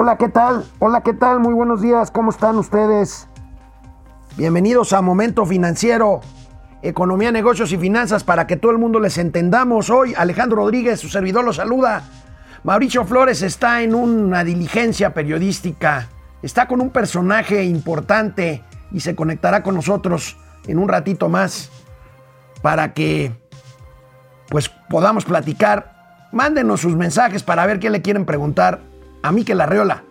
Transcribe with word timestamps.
Hola, 0.00 0.16
¿qué 0.16 0.28
tal? 0.28 0.64
Hola, 0.78 1.00
¿qué 1.00 1.12
tal? 1.12 1.40
Muy 1.40 1.52
buenos 1.52 1.82
días, 1.82 2.12
¿cómo 2.12 2.30
están 2.30 2.56
ustedes? 2.56 3.26
Bienvenidos 4.36 4.92
a 4.92 5.02
Momento 5.02 5.44
Financiero, 5.44 6.20
Economía, 6.82 7.32
Negocios 7.32 7.72
y 7.72 7.78
Finanzas 7.78 8.22
para 8.22 8.46
que 8.46 8.56
todo 8.56 8.70
el 8.70 8.78
mundo 8.78 9.00
les 9.00 9.18
entendamos. 9.18 9.90
Hoy 9.90 10.14
Alejandro 10.16 10.58
Rodríguez, 10.58 11.00
su 11.00 11.08
servidor, 11.08 11.44
lo 11.44 11.52
saluda. 11.52 12.04
Mauricio 12.62 13.04
Flores 13.06 13.42
está 13.42 13.82
en 13.82 13.92
una 13.92 14.44
diligencia 14.44 15.12
periodística, 15.12 16.06
está 16.42 16.68
con 16.68 16.80
un 16.80 16.90
personaje 16.90 17.64
importante 17.64 18.62
y 18.92 19.00
se 19.00 19.16
conectará 19.16 19.64
con 19.64 19.74
nosotros 19.74 20.36
en 20.68 20.78
un 20.78 20.88
ratito 20.88 21.28
más 21.28 21.72
para 22.62 22.94
que 22.94 23.32
pues 24.48 24.68
podamos 24.68 25.24
platicar. 25.24 26.28
Mándenos 26.30 26.82
sus 26.82 26.94
mensajes 26.94 27.42
para 27.42 27.66
ver 27.66 27.80
qué 27.80 27.90
le 27.90 28.00
quieren 28.00 28.26
preguntar 28.26 28.87
a 29.22 29.32
Miquel 29.32 29.60
Arreola, 29.60 30.04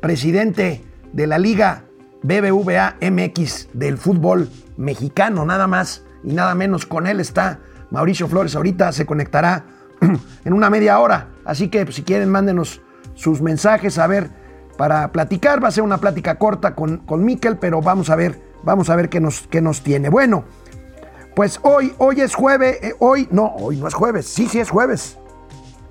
presidente 0.00 0.84
de 1.12 1.26
la 1.26 1.38
Liga 1.38 1.84
BBVA 2.22 2.96
MX 3.00 3.68
del 3.72 3.98
fútbol 3.98 4.48
mexicano, 4.76 5.44
nada 5.44 5.66
más 5.66 6.04
y 6.22 6.32
nada 6.32 6.54
menos. 6.54 6.86
Con 6.86 7.06
él 7.06 7.20
está 7.20 7.60
Mauricio 7.90 8.28
Flores. 8.28 8.56
Ahorita 8.56 8.92
se 8.92 9.06
conectará 9.06 9.64
en 10.44 10.52
una 10.52 10.70
media 10.70 10.98
hora. 10.98 11.28
Así 11.44 11.68
que 11.68 11.84
pues, 11.84 11.96
si 11.96 12.02
quieren, 12.02 12.30
mándenos 12.30 12.80
sus 13.14 13.40
mensajes 13.40 13.98
a 13.98 14.06
ver 14.06 14.30
para 14.76 15.12
platicar. 15.12 15.62
Va 15.62 15.68
a 15.68 15.72
ser 15.72 15.84
una 15.84 15.98
plática 15.98 16.36
corta 16.36 16.74
con, 16.74 16.98
con 16.98 17.24
Miquel, 17.24 17.58
pero 17.58 17.80
vamos 17.80 18.10
a 18.10 18.16
ver, 18.16 18.40
vamos 18.62 18.90
a 18.90 18.96
ver 18.96 19.08
qué 19.08 19.20
nos, 19.20 19.46
qué 19.48 19.60
nos 19.60 19.82
tiene. 19.82 20.08
Bueno, 20.08 20.44
pues 21.36 21.60
hoy, 21.62 21.92
hoy 21.98 22.20
es 22.20 22.34
jueves, 22.34 22.78
eh, 22.82 22.94
hoy, 23.00 23.28
no, 23.30 23.54
hoy 23.56 23.76
no 23.76 23.88
es 23.88 23.94
jueves, 23.94 24.26
sí, 24.26 24.46
sí 24.48 24.60
es 24.60 24.70
jueves. 24.70 25.18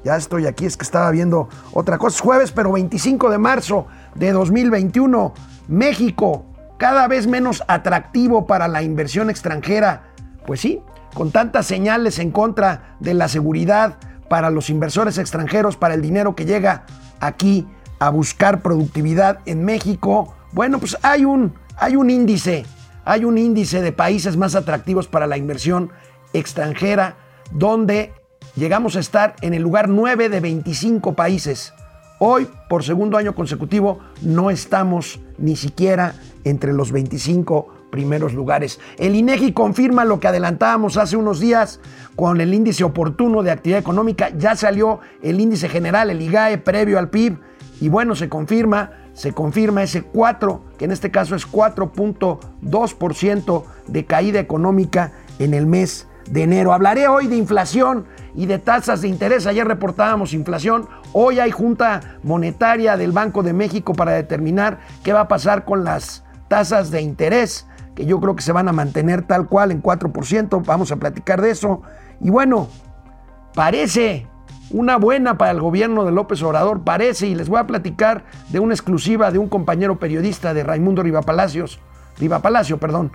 Ya 0.03 0.17
estoy 0.17 0.47
aquí, 0.47 0.65
es 0.65 0.77
que 0.77 0.83
estaba 0.83 1.09
viendo 1.11 1.49
otra 1.71 1.97
cosa. 1.97 2.17
Es 2.17 2.21
jueves, 2.21 2.51
pero 2.51 2.71
25 2.71 3.29
de 3.29 3.37
marzo 3.37 3.87
de 4.15 4.31
2021. 4.31 5.33
México, 5.67 6.45
cada 6.77 7.07
vez 7.07 7.27
menos 7.27 7.63
atractivo 7.67 8.45
para 8.45 8.67
la 8.67 8.83
inversión 8.83 9.29
extranjera. 9.29 10.03
Pues 10.45 10.59
sí, 10.59 10.81
con 11.13 11.31
tantas 11.31 11.65
señales 11.65 12.19
en 12.19 12.31
contra 12.31 12.97
de 12.99 13.13
la 13.13 13.27
seguridad 13.27 13.97
para 14.27 14.49
los 14.49 14.69
inversores 14.69 15.17
extranjeros, 15.17 15.77
para 15.77 15.93
el 15.93 16.01
dinero 16.01 16.35
que 16.35 16.45
llega 16.45 16.85
aquí 17.19 17.67
a 17.99 18.09
buscar 18.09 18.61
productividad 18.61 19.39
en 19.45 19.63
México. 19.63 20.35
Bueno, 20.51 20.79
pues 20.79 20.97
hay 21.01 21.23
un, 21.23 21.53
hay 21.77 21.95
un 21.95 22.09
índice, 22.09 22.65
hay 23.05 23.23
un 23.23 23.37
índice 23.37 23.81
de 23.81 23.93
países 23.93 24.35
más 24.35 24.55
atractivos 24.55 25.07
para 25.07 25.27
la 25.27 25.37
inversión 25.37 25.91
extranjera 26.33 27.15
donde 27.51 28.11
llegamos 28.55 28.95
a 28.95 28.99
estar 28.99 29.35
en 29.41 29.53
el 29.53 29.61
lugar 29.61 29.89
9 29.89 30.29
de 30.29 30.39
25 30.39 31.13
países. 31.13 31.73
Hoy, 32.19 32.47
por 32.69 32.83
segundo 32.83 33.17
año 33.17 33.35
consecutivo, 33.35 33.99
no 34.21 34.49
estamos 34.49 35.19
ni 35.37 35.55
siquiera 35.55 36.15
entre 36.43 36.73
los 36.73 36.91
25 36.91 37.67
primeros 37.91 38.33
lugares. 38.33 38.79
El 38.97 39.15
INEGI 39.15 39.53
confirma 39.53 40.03
lo 40.05 40.19
que 40.19 40.27
adelantábamos 40.27 40.97
hace 40.97 41.17
unos 41.17 41.39
días 41.39 41.79
con 42.15 42.41
el 42.41 42.53
índice 42.53 42.83
oportuno 42.83 43.43
de 43.43 43.51
actividad 43.51 43.79
económica. 43.79 44.29
Ya 44.37 44.55
salió 44.55 44.99
el 45.21 45.39
índice 45.39 45.69
general, 45.69 46.09
el 46.09 46.21
IGAE, 46.21 46.57
previo 46.59 46.97
al 46.97 47.09
PIB. 47.09 47.37
Y 47.81 47.89
bueno, 47.89 48.15
se 48.15 48.29
confirma, 48.29 48.91
se 49.13 49.33
confirma 49.33 49.83
ese 49.83 50.03
4, 50.03 50.63
que 50.77 50.85
en 50.85 50.91
este 50.91 51.11
caso 51.11 51.35
es 51.35 51.45
4.2% 51.47 53.63
de 53.87 54.05
caída 54.05 54.39
económica 54.39 55.11
en 55.39 55.53
el 55.53 55.67
mes 55.67 56.07
de 56.29 56.43
enero. 56.43 56.73
Hablaré 56.73 57.07
hoy 57.07 57.27
de 57.27 57.35
inflación 57.35 58.05
y 58.35 58.45
de 58.45 58.59
tasas 58.59 59.01
de 59.01 59.07
interés. 59.07 59.45
Ayer 59.47 59.67
reportábamos 59.67 60.33
inflación. 60.33 60.87
Hoy 61.11 61.39
hay 61.39 61.51
junta 61.51 62.17
monetaria 62.23 62.97
del 62.97 63.11
Banco 63.11 63.43
de 63.43 63.53
México 63.53 63.93
para 63.93 64.11
determinar 64.11 64.79
qué 65.03 65.13
va 65.13 65.21
a 65.21 65.27
pasar 65.27 65.65
con 65.65 65.83
las 65.83 66.23
tasas 66.47 66.91
de 66.91 67.01
interés, 67.01 67.67
que 67.95 68.05
yo 68.05 68.19
creo 68.19 68.35
que 68.35 68.43
se 68.43 68.51
van 68.51 68.67
a 68.67 68.73
mantener 68.73 69.23
tal 69.23 69.47
cual 69.47 69.71
en 69.71 69.81
4%. 69.81 70.65
Vamos 70.65 70.91
a 70.91 70.95
platicar 70.97 71.41
de 71.41 71.51
eso. 71.51 71.81
Y 72.19 72.29
bueno, 72.29 72.67
parece 73.53 74.27
una 74.71 74.97
buena 74.97 75.37
para 75.37 75.51
el 75.51 75.61
gobierno 75.61 76.03
de 76.03 76.11
López 76.11 76.41
Obrador, 76.41 76.83
parece, 76.83 77.27
y 77.27 77.35
les 77.35 77.47
voy 77.47 77.59
a 77.59 77.67
platicar 77.67 78.23
de 78.49 78.59
una 78.59 78.73
exclusiva 78.73 79.31
de 79.31 79.37
un 79.37 79.47
compañero 79.47 79.99
periodista 79.99 80.53
de 80.53 80.63
Raimundo 80.63 81.03
Riva 81.03 81.21
Palacios, 81.21 81.79
Riva 82.17 82.39
Palacio, 82.39 82.79
perdón, 82.79 83.11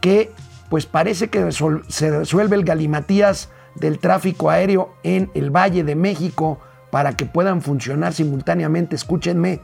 que 0.00 0.30
pues 0.72 0.86
parece 0.86 1.28
que 1.28 1.52
se 1.52 2.10
resuelve 2.10 2.56
el 2.56 2.64
galimatías 2.64 3.50
del 3.74 3.98
tráfico 3.98 4.48
aéreo 4.48 4.94
en 5.02 5.30
el 5.34 5.50
Valle 5.50 5.84
de 5.84 5.94
México 5.94 6.60
para 6.90 7.14
que 7.14 7.26
puedan 7.26 7.60
funcionar 7.60 8.14
simultáneamente, 8.14 8.96
escúchenme, 8.96 9.60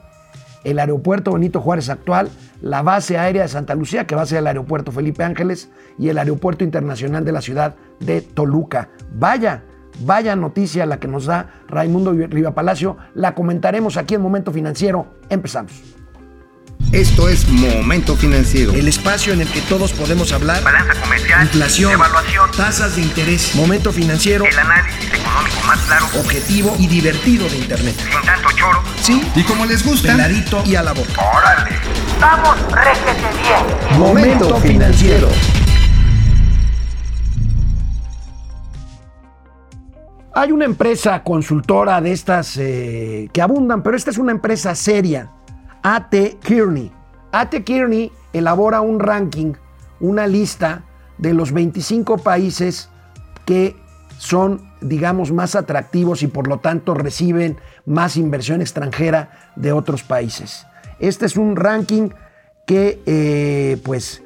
el 0.65 0.79
aeropuerto 0.79 1.33
Benito 1.33 1.63
Juárez 1.63 1.89
actual, 1.89 2.29
la 2.61 2.83
base 2.83 3.17
aérea 3.17 3.45
de 3.45 3.49
Santa 3.49 3.75
Lucía, 3.75 4.07
que 4.07 4.17
va 4.17 4.21
a 4.21 4.27
ser 4.27 4.41
el 4.41 4.49
aeropuerto 4.49 4.93
Felipe 4.93 5.25
Ángeles, 5.25 5.71
y 5.99 6.11
el 6.11 6.19
aeropuerto 6.19 6.63
internacional 6.63 7.25
de 7.25 7.33
la 7.33 7.41
ciudad 7.41 7.77
de 8.01 8.21
Toluca. 8.21 8.91
Vaya, 9.11 9.63
vaya 10.01 10.37
noticia 10.37 10.85
la 10.85 11.01
que 11.01 11.09
nos 11.09 11.25
da 11.25 11.63
Raimundo 11.69 12.13
Riva 12.13 12.55
Palacio, 12.55 12.99
la 13.15 13.35
comentaremos 13.35 13.97
aquí 13.97 14.15
en 14.15 14.21
Momento 14.21 14.53
Financiero. 14.53 15.07
Empezamos. 15.31 15.98
Esto 16.93 17.29
es 17.29 17.47
Momento 17.51 18.17
Financiero. 18.17 18.73
El 18.73 18.89
espacio 18.89 19.35
en 19.35 19.43
el 19.43 19.49
que 19.49 19.61
todos 19.61 19.93
podemos 19.93 20.33
hablar. 20.33 20.63
Balanza 20.63 20.99
comercial. 20.99 21.43
Inflación. 21.43 21.93
Evaluación. 21.93 22.51
Tasas 22.53 22.97
de 22.97 23.03
interés. 23.03 23.55
Momento 23.55 23.93
Financiero. 23.93 24.47
El 24.47 24.59
análisis 24.59 25.05
económico 25.13 25.67
más 25.67 25.79
claro. 25.81 26.07
Objetivo 26.19 26.75
y 26.79 26.87
divertido 26.87 27.47
de 27.51 27.59
Internet. 27.59 27.95
Sin 27.95 28.23
tanto 28.23 28.49
choro. 28.57 28.83
Sí. 29.03 29.23
Y 29.35 29.43
como 29.43 29.67
les 29.67 29.85
gusta. 29.85 30.13
Peladito 30.13 30.63
y 30.65 30.77
a 30.77 30.83
la 30.83 30.95
boca. 30.95 31.13
Órale. 31.37 31.77
Vamos, 32.19 32.57
réjete 32.73 33.39
bien. 33.39 33.99
Momento 34.01 34.57
Financiero. 34.57 35.29
Hay 40.35 40.53
una 40.53 40.65
empresa 40.65 41.23
consultora 41.23 42.01
de 42.01 42.13
estas 42.13 42.57
eh, 42.57 43.29
que 43.31 43.43
abundan, 43.43 43.83
pero 43.83 43.95
esta 43.95 44.11
es 44.11 44.17
una 44.17 44.33
empresa 44.33 44.75
seria 44.75 45.33
A.T. 45.83 46.39
Kearney. 46.43 46.93
A.T. 47.33 47.65
Kearney 47.65 48.13
elabora 48.33 48.81
un 48.81 49.01
ranking, 49.01 49.55
una 50.01 50.27
lista 50.27 50.85
de 51.19 51.35
los 51.35 51.53
25 51.53 52.19
países 52.19 52.89
que 53.45 53.77
son, 54.19 54.71
digamos, 54.81 55.33
más 55.33 55.55
atractivos 55.55 56.23
y 56.23 56.27
por 56.27 56.49
lo 56.49 56.59
tanto 56.59 56.95
reciben 56.95 57.57
más 57.87 58.17
inversión 58.17 58.61
extranjera 58.61 59.53
de 59.57 59.73
otros 59.73 60.03
países. 60.03 60.67
Este 60.99 61.27
es 61.27 61.37
un 61.37 61.57
ranking 61.57 62.11
que, 62.67 63.01
eh, 63.07 63.81
pues, 63.85 64.23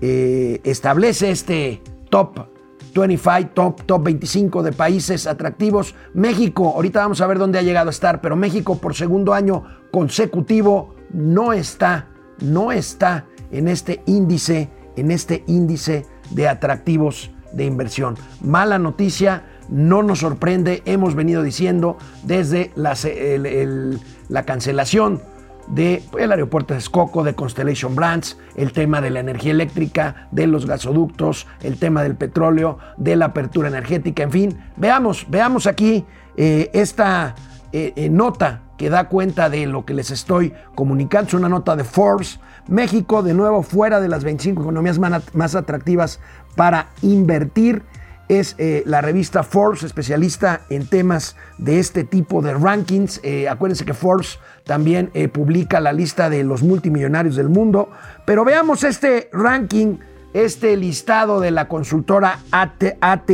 eh, 0.00 0.60
establece 0.64 1.30
este 1.30 1.82
top 2.10 2.46
25, 2.94 3.50
top, 3.54 3.82
top 3.82 4.02
25 4.04 4.62
de 4.62 4.72
países 4.72 5.26
atractivos. 5.26 5.94
México, 6.14 6.72
ahorita 6.74 7.00
vamos 7.00 7.20
a 7.20 7.26
ver 7.26 7.38
dónde 7.38 7.58
ha 7.58 7.62
llegado 7.62 7.88
a 7.88 7.90
estar, 7.90 8.20
pero 8.20 8.36
México 8.36 8.78
por 8.78 8.94
segundo 8.94 9.34
año 9.34 9.64
consecutivo 9.90 10.93
no 11.14 11.52
está, 11.52 12.08
no 12.40 12.72
está 12.72 13.24
en 13.50 13.68
este 13.68 14.02
índice, 14.06 14.68
en 14.96 15.10
este 15.10 15.44
índice 15.46 16.04
de 16.30 16.48
atractivos 16.48 17.30
de 17.52 17.64
inversión. 17.64 18.16
Mala 18.42 18.78
noticia, 18.78 19.44
no 19.68 20.02
nos 20.02 20.18
sorprende, 20.18 20.82
hemos 20.84 21.14
venido 21.14 21.42
diciendo 21.42 21.96
desde 22.24 22.72
la, 22.74 22.94
el, 23.04 23.46
el, 23.46 24.00
la 24.28 24.44
cancelación 24.44 25.22
del 25.68 26.02
el 26.18 26.30
aeropuerto 26.30 26.74
de 26.74 26.80
Texcoco, 26.80 27.24
de 27.24 27.34
Constellation 27.34 27.94
Brands, 27.94 28.36
el 28.56 28.72
tema 28.72 29.00
de 29.00 29.10
la 29.10 29.20
energía 29.20 29.52
eléctrica, 29.52 30.28
de 30.30 30.46
los 30.46 30.66
gasoductos, 30.66 31.46
el 31.62 31.78
tema 31.78 32.02
del 32.02 32.16
petróleo, 32.16 32.78
de 32.98 33.16
la 33.16 33.26
apertura 33.26 33.68
energética, 33.68 34.24
en 34.24 34.30
fin. 34.30 34.58
Veamos, 34.76 35.26
veamos 35.30 35.66
aquí 35.66 36.04
eh, 36.36 36.70
esta 36.74 37.34
eh, 37.72 37.92
eh, 37.96 38.10
nota 38.10 38.63
que 38.76 38.90
da 38.90 39.08
cuenta 39.08 39.50
de 39.50 39.66
lo 39.66 39.84
que 39.84 39.94
les 39.94 40.10
estoy 40.10 40.52
comunicando. 40.74 41.28
Es 41.28 41.34
una 41.34 41.48
nota 41.48 41.76
de 41.76 41.84
Forbes. 41.84 42.40
México, 42.68 43.22
de 43.22 43.34
nuevo, 43.34 43.62
fuera 43.62 44.00
de 44.00 44.08
las 44.08 44.24
25 44.24 44.62
economías 44.62 44.98
más 44.98 45.54
atractivas 45.54 46.20
para 46.56 46.88
invertir 47.02 47.82
es 48.28 48.54
eh, 48.58 48.82
la 48.86 49.00
revista 49.00 49.42
Forbes, 49.42 49.82
especialista 49.82 50.62
en 50.70 50.86
temas 50.86 51.36
de 51.58 51.78
este 51.78 52.04
tipo 52.04 52.40
de 52.40 52.54
rankings. 52.54 53.20
Eh, 53.22 53.48
acuérdense 53.48 53.84
que 53.84 53.94
Forbes 53.94 54.38
también 54.64 55.10
eh, 55.14 55.28
publica 55.28 55.80
la 55.80 55.92
lista 55.92 56.30
de 56.30 56.42
los 56.44 56.62
multimillonarios 56.62 57.36
del 57.36 57.48
mundo. 57.48 57.90
Pero 58.24 58.44
veamos 58.44 58.84
este 58.84 59.28
ranking, 59.32 59.98
este 60.32 60.76
listado 60.76 61.40
de 61.40 61.50
la 61.50 61.68
consultora 61.68 62.40
AT, 62.50 62.96
AT 63.00 63.30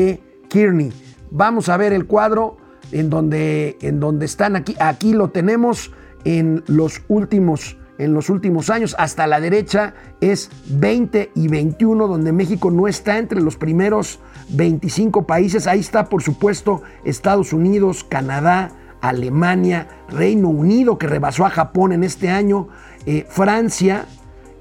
Kearney. 0.48 0.92
Vamos 1.30 1.68
a 1.68 1.76
ver 1.76 1.92
el 1.92 2.06
cuadro 2.06 2.56
en 2.92 3.10
donde, 3.10 3.78
en 3.80 4.00
donde 4.00 4.26
están 4.26 4.56
aquí. 4.56 4.76
Aquí 4.78 5.12
lo 5.12 5.30
tenemos 5.30 5.92
en 6.24 6.62
los 6.66 7.02
últimos 7.08 7.76
en 8.00 8.14
los 8.14 8.30
últimos 8.30 8.70
años. 8.70 8.96
Hasta 8.98 9.26
la 9.26 9.40
derecha 9.40 9.92
es 10.22 10.50
20 10.68 11.32
y 11.34 11.48
21, 11.48 12.08
donde 12.08 12.32
México 12.32 12.70
no 12.70 12.88
está 12.88 13.18
entre 13.18 13.42
los 13.42 13.56
primeros 13.56 14.20
25 14.48 15.26
países. 15.26 15.66
Ahí 15.66 15.80
está, 15.80 16.08
por 16.08 16.22
supuesto, 16.22 16.82
Estados 17.04 17.52
Unidos, 17.52 18.02
Canadá, 18.02 18.70
Alemania, 19.02 19.88
Reino 20.08 20.48
Unido, 20.48 20.96
que 20.98 21.06
rebasó 21.08 21.44
a 21.44 21.50
Japón 21.50 21.92
en 21.92 22.02
este 22.02 22.30
año, 22.30 22.68
eh, 23.04 23.26
Francia, 23.28 24.06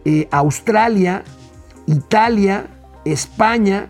eh, 0.03 0.27
Australia, 0.31 1.23
Italia, 1.85 2.67
España 3.05 3.87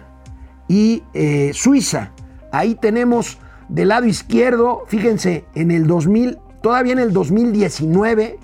y 0.68 1.03
eh, 1.13 1.51
Suiza. 1.53 2.12
Ahí 2.51 2.75
tenemos 2.75 3.39
del 3.69 3.89
lado 3.89 4.06
izquierdo, 4.06 4.83
fíjense, 4.88 5.45
en 5.56 5.71
el 5.71 5.88
2000, 5.88 6.38
todavía 6.62 6.94
en 6.94 7.00
el 7.00 7.13
2019, 7.13 8.39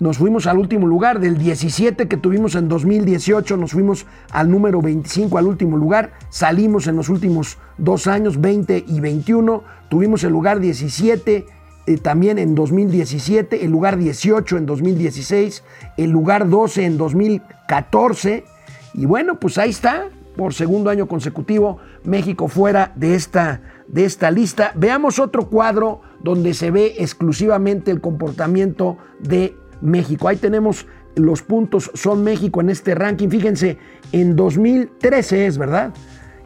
nos 0.00 0.18
fuimos 0.18 0.46
al 0.46 0.58
último 0.58 0.86
lugar. 0.86 1.18
Del 1.18 1.38
17 1.38 2.06
que 2.06 2.16
tuvimos 2.16 2.54
en 2.54 2.68
2018, 2.68 3.56
nos 3.56 3.72
fuimos 3.72 4.06
al 4.30 4.50
número 4.50 4.80
25, 4.80 5.38
al 5.38 5.46
último 5.46 5.76
lugar. 5.76 6.12
Salimos 6.30 6.86
en 6.86 6.96
los 6.96 7.08
últimos 7.08 7.58
dos 7.78 8.06
años, 8.06 8.40
20 8.40 8.84
y 8.86 9.00
21. 9.00 9.64
Tuvimos 9.88 10.22
el 10.22 10.30
lugar 10.30 10.60
17 10.60 11.46
eh, 11.86 11.96
también 11.96 12.38
en 12.38 12.54
2017, 12.54 13.64
el 13.64 13.70
lugar 13.70 13.96
18 13.96 14.58
en 14.58 14.66
2016, 14.66 15.64
el 15.96 16.10
lugar 16.10 16.48
12 16.48 16.84
en 16.84 16.98
2014. 16.98 18.44
Y 18.92 19.06
bueno, 19.06 19.40
pues 19.40 19.58
ahí 19.58 19.70
está, 19.70 20.04
por 20.38 20.54
segundo 20.54 20.88
año 20.88 21.08
consecutivo, 21.08 21.78
México 22.04 22.46
fuera 22.46 22.92
de 22.94 23.16
esta, 23.16 23.60
de 23.88 24.04
esta 24.04 24.30
lista. 24.30 24.70
Veamos 24.76 25.18
otro 25.18 25.48
cuadro 25.48 26.00
donde 26.22 26.54
se 26.54 26.70
ve 26.70 26.94
exclusivamente 26.98 27.90
el 27.90 28.00
comportamiento 28.00 28.98
de 29.18 29.56
México. 29.80 30.28
Ahí 30.28 30.36
tenemos 30.36 30.86
los 31.16 31.42
puntos, 31.42 31.90
son 31.94 32.22
México 32.22 32.60
en 32.60 32.70
este 32.70 32.94
ranking. 32.94 33.28
Fíjense, 33.30 33.78
en 34.12 34.36
2013 34.36 35.46
es, 35.46 35.58
¿verdad? 35.58 35.92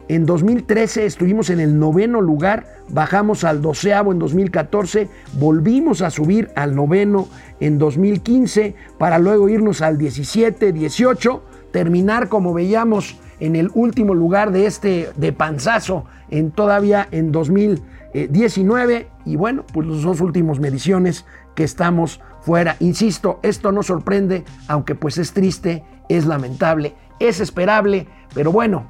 En 0.07 0.25
2013 0.25 1.05
estuvimos 1.05 1.51
en 1.51 1.59
el 1.59 1.77
noveno 1.77 2.19
lugar, 2.19 2.65
bajamos 2.89 3.43
al 3.43 3.61
doceavo 3.61 4.11
en 4.11 4.17
2014, 4.17 5.07
volvimos 5.33 6.01
a 6.01 6.09
subir 6.09 6.49
al 6.55 6.75
noveno 6.75 7.27
en 7.59 7.77
2015 7.77 8.73
para 8.97 9.19
luego 9.19 9.49
irnos 9.49 9.81
al 9.83 9.99
17, 9.99 10.73
18, 10.73 11.43
terminar 11.71 12.27
como 12.27 12.55
veíamos 12.55 13.19
en 13.43 13.57
el 13.57 13.69
último 13.73 14.13
lugar 14.13 14.51
de 14.51 14.65
este 14.67 15.11
de 15.17 15.33
panzazo 15.33 16.05
en 16.29 16.51
todavía 16.51 17.09
en 17.11 17.33
2019 17.33 19.09
y 19.25 19.35
bueno, 19.35 19.65
pues 19.73 19.85
los 19.85 20.01
dos 20.01 20.21
últimos 20.21 20.61
mediciones 20.61 21.25
que 21.53 21.65
estamos 21.65 22.21
fuera. 22.39 22.77
Insisto, 22.79 23.41
esto 23.43 23.73
no 23.73 23.83
sorprende, 23.83 24.45
aunque 24.69 24.95
pues 24.95 25.17
es 25.17 25.33
triste, 25.33 25.83
es 26.07 26.25
lamentable, 26.25 26.95
es 27.19 27.41
esperable, 27.41 28.07
pero 28.33 28.53
bueno, 28.53 28.89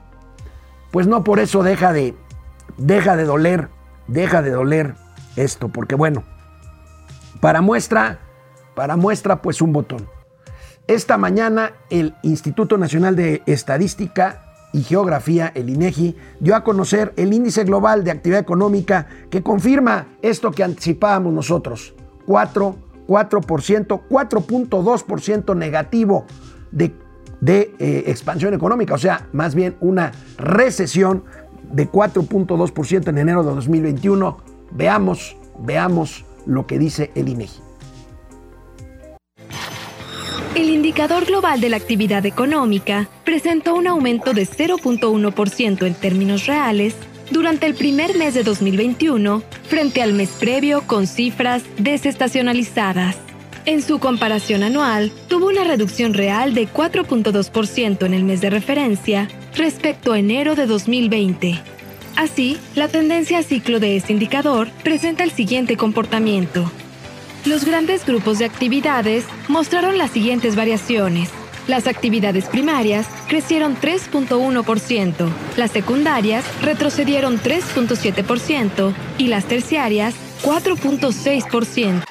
pues 0.92 1.08
no 1.08 1.24
por 1.24 1.40
eso 1.40 1.64
deja 1.64 1.92
de, 1.92 2.16
deja 2.78 3.16
de 3.16 3.24
doler, 3.24 3.70
deja 4.08 4.44
de 4.44 4.52
doler 4.52 4.94
esto, 5.36 5.70
porque 5.70 5.96
bueno, 5.96 6.24
para 7.42 7.62
muestra, 7.62 8.20
para 8.76 8.98
muestra 8.98 9.42
pues 9.42 9.64
un 9.64 9.74
botón. 9.74 10.08
Esta 10.86 11.18
mañana 11.18 11.72
el 11.90 12.14
Instituto 12.22 12.78
Nacional 12.78 13.16
de 13.16 13.42
Estadística 13.48 14.43
y 14.74 14.84
Geografía, 14.84 15.52
el 15.56 15.70
INEGI, 15.70 16.16
dio 16.40 16.56
a 16.56 16.64
conocer 16.64 17.14
el 17.16 17.32
índice 17.32 17.64
global 17.64 18.04
de 18.04 18.12
actividad 18.12 18.42
económica 18.42 19.08
que 19.30 19.42
confirma 19.42 20.08
esto 20.22 20.52
que 20.52 20.64
anticipábamos 20.64 21.32
nosotros, 21.32 21.94
4 22.26 22.84
4%, 23.08 24.02
4.2% 24.10 25.56
negativo 25.56 26.26
de, 26.72 26.94
de 27.42 27.76
eh, 27.80 28.04
expansión 28.08 28.54
económica, 28.54 28.94
o 28.94 28.98
sea, 28.98 29.28
más 29.34 29.56
bien 29.56 29.76
una 29.82 30.12
recesión 30.38 31.24
de 31.72 31.90
4.2% 31.90 33.08
en 33.08 33.18
enero 33.18 33.44
de 33.44 33.54
2021. 33.56 34.38
Veamos, 34.72 35.38
veamos 35.60 36.26
lo 36.46 36.66
que 36.66 36.80
dice 36.80 37.12
el 37.16 37.30
INEGI. 37.30 37.62
El 40.56 40.70
indicador 40.70 41.26
global 41.26 41.60
de 41.62 41.70
la 41.70 41.78
actividad 41.78 42.28
económica 42.28 43.10
presentó 43.24 43.74
un 43.74 43.88
aumento 43.88 44.34
de 44.34 44.44
0.1% 44.44 45.88
en 45.88 45.96
términos 45.96 46.46
reales 46.46 46.94
durante 47.32 47.66
el 47.66 47.74
primer 47.74 48.16
mes 48.16 48.36
de 48.36 48.44
2021 48.44 49.42
frente 49.64 50.04
al 50.04 50.14
mes 50.14 50.30
previo 50.40 50.84
con 50.86 51.08
cifras 51.08 51.64
desestacionalizadas. 51.80 53.18
En 53.66 53.82
su 53.82 53.98
comparación 53.98 54.62
anual, 54.62 55.12
tuvo 55.28 55.48
una 55.48 55.64
reducción 55.64 56.14
real 56.14 56.54
de 56.54 56.68
4.2% 56.68 58.06
en 58.06 58.14
el 58.14 58.24
mes 58.24 58.40
de 58.42 58.52
referencia 58.52 59.30
respecto 59.56 60.14
a 60.14 60.20
enero 60.20 60.54
de 60.54 60.68
2020. 60.68 61.60
Así, 62.16 62.58
la 62.76 62.90
tendencia 62.90 63.40
a 63.40 63.44
ciclo 63.44 63.80
de 63.80 63.96
este 63.96 64.14
indicador 64.14 64.70
presenta 64.84 65.24
el 65.24 65.32
siguiente 65.32 65.78
comportamiento. 65.78 66.72
Los 67.46 67.66
grandes 67.66 68.06
grupos 68.06 68.40
de 68.40 68.46
actividades 68.46 69.26
mostraron 69.50 69.98
las 69.98 70.12
siguientes 70.12 70.56
variaciones. 70.56 71.30
Las 71.68 71.88
actividades 71.88 72.46
primarias 72.46 73.06
crecieron 73.28 73.76
3.1%, 73.76 75.30
las 75.58 75.72
secundarias 75.72 76.46
retrocedieron 76.62 77.38
3.7% 77.38 78.94
y 79.18 79.28
las 79.28 79.46
terciarias 79.46 80.16
4.6%. 80.44 82.04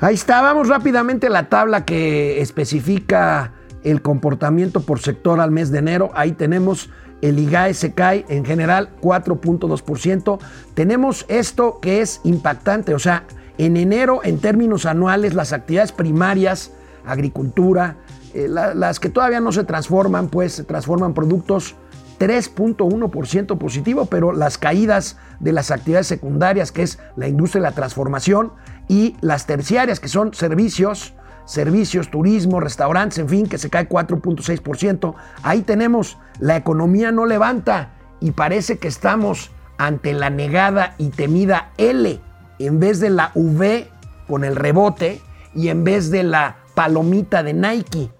Ahí 0.00 0.14
está, 0.14 0.42
vamos 0.42 0.68
rápidamente 0.68 1.28
a 1.28 1.30
la 1.30 1.48
tabla 1.48 1.84
que 1.84 2.40
especifica 2.40 3.52
el 3.84 4.02
comportamiento 4.02 4.80
por 4.80 4.98
sector 4.98 5.40
al 5.40 5.52
mes 5.52 5.70
de 5.70 5.78
enero. 5.78 6.10
Ahí 6.14 6.32
tenemos 6.32 6.90
el 7.22 7.38
IGAE 7.38 7.72
se 7.72 7.92
cae 7.94 8.26
en 8.28 8.44
general 8.44 8.90
4.2%. 9.00 10.38
Tenemos 10.74 11.24
esto 11.28 11.78
que 11.80 12.02
es 12.02 12.20
impactante, 12.24 12.94
o 12.94 12.98
sea, 12.98 13.24
en 13.58 13.76
enero, 13.76 14.20
en 14.24 14.38
términos 14.38 14.86
anuales, 14.86 15.34
las 15.34 15.52
actividades 15.52 15.92
primarias, 15.92 16.72
agricultura, 17.06 17.96
eh, 18.34 18.48
las 18.48 19.00
que 19.00 19.08
todavía 19.08 19.40
no 19.40 19.52
se 19.52 19.64
transforman, 19.64 20.28
pues 20.28 20.54
se 20.54 20.64
transforman 20.64 21.14
productos 21.14 21.76
3.1% 22.18 23.58
positivo, 23.58 24.06
pero 24.06 24.32
las 24.32 24.58
caídas 24.58 25.16
de 25.40 25.52
las 25.52 25.70
actividades 25.70 26.06
secundarias, 26.06 26.72
que 26.72 26.82
es 26.82 26.98
la 27.16 27.28
industria 27.28 27.62
de 27.62 27.68
la 27.68 27.74
transformación, 27.74 28.52
y 28.88 29.16
las 29.20 29.46
terciarias, 29.46 30.00
que 30.00 30.08
son 30.08 30.34
servicios, 30.34 31.14
servicios, 31.44 32.10
turismo, 32.10 32.60
restaurantes, 32.60 33.18
en 33.18 33.28
fin, 33.28 33.46
que 33.46 33.58
se 33.58 33.70
cae 33.70 33.88
4.6%. 33.88 35.14
Ahí 35.42 35.62
tenemos, 35.62 36.18
la 36.38 36.56
economía 36.56 37.12
no 37.12 37.26
levanta 37.26 37.90
y 38.20 38.32
parece 38.32 38.78
que 38.78 38.88
estamos 38.88 39.50
ante 39.78 40.12
la 40.12 40.30
negada 40.30 40.94
y 40.98 41.10
temida 41.10 41.72
L 41.76 42.20
en 42.58 42.80
vez 42.80 43.00
de 43.00 43.10
la 43.10 43.32
V 43.34 43.88
con 44.28 44.44
el 44.44 44.56
rebote 44.56 45.20
y 45.54 45.68
en 45.68 45.84
vez 45.84 46.10
de 46.10 46.22
la 46.22 46.56
palomita 46.74 47.42
de 47.42 47.54
Nike. 47.54 48.10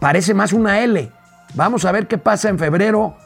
Parece 0.00 0.34
más 0.34 0.52
una 0.52 0.80
L. 0.80 1.10
Vamos 1.54 1.84
a 1.84 1.92
ver 1.92 2.06
qué 2.06 2.18
pasa 2.18 2.48
en 2.48 2.58
febrero 2.58 3.16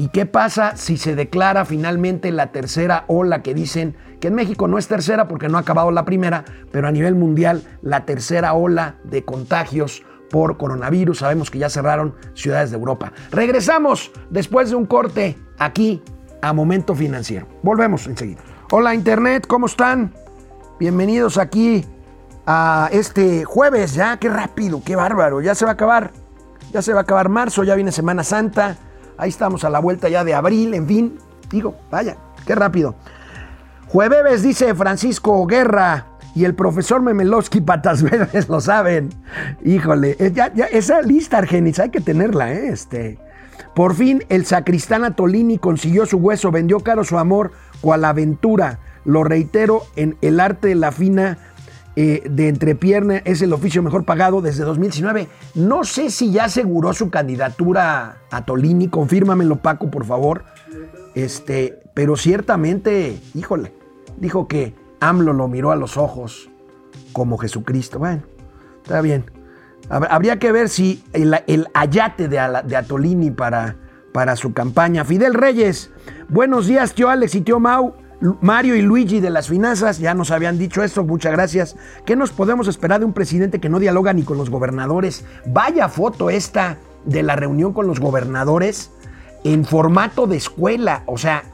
y 0.00 0.08
qué 0.08 0.24
pasa 0.24 0.78
si 0.78 0.96
se 0.96 1.14
declara 1.14 1.66
finalmente 1.66 2.32
la 2.32 2.52
tercera 2.52 3.04
ola 3.06 3.42
que 3.42 3.52
dicen 3.52 3.94
que 4.18 4.28
en 4.28 4.34
México 4.34 4.66
no 4.66 4.78
es 4.78 4.88
tercera 4.88 5.28
porque 5.28 5.50
no 5.50 5.58
ha 5.58 5.60
acabado 5.60 5.90
la 5.90 6.06
primera, 6.06 6.46
pero 6.72 6.88
a 6.88 6.90
nivel 6.90 7.14
mundial 7.14 7.64
la 7.82 8.06
tercera 8.06 8.54
ola 8.54 8.94
de 9.04 9.26
contagios 9.26 10.02
por 10.30 10.56
coronavirus. 10.56 11.18
Sabemos 11.18 11.50
que 11.50 11.58
ya 11.58 11.68
cerraron 11.68 12.14
ciudades 12.32 12.70
de 12.70 12.78
Europa. 12.78 13.12
Regresamos 13.30 14.10
después 14.30 14.70
de 14.70 14.76
un 14.76 14.86
corte 14.86 15.36
aquí 15.58 16.02
a 16.40 16.54
Momento 16.54 16.94
Financiero. 16.94 17.46
Volvemos 17.62 18.06
enseguida. 18.06 18.40
Hola 18.70 18.94
Internet, 18.94 19.46
¿cómo 19.46 19.66
están? 19.66 20.14
Bienvenidos 20.78 21.36
aquí 21.36 21.84
a 22.46 22.88
este 22.90 23.44
jueves, 23.44 23.92
ya, 23.92 24.16
qué 24.16 24.30
rápido, 24.30 24.80
qué 24.82 24.96
bárbaro, 24.96 25.42
ya 25.42 25.54
se 25.54 25.66
va 25.66 25.72
a 25.72 25.74
acabar, 25.74 26.10
ya 26.72 26.80
se 26.80 26.94
va 26.94 27.00
a 27.00 27.02
acabar 27.02 27.28
marzo, 27.28 27.64
ya 27.64 27.74
viene 27.74 27.92
Semana 27.92 28.24
Santa, 28.24 28.78
ahí 29.20 29.28
estamos 29.28 29.64
a 29.64 29.70
la 29.70 29.78
vuelta 29.78 30.08
ya 30.08 30.24
de 30.24 30.34
abril, 30.34 30.74
en 30.74 30.86
fin, 30.86 31.18
digo, 31.50 31.76
vaya, 31.90 32.16
qué 32.46 32.54
rápido. 32.54 32.94
Jueves, 33.88 34.42
dice 34.42 34.74
Francisco 34.74 35.46
Guerra, 35.46 36.06
y 36.34 36.44
el 36.44 36.54
profesor 36.54 37.02
Memelowski 37.02 37.60
Patas 37.60 38.02
Verdes 38.02 38.48
lo 38.48 38.60
saben. 38.60 39.10
Híjole, 39.64 40.16
ya, 40.32 40.52
ya, 40.54 40.66
esa 40.66 41.02
lista, 41.02 41.38
Argenis, 41.38 41.78
hay 41.78 41.90
que 41.90 42.00
tenerla, 42.00 42.52
¿eh? 42.52 42.68
Este, 42.68 43.18
por 43.74 43.94
fin, 43.94 44.24
el 44.28 44.46
sacristán 44.46 45.04
Atolini 45.04 45.58
consiguió 45.58 46.06
su 46.06 46.18
hueso, 46.18 46.50
vendió 46.50 46.80
caro 46.80 47.04
su 47.04 47.18
amor, 47.18 47.52
cual 47.80 48.04
aventura. 48.04 48.78
Lo 49.04 49.24
reitero, 49.24 49.82
en 49.96 50.16
el 50.20 50.40
arte 50.40 50.68
de 50.68 50.74
la 50.74 50.92
fina 50.92 51.38
eh, 51.96 52.22
de 52.30 52.48
entrepierna 52.48 53.18
es 53.18 53.42
el 53.42 53.52
oficio 53.52 53.82
mejor 53.82 54.04
pagado 54.04 54.40
desde 54.40 54.64
2019. 54.64 55.28
No 55.54 55.84
sé 55.84 56.10
si 56.10 56.30
ya 56.30 56.44
aseguró 56.44 56.92
su 56.92 57.10
candidatura 57.10 58.18
a 58.30 58.44
Tolini, 58.44 58.88
confírmamelo 58.88 59.56
Paco, 59.56 59.90
por 59.90 60.04
favor. 60.04 60.44
Este, 61.14 61.80
pero 61.94 62.16
ciertamente, 62.16 63.18
híjole, 63.34 63.74
dijo 64.18 64.46
que 64.46 64.74
AMLO 65.00 65.32
lo 65.32 65.48
miró 65.48 65.72
a 65.72 65.76
los 65.76 65.96
ojos 65.96 66.48
como 67.12 67.38
Jesucristo. 67.38 67.98
Bueno, 67.98 68.22
está 68.82 69.00
bien. 69.00 69.30
Habría 69.88 70.38
que 70.38 70.52
ver 70.52 70.68
si 70.68 71.02
el, 71.12 71.66
ayate 71.74 72.28
de, 72.28 72.62
de 72.64 72.76
Atolini 72.76 73.32
para 73.32 73.76
para 74.12 74.36
su 74.36 74.52
campaña. 74.52 75.04
Fidel 75.04 75.34
Reyes, 75.34 75.90
buenos 76.28 76.66
días, 76.66 76.94
tío 76.94 77.08
Alex 77.08 77.34
y 77.34 77.40
tío 77.40 77.60
Mau. 77.60 77.94
Mario 78.20 78.76
y 78.76 78.82
Luigi 78.82 79.20
de 79.20 79.30
las 79.30 79.48
finanzas 79.48 79.98
ya 79.98 80.12
nos 80.12 80.30
habían 80.30 80.58
dicho 80.58 80.82
esto, 80.82 81.04
muchas 81.04 81.32
gracias. 81.32 81.76
¿Qué 82.04 82.16
nos 82.16 82.32
podemos 82.32 82.68
esperar 82.68 83.00
de 83.00 83.06
un 83.06 83.14
presidente 83.14 83.60
que 83.60 83.70
no 83.70 83.78
dialoga 83.78 84.12
ni 84.12 84.24
con 84.24 84.36
los 84.36 84.50
gobernadores? 84.50 85.24
Vaya 85.46 85.88
foto 85.88 86.28
esta 86.28 86.76
de 87.06 87.22
la 87.22 87.34
reunión 87.34 87.72
con 87.72 87.86
los 87.86 87.98
gobernadores 87.98 88.90
en 89.42 89.64
formato 89.64 90.26
de 90.26 90.36
escuela, 90.36 91.02
o 91.06 91.16
sea, 91.16 91.44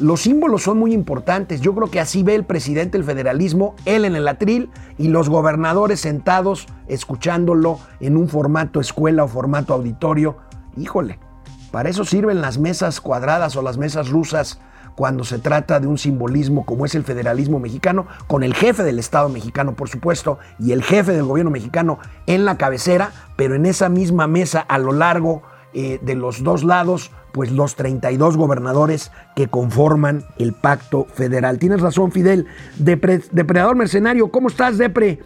los 0.00 0.22
símbolos 0.22 0.62
son 0.62 0.78
muy 0.78 0.92
importantes. 0.92 1.60
Yo 1.60 1.74
creo 1.74 1.90
que 1.90 2.00
así 2.00 2.22
ve 2.22 2.34
el 2.34 2.44
presidente 2.44 2.96
el 2.96 3.04
federalismo, 3.04 3.76
él 3.84 4.04
en 4.04 4.16
el 4.16 4.26
atril 4.26 4.70
y 4.98 5.08
los 5.08 5.28
gobernadores 5.28 6.00
sentados 6.00 6.66
escuchándolo 6.88 7.78
en 8.00 8.16
un 8.16 8.28
formato 8.28 8.80
escuela 8.80 9.24
o 9.24 9.28
formato 9.28 9.74
auditorio. 9.74 10.38
Híjole, 10.76 11.20
para 11.70 11.90
eso 11.90 12.04
sirven 12.04 12.40
las 12.40 12.58
mesas 12.58 13.00
cuadradas 13.00 13.54
o 13.56 13.62
las 13.62 13.78
mesas 13.78 14.08
rusas 14.08 14.58
cuando 14.96 15.24
se 15.24 15.38
trata 15.38 15.80
de 15.80 15.86
un 15.86 15.98
simbolismo 15.98 16.64
como 16.64 16.86
es 16.86 16.94
el 16.94 17.04
federalismo 17.04 17.58
mexicano, 17.58 18.06
con 18.26 18.42
el 18.42 18.54
jefe 18.54 18.82
del 18.82 18.98
Estado 18.98 19.28
mexicano, 19.28 19.74
por 19.74 19.88
supuesto, 19.88 20.38
y 20.58 20.72
el 20.72 20.82
jefe 20.82 21.12
del 21.12 21.24
gobierno 21.24 21.50
mexicano 21.50 21.98
en 22.26 22.44
la 22.44 22.56
cabecera, 22.56 23.12
pero 23.36 23.54
en 23.54 23.66
esa 23.66 23.88
misma 23.88 24.26
mesa 24.26 24.60
a 24.60 24.78
lo 24.78 24.92
largo 24.92 25.42
eh, 25.72 25.98
de 26.02 26.14
los 26.14 26.44
dos 26.44 26.62
lados, 26.62 27.10
pues 27.32 27.50
los 27.50 27.74
32 27.74 28.36
gobernadores 28.36 29.10
que 29.34 29.48
conforman 29.48 30.24
el 30.38 30.52
pacto 30.52 31.06
federal. 31.12 31.58
Tienes 31.58 31.80
razón, 31.80 32.12
Fidel. 32.12 32.46
depredador 32.78 33.74
mercenario, 33.74 34.28
¿cómo 34.28 34.46
estás, 34.48 34.78
Depre? 34.78 35.18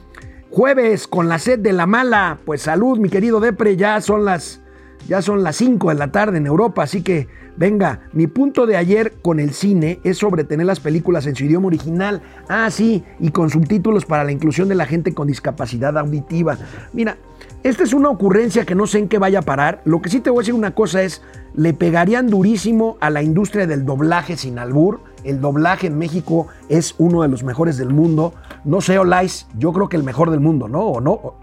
Jueves 0.51 1.07
con 1.07 1.29
la 1.29 1.39
sed 1.39 1.59
de 1.59 1.75
la 1.75 1.85
mala. 1.85 2.39
Pues 2.47 2.63
salud, 2.63 2.99
mi 2.99 3.11
querido 3.11 3.41
Depre, 3.41 3.77
ya 3.77 4.01
son 4.01 4.25
las 4.25 4.63
ya 5.07 5.23
son 5.23 5.43
las 5.43 5.57
5 5.57 5.91
de 5.91 5.95
la 5.95 6.11
tarde 6.13 6.39
en 6.39 6.47
Europa, 6.47 6.83
así 6.83 7.03
que 7.03 7.29
venga, 7.57 8.01
mi 8.13 8.27
punto 8.27 8.67
de 8.67 8.77
ayer 8.77 9.15
con 9.23 9.41
el 9.41 9.53
cine 9.53 10.01
es 10.05 10.19
sobre 10.19 10.45
tener 10.45 10.67
las 10.67 10.81
películas 10.81 11.27
en 11.27 11.35
su 11.35 11.45
idioma 11.45 11.67
original. 11.67 12.23
Ah, 12.49 12.71
sí, 12.71 13.05
y 13.19 13.31
con 13.31 13.51
subtítulos 13.51 14.05
para 14.05 14.25
la 14.25 14.33
inclusión 14.33 14.69
de 14.69 14.75
la 14.75 14.87
gente 14.87 15.15
con 15.15 15.27
discapacidad 15.27 15.97
auditiva. 15.99 16.57
Mira, 16.93 17.17
esta 17.65 17.83
es 17.83 17.93
una 17.93 18.09
ocurrencia 18.09 18.65
que 18.65 18.77
no 18.77 18.87
sé 18.87 18.99
en 18.99 19.09
qué 19.09 19.19
vaya 19.19 19.41
a 19.41 19.43
parar. 19.43 19.83
Lo 19.85 20.01
que 20.01 20.11
sí 20.11 20.21
te 20.21 20.31
voy 20.31 20.39
a 20.39 20.43
decir 20.43 20.55
una 20.55 20.75
cosa 20.75 21.03
es, 21.03 21.23
le 21.55 21.75
pegarían 21.75 22.29
durísimo 22.29 22.97
a 23.01 23.11
la 23.11 23.21
industria 23.21 23.67
del 23.67 23.85
doblaje 23.85 24.37
sin 24.37 24.61
albur. 24.61 25.01
El 25.25 25.41
doblaje 25.41 25.89
en 25.89 25.99
México 25.99 26.47
es 26.69 26.95
uno 26.99 27.23
de 27.23 27.29
los 27.29 27.43
mejores 27.43 27.77
del 27.77 27.93
mundo. 27.93 28.33
No 28.65 28.81
sé, 28.81 28.97
Olais, 28.99 29.49
yo 29.59 29.73
creo 29.73 29.89
que 29.89 29.97
el 29.97 30.05
mejor 30.05 30.31
del 30.31 30.39
mundo, 30.39 30.69
¿no? 30.69 30.83
O 30.83 31.01
no, 31.01 31.35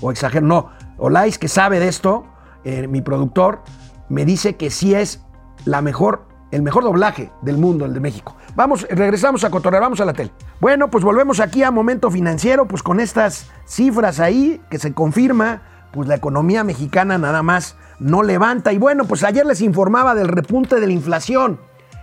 o, 0.00 0.10
exagero, 0.10 0.46
no. 0.46 0.70
Olais, 0.96 1.38
que 1.38 1.48
sabe 1.48 1.80
de 1.80 1.88
esto, 1.88 2.24
eh, 2.64 2.86
mi 2.88 3.00
productor, 3.00 3.62
me 4.08 4.24
dice 4.24 4.56
que 4.56 4.70
sí 4.70 4.94
es 4.94 5.22
la 5.64 5.80
mejor, 5.80 6.26
el 6.50 6.62
mejor 6.62 6.84
doblaje 6.84 7.30
del 7.42 7.58
mundo, 7.58 7.84
el 7.86 7.94
de 7.94 8.00
México. 8.00 8.36
Vamos, 8.54 8.86
regresamos 8.90 9.44
a 9.44 9.50
cotorrear, 9.50 9.82
vamos 9.82 10.00
a 10.00 10.04
la 10.04 10.12
tele. 10.12 10.30
Bueno, 10.60 10.90
pues 10.90 11.04
volvemos 11.04 11.40
aquí 11.40 11.62
a 11.62 11.70
Momento 11.70 12.10
Financiero, 12.10 12.68
pues 12.68 12.82
con 12.82 13.00
estas 13.00 13.50
cifras 13.66 14.20
ahí 14.20 14.60
que 14.70 14.78
se 14.78 14.92
confirma, 14.92 15.62
pues 15.92 16.08
la 16.08 16.16
economía 16.16 16.64
mexicana 16.64 17.18
nada 17.18 17.42
más 17.42 17.76
no 17.98 18.22
levanta. 18.22 18.72
Y 18.72 18.78
bueno, 18.78 19.04
pues 19.04 19.24
ayer 19.24 19.46
les 19.46 19.60
informaba 19.60 20.14
del 20.14 20.28
repunte 20.28 20.78
de 20.80 20.86
la 20.86 20.92
inflación, 20.92 21.60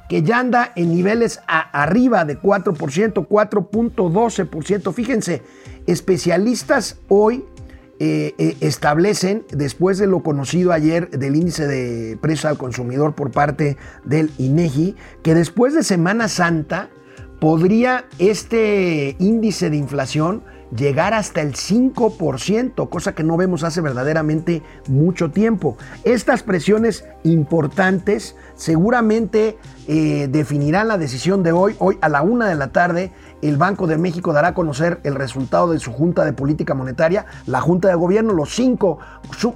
que 0.08 0.24
ya 0.24 0.40
anda 0.40 0.72
en 0.76 0.90
niveles 0.90 1.42
arriba 1.48 2.26
de 2.26 2.42
4%, 2.42 3.28
4.12%. 3.28 4.94
Fíjense, 4.94 5.44
especialistas 5.86 7.00
hoy 7.08 7.46
eh, 8.02 8.34
eh, 8.38 8.56
establecen, 8.62 9.44
después 9.52 9.98
de 9.98 10.08
lo 10.08 10.24
conocido 10.24 10.72
ayer 10.72 11.10
del 11.10 11.36
índice 11.36 11.68
de 11.68 12.18
precios 12.22 12.46
al 12.46 12.58
consumidor 12.58 13.14
por 13.14 13.32
parte 13.32 13.76
del 14.06 14.32
INEGI, 14.38 14.96
que 15.22 15.36
después 15.36 15.74
de 15.74 15.84
Semana 15.84 16.30
Santa 16.30 16.90
podría 17.42 18.06
este 18.18 19.18
índice 19.20 19.70
de 19.70 19.76
inflación 19.76 20.44
llegar 20.76 21.14
hasta 21.14 21.42
el 21.42 21.54
5%, 21.54 22.90
cosa 22.90 23.16
que 23.16 23.24
no 23.24 23.38
vemos 23.38 23.64
hace 23.64 23.82
verdaderamente 23.82 24.62
mucho 24.88 25.32
tiempo. 25.32 25.78
Estas 26.04 26.44
presiones 26.44 27.06
importantes 27.24 28.36
seguramente 28.56 29.58
eh, 29.88 30.28
definirán 30.30 30.88
la 30.88 30.98
decisión 30.98 31.44
de 31.44 31.52
hoy, 31.52 31.76
hoy 31.80 31.98
a 32.02 32.10
la 32.10 32.22
una 32.22 32.48
de 32.48 32.56
la 32.56 32.72
tarde 32.72 33.12
el 33.42 33.58
Banco 33.58 33.88
de 33.88 33.98
México 33.98 34.34
dará 34.34 34.50
a 34.50 34.54
conocer 34.54 35.00
el 35.04 35.16
resultado 35.16 35.72
de 35.72 35.80
su 35.80 35.92
Junta 35.92 36.26
de 36.26 36.34
Política 36.34 36.74
Monetaria, 36.74 37.26
la 37.46 37.62
Junta 37.62 37.88
de 37.88 37.96
Gobierno, 37.96 38.34
los 38.34 38.54
cinco, 38.54 39.00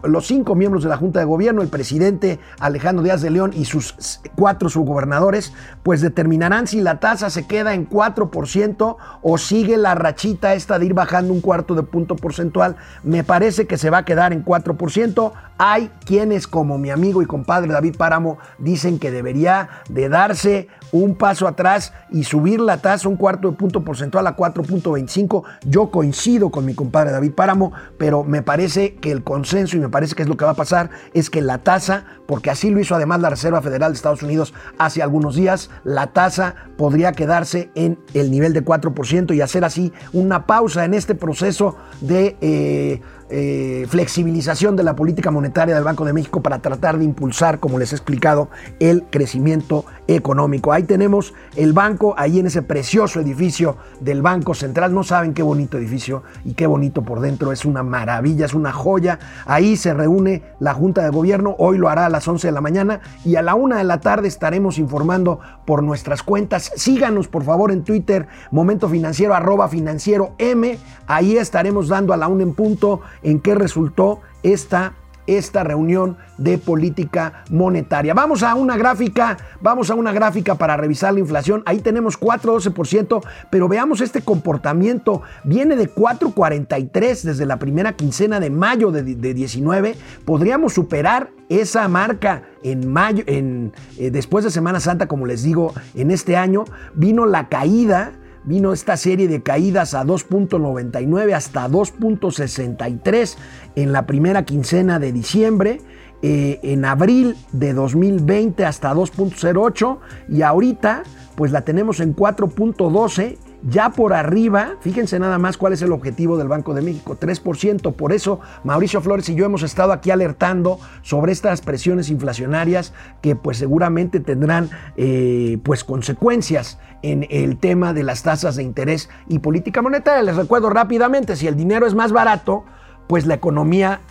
los 0.03 0.27
cinco 0.27 0.55
miembros 0.55 0.83
de 0.83 0.89
la 0.89 0.97
Junta 0.97 1.19
de 1.19 1.25
Gobierno, 1.25 1.61
el 1.61 1.67
presidente 1.67 2.39
Alejandro 2.59 3.03
Díaz 3.03 3.21
de 3.21 3.29
León 3.29 3.51
y 3.53 3.65
sus 3.65 4.21
cuatro 4.35 4.69
subgobernadores, 4.69 5.53
pues 5.83 6.01
determinarán 6.01 6.67
si 6.67 6.81
la 6.81 6.99
tasa 6.99 7.29
se 7.29 7.45
queda 7.47 7.73
en 7.73 7.89
4% 7.89 8.97
o 9.21 9.37
sigue 9.37 9.77
la 9.77 9.95
rachita 9.95 10.53
esta 10.53 10.79
de 10.79 10.85
ir 10.85 10.93
bajando 10.93 11.33
un 11.33 11.41
cuarto 11.41 11.75
de 11.75 11.83
punto 11.83 12.15
porcentual. 12.15 12.75
Me 13.03 13.23
parece 13.23 13.67
que 13.67 13.77
se 13.77 13.89
va 13.89 13.99
a 13.99 14.05
quedar 14.05 14.33
en 14.33 14.43
4%. 14.45 15.31
Hay 15.57 15.91
quienes, 16.05 16.47
como 16.47 16.77
mi 16.77 16.89
amigo 16.89 17.21
y 17.21 17.25
compadre 17.25 17.71
David 17.71 17.95
Páramo, 17.97 18.37
dicen 18.57 18.99
que 18.99 19.11
debería 19.11 19.69
de 19.89 20.09
darse 20.09 20.67
un 20.93 21.15
paso 21.15 21.47
atrás 21.47 21.91
y 22.11 22.23
subir 22.23 22.61
la 22.61 22.77
tasa 22.77 23.09
un 23.09 23.17
cuarto 23.17 23.49
de 23.49 23.57
punto 23.57 23.83
porcentual 23.83 24.25
a 24.27 24.37
4.25. 24.37 25.43
Yo 25.65 25.89
coincido 25.89 26.51
con 26.51 26.65
mi 26.65 26.75
compadre 26.75 27.11
David 27.11 27.33
Páramo, 27.33 27.73
pero 27.97 28.23
me 28.23 28.43
parece 28.43 28.95
que 28.95 29.11
el 29.11 29.23
consenso 29.23 29.75
y 29.75 29.79
me 29.79 29.89
parece 29.89 30.15
que 30.15 30.21
es 30.21 30.29
lo 30.29 30.37
que 30.37 30.45
va 30.45 30.51
a 30.51 30.55
pasar 30.55 30.91
es 31.13 31.29
que 31.29 31.41
la 31.41 31.57
tasa, 31.57 32.05
porque 32.27 32.51
así 32.51 32.69
lo 32.69 32.79
hizo 32.79 32.95
además 32.95 33.19
la 33.19 33.31
Reserva 33.31 33.61
Federal 33.61 33.91
de 33.91 33.95
Estados 33.95 34.23
Unidos 34.23 34.53
hace 34.77 35.01
algunos 35.01 35.35
días, 35.35 35.71
la 35.83 36.13
tasa 36.13 36.55
podría 36.77 37.11
quedarse 37.11 37.71
en 37.73 37.97
el 38.13 38.29
nivel 38.29 38.53
de 38.53 38.63
4% 38.63 39.35
y 39.35 39.41
hacer 39.41 39.65
así 39.65 39.91
una 40.13 40.45
pausa 40.45 40.85
en 40.85 40.93
este 40.93 41.15
proceso 41.15 41.75
de... 42.01 42.37
Eh, 42.39 43.01
eh, 43.35 43.87
flexibilización 43.89 44.75
de 44.75 44.83
la 44.83 44.95
política 44.95 45.31
monetaria 45.31 45.73
del 45.73 45.83
Banco 45.83 46.05
de 46.05 46.13
México 46.13 46.43
para 46.43 46.59
tratar 46.61 46.99
de 46.99 47.05
impulsar, 47.05 47.59
como 47.59 47.79
les 47.79 47.91
he 47.91 47.95
explicado, 47.95 48.49
el 48.79 49.05
crecimiento 49.09 49.85
económico. 50.07 50.73
Ahí 50.73 50.83
tenemos 50.83 51.33
el 51.55 51.73
banco, 51.73 52.13
ahí 52.17 52.39
en 52.39 52.47
ese 52.47 52.61
precioso 52.61 53.19
edificio 53.19 53.77
del 53.99 54.21
Banco 54.21 54.53
Central. 54.53 54.93
No 54.93 55.03
saben 55.03 55.33
qué 55.33 55.43
bonito 55.43 55.77
edificio 55.77 56.23
y 56.43 56.53
qué 56.53 56.67
bonito 56.67 57.03
por 57.03 57.19
dentro. 57.19 57.51
Es 57.51 57.65
una 57.65 57.83
maravilla, 57.83 58.45
es 58.45 58.53
una 58.53 58.71
joya. 58.71 59.19
Ahí 59.45 59.77
se 59.77 59.93
reúne 59.93 60.43
la 60.59 60.73
Junta 60.73 61.03
de 61.03 61.09
Gobierno. 61.09 61.55
Hoy 61.57 61.77
lo 61.77 61.89
hará 61.89 62.05
a 62.05 62.09
las 62.09 62.27
11 62.27 62.47
de 62.47 62.51
la 62.51 62.61
mañana 62.61 63.01
y 63.23 63.35
a 63.35 63.41
la 63.41 63.55
1 63.55 63.77
de 63.77 63.83
la 63.83 63.99
tarde 63.99 64.27
estaremos 64.27 64.77
informando 64.77 65.39
por 65.65 65.83
nuestras 65.83 66.23
cuentas. 66.23 66.71
Síganos 66.75 67.27
por 67.27 67.43
favor 67.43 67.71
en 67.71 67.83
Twitter, 67.83 68.27
Momento 68.51 68.89
Financiero, 68.89 69.33
arroba 69.33 69.67
financiero 69.67 70.33
M. 70.37 70.77
Ahí 71.07 71.37
estaremos 71.37 71.87
dando 71.87 72.13
a 72.13 72.17
la 72.17 72.27
1 72.27 72.43
en 72.43 72.53
punto 72.53 73.01
en 73.21 73.39
qué 73.39 73.55
resultó 73.55 74.21
esta, 74.43 74.93
esta 75.27 75.63
reunión 75.63 76.17
de 76.37 76.57
política 76.57 77.43
monetaria. 77.49 78.13
Vamos 78.13 78.43
a 78.43 78.55
una 78.55 78.77
gráfica, 78.77 79.37
vamos 79.61 79.89
a 79.89 79.95
una 79.95 80.11
gráfica 80.11 80.55
para 80.55 80.77
revisar 80.77 81.13
la 81.13 81.19
inflación. 81.19 81.63
Ahí 81.65 81.79
tenemos 81.79 82.19
4.12%, 82.19 83.23
pero 83.49 83.67
veamos 83.67 84.01
este 84.01 84.21
comportamiento. 84.21 85.21
Viene 85.43 85.75
de 85.75 85.93
4.43 85.93 87.21
desde 87.21 87.45
la 87.45 87.57
primera 87.57 87.93
quincena 87.93 88.39
de 88.39 88.49
mayo 88.49 88.91
de, 88.91 89.03
19. 89.03 89.95
Podríamos 90.25 90.73
superar 90.73 91.31
esa 91.49 91.87
marca 91.87 92.43
en 92.63 92.91
mayo, 92.91 93.23
en, 93.27 93.73
eh, 93.97 94.11
después 94.11 94.43
de 94.43 94.51
Semana 94.51 94.79
Santa, 94.79 95.07
como 95.07 95.25
les 95.25 95.43
digo, 95.43 95.73
en 95.95 96.11
este 96.11 96.35
año. 96.35 96.65
Vino 96.95 97.25
la 97.25 97.49
caída 97.49 98.13
vino 98.45 98.73
esta 98.73 98.97
serie 98.97 99.27
de 99.27 99.41
caídas 99.41 99.93
a 99.93 100.03
2.99 100.03 101.33
hasta 101.33 101.67
2.63 101.67 103.35
en 103.75 103.91
la 103.91 104.05
primera 104.05 104.43
quincena 104.43 104.99
de 104.99 105.11
diciembre. 105.11 105.81
Eh, 106.25 106.61
en 106.63 106.85
abril 106.85 107.35
de 107.51 107.73
2020 107.73 108.63
hasta 108.63 108.93
2.08 108.93 109.97
y 110.29 110.41
ahorita 110.41 111.03
pues 111.35 111.51
la 111.51 111.65
tenemos 111.65 111.99
en 111.99 112.15
4.12 112.15 113.37
ya 113.65 113.91
por 113.91 114.13
arriba, 114.13 114.75
fíjense 114.81 115.19
nada 115.19 115.37
más 115.37 115.57
cuál 115.57 115.73
es 115.73 115.81
el 115.81 115.91
objetivo 115.91 116.37
del 116.37 116.47
Banco 116.47 116.73
de 116.73 116.81
México, 116.81 117.17
3%. 117.19 117.93
Por 117.93 118.11
eso 118.11 118.39
Mauricio 118.63 119.01
Flores 119.01 119.29
y 119.29 119.35
yo 119.35 119.45
hemos 119.45 119.63
estado 119.63 119.93
aquí 119.93 120.11
alertando 120.11 120.79
sobre 121.01 121.31
estas 121.31 121.61
presiones 121.61 122.09
inflacionarias 122.09 122.93
que 123.21 123.35
pues 123.35 123.57
seguramente 123.57 124.19
tendrán 124.19 124.69
eh, 124.97 125.59
pues 125.63 125.83
consecuencias 125.83 126.77
en 127.01 127.25
el 127.29 127.57
tema 127.57 127.93
de 127.93 128.03
las 128.03 128.23
tasas 128.23 128.55
de 128.55 128.63
interés 128.63 129.09
y 129.27 129.39
política 129.39 129.81
monetaria. 129.81 130.23
Les 130.23 130.35
recuerdo 130.35 130.69
rápidamente, 130.69 131.35
si 131.35 131.47
el 131.47 131.55
dinero 131.55 131.87
es 131.87 131.95
más 131.95 132.11
barato, 132.11 132.65
pues 133.07 133.25
la 133.25 133.35
economía 133.35 134.01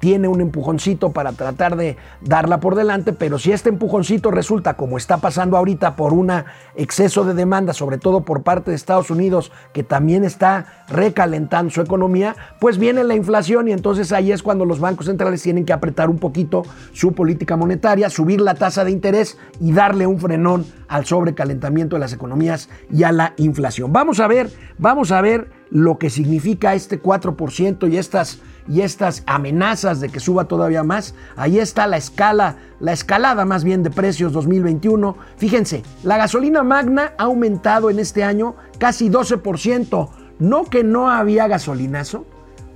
tiene 0.00 0.26
un 0.28 0.40
empujoncito 0.40 1.12
para 1.12 1.32
tratar 1.32 1.76
de 1.76 1.96
darla 2.22 2.58
por 2.58 2.74
delante, 2.74 3.12
pero 3.12 3.38
si 3.38 3.52
este 3.52 3.68
empujoncito 3.68 4.30
resulta, 4.30 4.74
como 4.74 4.96
está 4.96 5.18
pasando 5.18 5.56
ahorita, 5.56 5.94
por 5.94 6.12
un 6.12 6.32
exceso 6.74 7.24
de 7.24 7.34
demanda, 7.34 7.74
sobre 7.74 7.98
todo 7.98 8.22
por 8.22 8.42
parte 8.42 8.70
de 8.70 8.76
Estados 8.76 9.10
Unidos, 9.10 9.52
que 9.72 9.84
también 9.84 10.24
está 10.24 10.84
recalentando 10.88 11.70
su 11.70 11.82
economía, 11.82 12.34
pues 12.58 12.78
viene 12.78 13.04
la 13.04 13.14
inflación 13.14 13.68
y 13.68 13.72
entonces 13.72 14.10
ahí 14.12 14.32
es 14.32 14.42
cuando 14.42 14.64
los 14.64 14.80
bancos 14.80 15.06
centrales 15.06 15.42
tienen 15.42 15.66
que 15.66 15.74
apretar 15.74 16.08
un 16.08 16.18
poquito 16.18 16.62
su 16.92 17.12
política 17.12 17.56
monetaria, 17.56 18.08
subir 18.08 18.40
la 18.40 18.54
tasa 18.54 18.84
de 18.84 18.90
interés 18.90 19.36
y 19.60 19.72
darle 19.72 20.06
un 20.06 20.18
frenón 20.18 20.64
al 20.88 21.04
sobrecalentamiento 21.04 21.96
de 21.96 22.00
las 22.00 22.14
economías 22.14 22.70
y 22.90 23.02
a 23.02 23.12
la 23.12 23.34
inflación. 23.36 23.92
Vamos 23.92 24.18
a 24.18 24.26
ver, 24.26 24.50
vamos 24.78 25.12
a 25.12 25.20
ver 25.20 25.50
lo 25.70 25.98
que 25.98 26.10
significa 26.10 26.74
este 26.74 27.00
4% 27.00 27.90
y 27.90 27.96
estas 27.96 28.40
y 28.70 28.82
estas 28.82 29.24
amenazas 29.26 30.00
de 30.00 30.10
que 30.10 30.20
suba 30.20 30.44
todavía 30.44 30.84
más. 30.84 31.14
Ahí 31.34 31.58
está 31.58 31.88
la 31.88 31.96
escala, 31.96 32.56
la 32.78 32.92
escalada 32.92 33.44
más 33.44 33.64
bien 33.64 33.82
de 33.82 33.90
precios 33.90 34.32
2021. 34.32 35.16
Fíjense, 35.36 35.82
la 36.04 36.16
gasolina 36.16 36.62
magna 36.62 37.12
ha 37.18 37.24
aumentado 37.24 37.90
en 37.90 37.98
este 37.98 38.22
año 38.22 38.54
casi 38.78 39.10
12%. 39.10 40.08
No 40.38 40.64
que 40.64 40.84
no 40.84 41.10
había 41.10 41.48
gasolinazo. 41.48 42.24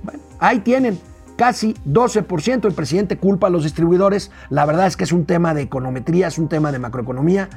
Bueno, 0.03 0.19
ahí 0.39 0.59
tienen 0.59 0.99
casi 1.37 1.75
12%. 1.87 2.65
El 2.65 2.73
presidente 2.73 3.17
culpa 3.17 3.47
a 3.47 3.49
los 3.49 3.63
distribuidores. 3.63 4.31
La 4.49 4.65
verdad 4.65 4.87
es 4.87 4.97
que 4.97 5.05
es 5.05 5.13
un 5.13 5.25
tema 5.25 5.53
de 5.53 5.61
econometría, 5.61 6.27
es 6.27 6.37
un 6.37 6.49
tema 6.49 6.73
de 6.73 6.79
macroeconomía, 6.79 7.49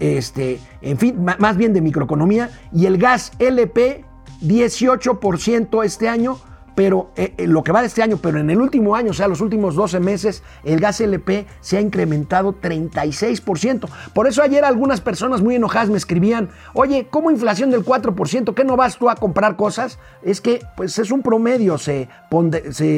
este, 0.00 0.60
en 0.80 0.96
fin, 0.96 1.22
más 1.22 1.56
bien 1.58 1.74
de 1.74 1.82
microeconomía. 1.82 2.48
Y 2.72 2.86
el 2.86 2.96
gas 2.96 3.32
LP, 3.38 4.06
18% 4.40 5.84
este 5.84 6.08
año 6.08 6.38
pero 6.74 7.10
eh, 7.16 7.34
eh, 7.36 7.46
lo 7.46 7.62
que 7.62 7.72
va 7.72 7.80
de 7.80 7.86
este 7.86 8.02
año, 8.02 8.18
pero 8.20 8.38
en 8.38 8.50
el 8.50 8.60
último 8.60 8.96
año, 8.96 9.10
o 9.10 9.14
sea, 9.14 9.28
los 9.28 9.40
últimos 9.40 9.74
12 9.74 10.00
meses, 10.00 10.42
el 10.64 10.80
gas 10.80 11.00
LP 11.00 11.46
se 11.60 11.76
ha 11.76 11.80
incrementado 11.80 12.54
36%. 12.60 13.88
Por 14.14 14.26
eso 14.26 14.42
ayer 14.42 14.64
algunas 14.64 15.00
personas 15.00 15.42
muy 15.42 15.56
enojadas 15.56 15.90
me 15.90 15.96
escribían, 15.96 16.50
oye, 16.74 17.06
¿cómo 17.10 17.30
inflación 17.30 17.70
del 17.70 17.84
4%? 17.84 18.54
¿Qué 18.54 18.64
no 18.64 18.76
vas 18.76 18.98
tú 18.98 19.10
a 19.10 19.16
comprar 19.16 19.56
cosas? 19.56 19.98
Es 20.22 20.40
que 20.40 20.60
pues 20.76 20.98
es 20.98 21.10
un 21.10 21.22
promedio, 21.22 21.78
se, 21.78 22.08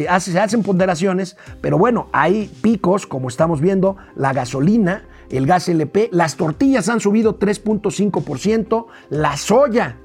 hace, 0.09 0.33
se 0.33 0.41
hacen 0.41 0.63
ponderaciones, 0.63 1.37
pero 1.61 1.79
bueno, 1.79 2.09
hay 2.13 2.51
picos, 2.63 3.07
como 3.07 3.29
estamos 3.29 3.61
viendo, 3.61 3.97
la 4.15 4.33
gasolina, 4.33 5.05
el 5.31 5.47
gas 5.47 5.69
LP, 5.69 6.11
las 6.13 6.37
tortillas 6.37 6.89
han 6.89 7.01
subido 7.01 7.39
3.5%, 7.39 8.87
la 9.11 9.37
soya 9.37 9.99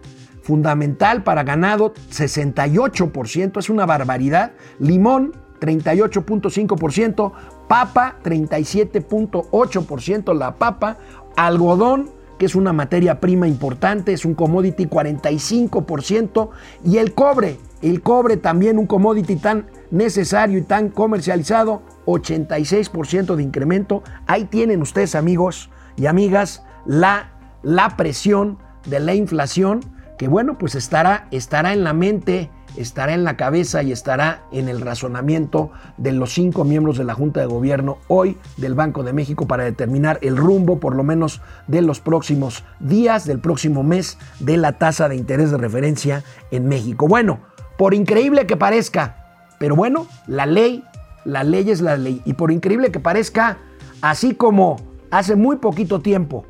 fundamental 0.50 1.22
para 1.22 1.44
ganado 1.44 1.94
68%, 1.94 3.60
es 3.60 3.70
una 3.70 3.86
barbaridad. 3.86 4.54
Limón 4.80 5.34
38.5%, 5.62 7.32
papa 7.68 8.16
37.8%, 8.24 10.36
la 10.36 10.56
papa, 10.56 10.98
algodón 11.38 12.10
que 12.40 12.48
es 12.48 12.56
una 12.56 12.74
materia 12.74 13.20
prima 13.20 13.48
importante, 13.48 14.12
es 14.12 14.26
un 14.26 14.34
commodity 14.34 14.88
45%, 14.88 16.50
y 16.84 16.98
el 16.98 17.14
cobre, 17.14 17.60
el 17.84 18.02
cobre 18.02 18.38
también 18.38 18.80
un 18.80 18.88
commodity 18.88 19.36
tan 19.36 19.68
necesario 19.92 20.58
y 20.58 20.64
tan 20.64 20.90
comercializado, 20.90 21.84
86% 22.06 23.36
de 23.36 23.44
incremento. 23.44 24.02
Ahí 24.26 24.46
tienen 24.46 24.82
ustedes 24.82 25.14
amigos 25.14 25.70
y 25.96 26.08
amigas 26.08 26.64
la, 26.88 27.34
la 27.62 27.96
presión 27.98 28.58
de 28.86 29.00
la 29.02 29.14
inflación 29.14 29.99
que 30.20 30.28
bueno, 30.28 30.58
pues 30.58 30.76
estará, 30.76 31.30
estará 31.32 31.72
en 31.72 31.86
la 31.86 31.94
mente, 31.94 32.50
estará 32.76 33.14
en 33.14 33.24
la 33.24 33.38
cabeza 33.38 33.84
y 33.84 33.94
estará 33.94 34.44
en 34.52 34.68
el 34.68 34.82
razonamiento 34.82 35.72
de 35.96 36.12
los 36.12 36.34
cinco 36.34 36.66
miembros 36.66 36.98
de 36.98 37.06
la 37.06 37.14
Junta 37.14 37.40
de 37.40 37.46
Gobierno 37.46 38.00
hoy 38.10 38.38
del 38.58 38.76
Banco 38.76 39.04
de 39.04 39.14
México 39.14 39.48
para 39.48 39.64
determinar 39.64 40.20
el 40.22 40.36
rumbo, 40.36 40.82
por 40.82 40.94
lo 40.94 41.04
menos 41.04 41.42
de 41.68 41.82
los 41.82 42.02
próximos 42.02 42.66
días, 42.82 43.26
del 43.26 43.40
próximo 43.40 43.82
mes, 43.82 44.18
de 44.42 44.58
la 44.58 44.74
tasa 44.74 45.08
de 45.08 45.16
interés 45.16 45.52
de 45.52 45.58
referencia 45.58 46.26
en 46.52 46.68
México. 46.68 47.08
Bueno, 47.08 47.40
por 47.78 47.94
increíble 47.94 48.46
que 48.46 48.58
parezca, 48.58 49.48
pero 49.58 49.78
bueno, 49.78 50.06
la 50.28 50.46
ley, 50.46 50.84
la 51.24 51.46
ley 51.46 51.72
es 51.72 51.80
la 51.80 51.96
ley. 51.96 52.22
Y 52.26 52.34
por 52.34 52.52
increíble 52.52 52.92
que 52.92 53.00
parezca, 53.00 53.58
así 54.02 54.36
como 54.36 54.82
hace 55.12 55.38
muy 55.38 55.56
poquito 55.56 56.02
tiempo, 56.02 56.46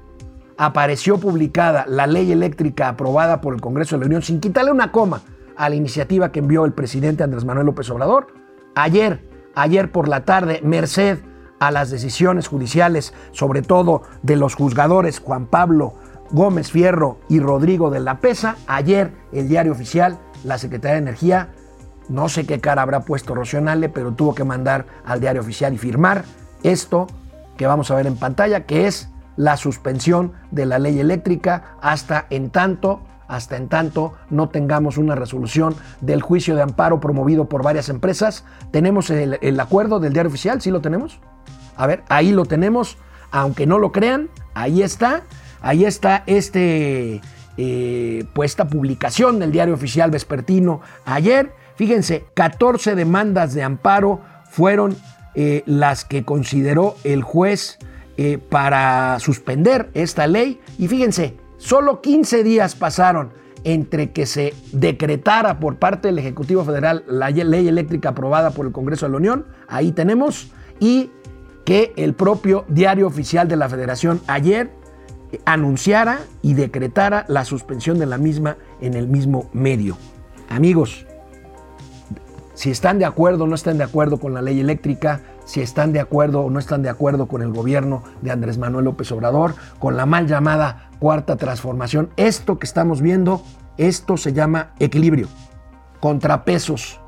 apareció 0.59 1.17
publicada 1.17 1.85
la 1.87 2.05
ley 2.05 2.33
eléctrica 2.33 2.89
aprobada 2.89 3.39
por 3.39 3.53
el 3.53 3.61
Congreso 3.61 3.95
de 3.95 4.01
la 4.01 4.07
Unión 4.07 4.21
sin 4.21 4.41
quitarle 4.41 4.73
una 4.73 4.91
coma 4.91 5.21
a 5.55 5.69
la 5.69 5.75
iniciativa 5.75 6.33
que 6.33 6.39
envió 6.39 6.65
el 6.65 6.73
presidente 6.73 7.23
Andrés 7.23 7.45
Manuel 7.45 7.67
López 7.67 7.89
Obrador. 7.89 8.27
Ayer, 8.75 9.25
ayer 9.55 9.89
por 9.89 10.09
la 10.09 10.25
tarde, 10.25 10.59
merced 10.61 11.19
a 11.61 11.71
las 11.71 11.89
decisiones 11.91 12.49
judiciales, 12.49 13.13
sobre 13.31 13.61
todo 13.61 14.03
de 14.21 14.35
los 14.35 14.55
juzgadores 14.55 15.19
Juan 15.19 15.45
Pablo 15.45 15.93
Gómez 16.31 16.71
Fierro 16.71 17.19
y 17.29 17.39
Rodrigo 17.39 17.89
de 17.89 18.01
la 18.01 18.19
Pesa, 18.19 18.57
ayer 18.67 19.13
el 19.31 19.47
diario 19.47 19.71
oficial, 19.71 20.19
la 20.43 20.57
Secretaría 20.57 20.95
de 20.95 21.03
Energía, 21.03 21.49
no 22.09 22.27
sé 22.27 22.45
qué 22.45 22.59
cara 22.59 22.81
habrá 22.81 23.05
puesto 23.05 23.33
Rocionale, 23.33 23.87
pero 23.87 24.11
tuvo 24.11 24.35
que 24.35 24.43
mandar 24.43 24.87
al 25.05 25.21
diario 25.21 25.41
oficial 25.41 25.73
y 25.73 25.77
firmar 25.77 26.25
esto 26.63 27.07
que 27.55 27.65
vamos 27.65 27.91
a 27.91 27.95
ver 27.95 28.07
en 28.07 28.17
pantalla, 28.17 28.65
que 28.65 28.87
es 28.87 29.09
la 29.39 29.55
suspensión 29.55 30.33
de 30.51 30.65
la 30.65 30.79
ley 30.79 30.99
eléctrica 30.99 31.77
hasta 31.81 32.27
en 32.29 32.49
tanto 32.49 32.99
hasta 33.29 33.55
en 33.55 33.69
tanto 33.69 34.13
no 34.29 34.49
tengamos 34.49 34.97
una 34.97 35.15
resolución 35.15 35.75
del 36.01 36.21
juicio 36.21 36.55
de 36.55 36.63
amparo 36.63 36.99
promovido 36.99 37.47
por 37.47 37.63
varias 37.63 37.87
empresas. 37.87 38.43
¿Tenemos 38.71 39.11
el, 39.11 39.59
acuerdo 39.59 39.99
del 39.99 40.13
diario 40.13 40.29
oficial? 40.29 40.61
¿Sí 40.61 40.71
lo 40.71 40.81
tenemos? 40.81 41.19
A 41.77 41.85
ver, 41.85 42.03
ahí 42.09 42.31
lo 42.31 42.45
tenemos, 42.45 42.97
aunque 43.29 43.67
no 43.67 43.77
lo 43.77 43.91
crean, 43.91 44.29
ahí 44.55 44.81
está, 44.81 45.21
ahí 45.61 45.85
está 45.85 46.23
este, 46.25 47.21
eh, 47.55 48.25
pues 48.33 48.51
esta 48.51 48.67
publicación 48.67 49.37
del 49.37 49.51
diario 49.51 49.75
oficial 49.75 50.09
vespertino 50.09 50.81
ayer. 51.05 51.53
Fíjense, 51.75 52.25
14 52.33 52.95
demandas 52.95 53.53
de 53.53 53.61
amparo 53.61 54.21
fueron 54.49 54.97
eh, 55.35 55.61
las 55.67 56.03
que 56.03 56.25
consideró 56.25 56.95
el 57.03 57.21
juez 57.21 57.77
eh, 58.21 58.37
para 58.37 59.17
suspender 59.21 59.91
esta 59.93 60.27
ley. 60.27 60.59
Y 60.77 60.89
fíjense, 60.89 61.37
solo 61.55 62.01
15 62.01 62.43
días 62.43 62.75
pasaron 62.75 63.31
entre 63.63 64.11
que 64.11 64.25
se 64.25 64.53
decretara 64.73 65.61
por 65.61 65.77
parte 65.77 66.09
del 66.09 66.19
Ejecutivo 66.19 66.65
Federal 66.65 67.05
la 67.07 67.29
ley 67.29 67.69
eléctrica 67.69 68.09
aprobada 68.09 68.51
por 68.51 68.65
el 68.65 68.73
Congreso 68.73 69.05
de 69.05 69.11
la 69.11 69.17
Unión, 69.19 69.45
ahí 69.69 69.93
tenemos, 69.93 70.51
y 70.81 71.11
que 71.63 71.93
el 71.95 72.13
propio 72.13 72.65
diario 72.67 73.07
oficial 73.07 73.47
de 73.47 73.55
la 73.55 73.69
Federación 73.69 74.19
ayer 74.27 74.69
anunciara 75.45 76.19
y 76.41 76.55
decretara 76.55 77.23
la 77.29 77.45
suspensión 77.45 77.99
de 77.99 78.05
la 78.05 78.17
misma 78.17 78.57
en 78.81 78.95
el 78.95 79.07
mismo 79.07 79.49
medio. 79.53 79.97
Amigos, 80.49 81.05
si 82.53 82.69
están 82.69 82.99
de 82.99 83.05
acuerdo 83.05 83.45
o 83.45 83.47
no 83.47 83.55
están 83.55 83.77
de 83.77 83.85
acuerdo 83.85 84.19
con 84.19 84.33
la 84.33 84.41
ley 84.41 84.59
eléctrica, 84.59 85.21
si 85.49 85.61
están 85.61 85.93
de 85.93 85.99
acuerdo 85.99 86.41
o 86.41 86.51
no 86.51 86.59
están 86.59 86.83
de 86.83 86.89
acuerdo 86.89 87.27
con 87.27 87.41
el 87.41 87.51
gobierno 87.51 88.03
de 88.21 88.29
Andrés 88.29 88.59
Manuel 88.59 88.85
López 88.85 89.11
Obrador, 89.11 89.55
con 89.79 89.97
la 89.97 90.05
mal 90.05 90.27
llamada 90.27 90.91
cuarta 90.99 91.37
transformación. 91.37 92.11
Esto 92.17 92.59
que 92.59 92.67
estamos 92.67 93.01
viendo, 93.01 93.41
esto 93.75 94.15
se 94.15 94.31
llama 94.31 94.73
equilibrio, 94.77 95.27
contrapesos, 96.01 97.01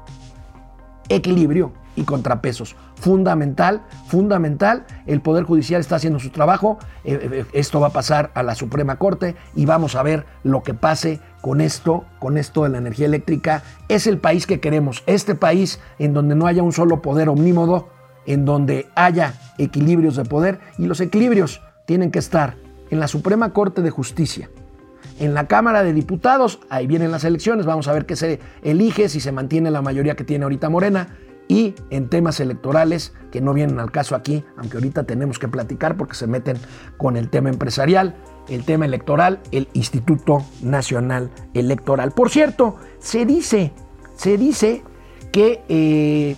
equilibrio 1.08 1.72
y 1.96 2.04
contrapesos. 2.04 2.76
Fundamental, 2.96 3.84
fundamental. 4.08 4.88
El 5.06 5.22
Poder 5.22 5.44
Judicial 5.44 5.80
está 5.80 5.98
haciendo 5.98 6.20
su 6.20 6.32
trabajo. 6.32 6.80
Eh, 7.04 7.20
eh, 7.22 7.46
esto 7.54 7.80
va 7.80 7.88
a 7.88 7.94
pasar 7.94 8.32
a 8.34 8.42
la 8.42 8.56
Suprema 8.56 8.96
Corte 8.96 9.36
y 9.56 9.68
vamos 9.68 9.96
a 9.96 10.02
ver 10.02 10.26
lo 10.42 10.64
que 10.64 10.74
pase 10.74 11.20
con 11.42 11.62
esto, 11.62 12.06
con 12.18 12.40
esto 12.40 12.64
de 12.64 12.70
la 12.70 12.80
energía 12.80 13.06
eléctrica. 13.06 13.62
Es 13.88 14.08
el 14.08 14.18
país 14.18 14.48
que 14.48 14.60
queremos. 14.60 15.04
Este 15.06 15.36
país 15.36 15.80
en 16.00 16.16
donde 16.16 16.34
no 16.34 16.48
haya 16.48 16.64
un 16.64 16.74
solo 16.74 17.04
poder 17.04 17.30
omnímodo 17.30 18.01
en 18.26 18.46
donde 18.46 18.88
haya 18.96 19.34
equilibrios 19.58 20.16
de 20.16 20.26
poder 20.26 20.60
y 20.78 20.86
los 20.86 21.02
equilibrios 21.02 21.62
tienen 21.86 22.12
que 22.12 22.20
estar 22.20 22.56
en 22.90 23.00
la 23.00 23.08
Suprema 23.08 23.54
Corte 23.54 23.82
de 23.82 23.90
Justicia, 23.90 24.50
en 25.20 25.34
la 25.34 25.48
Cámara 25.48 25.84
de 25.84 25.94
Diputados, 25.94 26.60
ahí 26.70 26.88
vienen 26.88 27.12
las 27.12 27.24
elecciones, 27.24 27.66
vamos 27.66 27.88
a 27.88 27.94
ver 27.94 28.06
qué 28.06 28.16
se 28.16 28.40
elige, 28.64 29.08
si 29.08 29.20
se 29.20 29.32
mantiene 29.32 29.72
la 29.72 29.82
mayoría 29.82 30.16
que 30.16 30.24
tiene 30.24 30.44
ahorita 30.44 30.70
Morena, 30.70 31.16
y 31.48 31.76
en 31.90 32.08
temas 32.08 32.40
electorales 32.40 33.14
que 33.30 33.42
no 33.42 33.54
vienen 33.54 33.80
al 33.80 33.92
caso 33.92 34.16
aquí, 34.16 34.46
aunque 34.58 34.78
ahorita 34.78 35.04
tenemos 35.04 35.38
que 35.38 35.50
platicar 35.50 35.98
porque 35.98 36.16
se 36.16 36.26
meten 36.26 36.58
con 36.98 37.18
el 37.18 37.30
tema 37.30 37.50
empresarial, 37.50 38.16
el 38.48 38.64
tema 38.64 38.86
electoral, 38.86 39.40
el 39.52 39.68
Instituto 39.74 40.46
Nacional 40.62 41.30
Electoral. 41.54 42.12
Por 42.12 42.30
cierto, 42.30 42.78
se 43.00 43.26
dice, 43.26 43.74
se 44.16 44.38
dice 44.38 44.84
que 45.34 45.62
eh, 45.68 46.38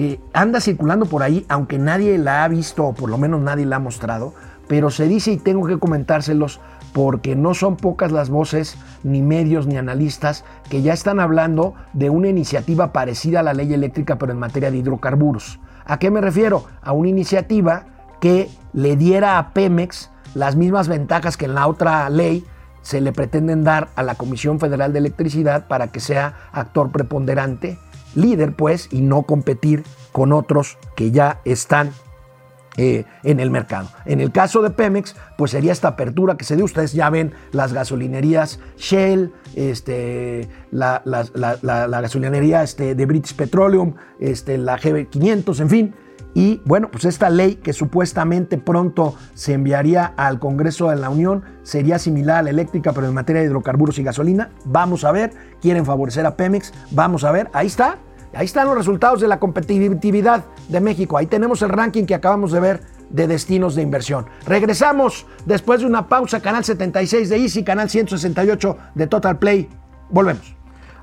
eh, 0.00 0.20
anda 0.32 0.60
circulando 0.60 1.06
por 1.06 1.24
ahí, 1.24 1.44
aunque 1.48 1.76
nadie 1.76 2.18
la 2.18 2.44
ha 2.44 2.48
visto, 2.48 2.84
o 2.84 2.94
por 2.94 3.10
lo 3.10 3.18
menos 3.18 3.40
nadie 3.40 3.66
la 3.66 3.76
ha 3.76 3.80
mostrado, 3.80 4.32
pero 4.68 4.90
se 4.90 5.08
dice 5.08 5.32
y 5.32 5.38
tengo 5.38 5.66
que 5.66 5.76
comentárselos 5.80 6.60
porque 6.92 7.34
no 7.34 7.52
son 7.52 7.76
pocas 7.76 8.12
las 8.12 8.30
voces, 8.30 8.78
ni 9.02 9.22
medios, 9.22 9.66
ni 9.66 9.76
analistas 9.76 10.44
que 10.70 10.82
ya 10.82 10.92
están 10.92 11.18
hablando 11.18 11.74
de 11.94 12.10
una 12.10 12.28
iniciativa 12.28 12.92
parecida 12.92 13.40
a 13.40 13.42
la 13.42 13.54
ley 13.54 13.74
eléctrica, 13.74 14.18
pero 14.18 14.30
en 14.30 14.38
materia 14.38 14.70
de 14.70 14.76
hidrocarburos. 14.76 15.58
¿A 15.84 15.98
qué 15.98 16.12
me 16.12 16.20
refiero? 16.20 16.66
A 16.80 16.92
una 16.92 17.08
iniciativa 17.08 17.86
que 18.20 18.48
le 18.72 18.94
diera 18.94 19.36
a 19.36 19.52
Pemex 19.52 20.12
las 20.32 20.54
mismas 20.54 20.86
ventajas 20.86 21.36
que 21.36 21.46
en 21.46 21.56
la 21.56 21.66
otra 21.66 22.08
ley 22.08 22.46
se 22.82 23.00
le 23.00 23.10
pretenden 23.10 23.64
dar 23.64 23.88
a 23.96 24.04
la 24.04 24.14
Comisión 24.14 24.60
Federal 24.60 24.92
de 24.92 25.00
Electricidad 25.00 25.66
para 25.66 25.88
que 25.88 25.98
sea 25.98 26.34
actor 26.52 26.92
preponderante, 26.92 27.78
líder 28.18 28.54
pues, 28.54 28.88
y 28.90 29.00
no 29.00 29.22
competir 29.22 29.84
con 30.12 30.32
otros 30.32 30.78
que 30.96 31.10
ya 31.10 31.40
están 31.44 31.92
eh, 32.80 33.04
en 33.24 33.40
el 33.40 33.50
mercado. 33.50 33.88
En 34.04 34.20
el 34.20 34.30
caso 34.30 34.62
de 34.62 34.70
Pemex, 34.70 35.16
pues 35.36 35.50
sería 35.50 35.72
esta 35.72 35.88
apertura 35.88 36.36
que 36.36 36.44
se 36.44 36.54
dio. 36.54 36.64
Ustedes 36.64 36.92
ya 36.92 37.10
ven 37.10 37.32
las 37.50 37.72
gasolinerías 37.72 38.60
Shell, 38.76 39.32
este, 39.56 40.48
la, 40.70 41.02
gasolinería 42.02 42.62
este, 42.62 42.94
de 42.94 43.04
British 43.04 43.34
Petroleum, 43.34 43.94
este, 44.20 44.58
la 44.58 44.78
GB500, 44.78 45.60
en 45.60 45.68
fin. 45.68 45.94
Y 46.34 46.62
bueno, 46.64 46.88
pues 46.88 47.04
esta 47.04 47.30
ley 47.30 47.56
que 47.56 47.72
supuestamente 47.72 48.58
pronto 48.58 49.16
se 49.34 49.54
enviaría 49.54 50.14
al 50.16 50.38
Congreso 50.38 50.90
de 50.90 50.94
la 50.94 51.10
Unión 51.10 51.42
sería 51.64 51.98
similar 51.98 52.38
a 52.38 52.42
la 52.42 52.50
eléctrica, 52.50 52.92
pero 52.92 53.08
en 53.08 53.14
materia 53.14 53.42
de 53.42 53.48
hidrocarburos 53.48 53.98
y 53.98 54.04
gasolina. 54.04 54.50
Vamos 54.64 55.02
a 55.02 55.10
ver, 55.10 55.32
quieren 55.60 55.84
favorecer 55.84 56.26
a 56.26 56.36
Pemex, 56.36 56.72
vamos 56.92 57.24
a 57.24 57.32
ver, 57.32 57.50
ahí 57.52 57.66
está, 57.66 57.98
Ahí 58.34 58.44
están 58.44 58.66
los 58.66 58.76
resultados 58.76 59.20
de 59.20 59.28
la 59.28 59.38
competitividad 59.38 60.44
de 60.68 60.80
México. 60.80 61.16
Ahí 61.16 61.26
tenemos 61.26 61.62
el 61.62 61.70
ranking 61.70 62.04
que 62.04 62.14
acabamos 62.14 62.52
de 62.52 62.60
ver 62.60 62.82
de 63.10 63.26
destinos 63.26 63.74
de 63.74 63.82
inversión. 63.82 64.26
Regresamos 64.46 65.26
después 65.46 65.80
de 65.80 65.86
una 65.86 66.08
pausa, 66.08 66.40
canal 66.40 66.64
76 66.64 67.28
de 67.28 67.36
Easy, 67.36 67.64
canal 67.64 67.88
168 67.88 68.76
de 68.94 69.06
Total 69.06 69.38
Play. 69.38 69.68
Volvemos. 70.10 70.54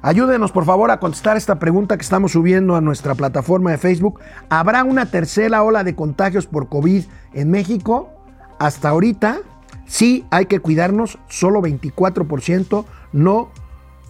Ayúdenos 0.02 0.52
por 0.52 0.66
favor 0.66 0.92
a 0.92 1.00
contestar 1.00 1.36
esta 1.36 1.58
pregunta 1.58 1.98
que 1.98 2.04
estamos 2.04 2.34
subiendo 2.34 2.76
a 2.76 2.82
nuestra 2.82 3.16
plataforma 3.16 3.72
de 3.72 3.80
Facebook. 3.80 4.20
¿Habrá 4.50 4.84
una 4.84 5.08
tercera 5.08 5.64
ola 5.64 5.84
de 5.84 5.96
contagios 5.96 6.46
por 6.46 6.70
COVID 6.70 7.06
en 7.34 7.50
México? 7.50 8.12
Hasta 8.60 8.90
ahorita 8.90 9.40
sí 9.88 10.24
hay 10.30 10.46
que 10.46 10.60
cuidarnos, 10.60 11.18
solo 11.28 11.62
24%, 11.62 12.86
no 13.14 13.50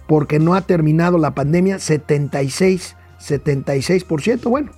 porque 0.06 0.38
no 0.38 0.54
ha 0.54 0.62
terminado 0.62 1.18
la 1.18 1.34
pandemia, 1.34 1.80
76 1.80 2.98
76%. 3.28 4.50
Bueno, 4.50 4.72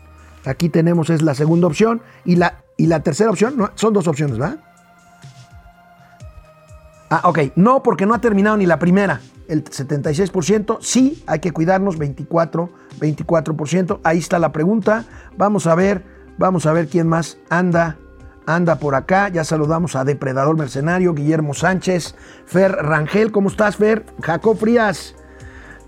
aquí 0.45 0.69
tenemos 0.69 1.10
es 1.10 1.21
la 1.21 1.33
segunda 1.36 1.67
opción. 1.67 2.01
Y 2.25 2.36
la, 2.36 2.63
y 2.77 2.88
la 2.88 3.01
tercera 3.01 3.29
opción, 3.29 3.71
son 3.75 3.93
dos 3.93 4.07
opciones, 4.07 4.38
¿verdad? 4.38 4.60
Ah, 7.10 7.21
ok, 7.23 7.39
no 7.55 7.83
porque 7.83 8.05
no 8.05 8.13
ha 8.13 8.19
terminado 8.19 8.57
ni 8.57 8.65
la 8.65 8.79
primera, 8.79 9.21
el 9.47 9.63
76%, 9.63 10.79
sí, 10.81 11.23
hay 11.25 11.39
que 11.39 11.51
cuidarnos, 11.51 11.97
24, 11.97 12.69
24%, 12.99 13.99
ahí 14.03 14.17
está 14.17 14.39
la 14.39 14.51
pregunta, 14.51 15.05
vamos 15.38 15.67
a 15.67 15.75
ver, 15.75 16.03
vamos 16.38 16.65
a 16.65 16.73
ver 16.73 16.89
quién 16.89 17.07
más 17.07 17.38
anda, 17.49 17.97
anda 18.45 18.79
por 18.79 18.93
acá, 18.95 19.29
ya 19.29 19.45
saludamos 19.45 19.95
a 19.95 20.03
Depredador 20.03 20.57
Mercenario, 20.57 21.13
Guillermo 21.13 21.53
Sánchez, 21.53 22.13
Fer 22.45 22.73
Rangel, 22.73 23.31
¿cómo 23.31 23.47
estás 23.47 23.77
Fer? 23.77 24.05
Jacob 24.21 24.57
Frías, 24.57 25.15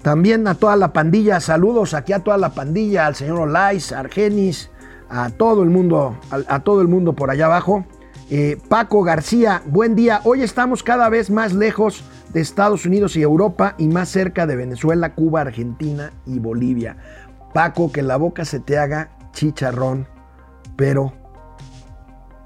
también 0.01 0.47
a 0.47 0.55
toda 0.55 0.75
la 0.75 0.93
pandilla, 0.93 1.39
saludos 1.39 1.93
aquí 1.93 2.13
a 2.13 2.19
toda 2.23 2.37
la 2.37 2.49
pandilla, 2.49 3.05
al 3.05 3.15
señor 3.15 3.39
Olais, 3.39 3.91
Argenis, 3.91 4.69
a 5.09 5.29
todo 5.29 5.63
el 5.63 5.69
mundo, 5.69 6.17
a, 6.29 6.59
todo 6.61 6.81
el 6.81 6.87
mundo 6.87 7.13
por 7.13 7.29
allá 7.29 7.47
abajo. 7.47 7.85
Eh, 8.29 8.57
Paco 8.69 9.03
García, 9.03 9.61
buen 9.65 9.95
día. 9.95 10.21
Hoy 10.23 10.43
estamos 10.43 10.83
cada 10.83 11.09
vez 11.09 11.29
más 11.29 11.53
lejos 11.53 12.03
de 12.31 12.41
Estados 12.41 12.85
Unidos 12.85 13.15
y 13.15 13.23
Europa 13.23 13.75
y 13.77 13.87
más 13.87 14.09
cerca 14.09 14.45
de 14.45 14.55
Venezuela, 14.55 15.15
Cuba, 15.15 15.41
Argentina 15.41 16.11
y 16.25 16.39
Bolivia. 16.39 16.97
Paco, 17.53 17.91
que 17.91 18.03
la 18.03 18.17
boca 18.17 18.45
se 18.45 18.59
te 18.59 18.77
haga 18.77 19.09
chicharrón, 19.33 20.07
pero, 20.75 21.11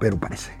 pero 0.00 0.16
parece. 0.18 0.52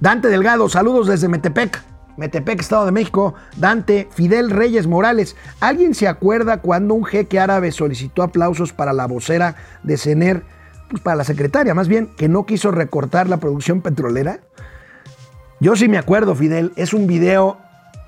Dante 0.00 0.28
Delgado, 0.28 0.68
saludos 0.68 1.08
desde 1.08 1.28
Metepec. 1.28 1.95
Metepec, 2.16 2.60
Estado 2.60 2.86
de 2.86 2.92
México, 2.92 3.34
Dante, 3.56 4.08
Fidel 4.12 4.50
Reyes 4.50 4.86
Morales. 4.86 5.36
¿Alguien 5.60 5.94
se 5.94 6.08
acuerda 6.08 6.60
cuando 6.60 6.94
un 6.94 7.04
jeque 7.04 7.38
árabe 7.38 7.72
solicitó 7.72 8.22
aplausos 8.22 8.72
para 8.72 8.92
la 8.92 9.06
vocera 9.06 9.56
de 9.82 9.96
CENER, 9.96 10.42
pues 10.88 11.02
para 11.02 11.16
la 11.16 11.24
secretaria 11.24 11.74
más 11.74 11.88
bien, 11.88 12.08
que 12.16 12.28
no 12.28 12.46
quiso 12.46 12.70
recortar 12.70 13.28
la 13.28 13.38
producción 13.38 13.82
petrolera? 13.82 14.40
Yo 15.60 15.76
sí 15.76 15.88
me 15.88 15.98
acuerdo, 15.98 16.34
Fidel, 16.34 16.72
es 16.76 16.92
un 16.92 17.06
video, 17.06 17.58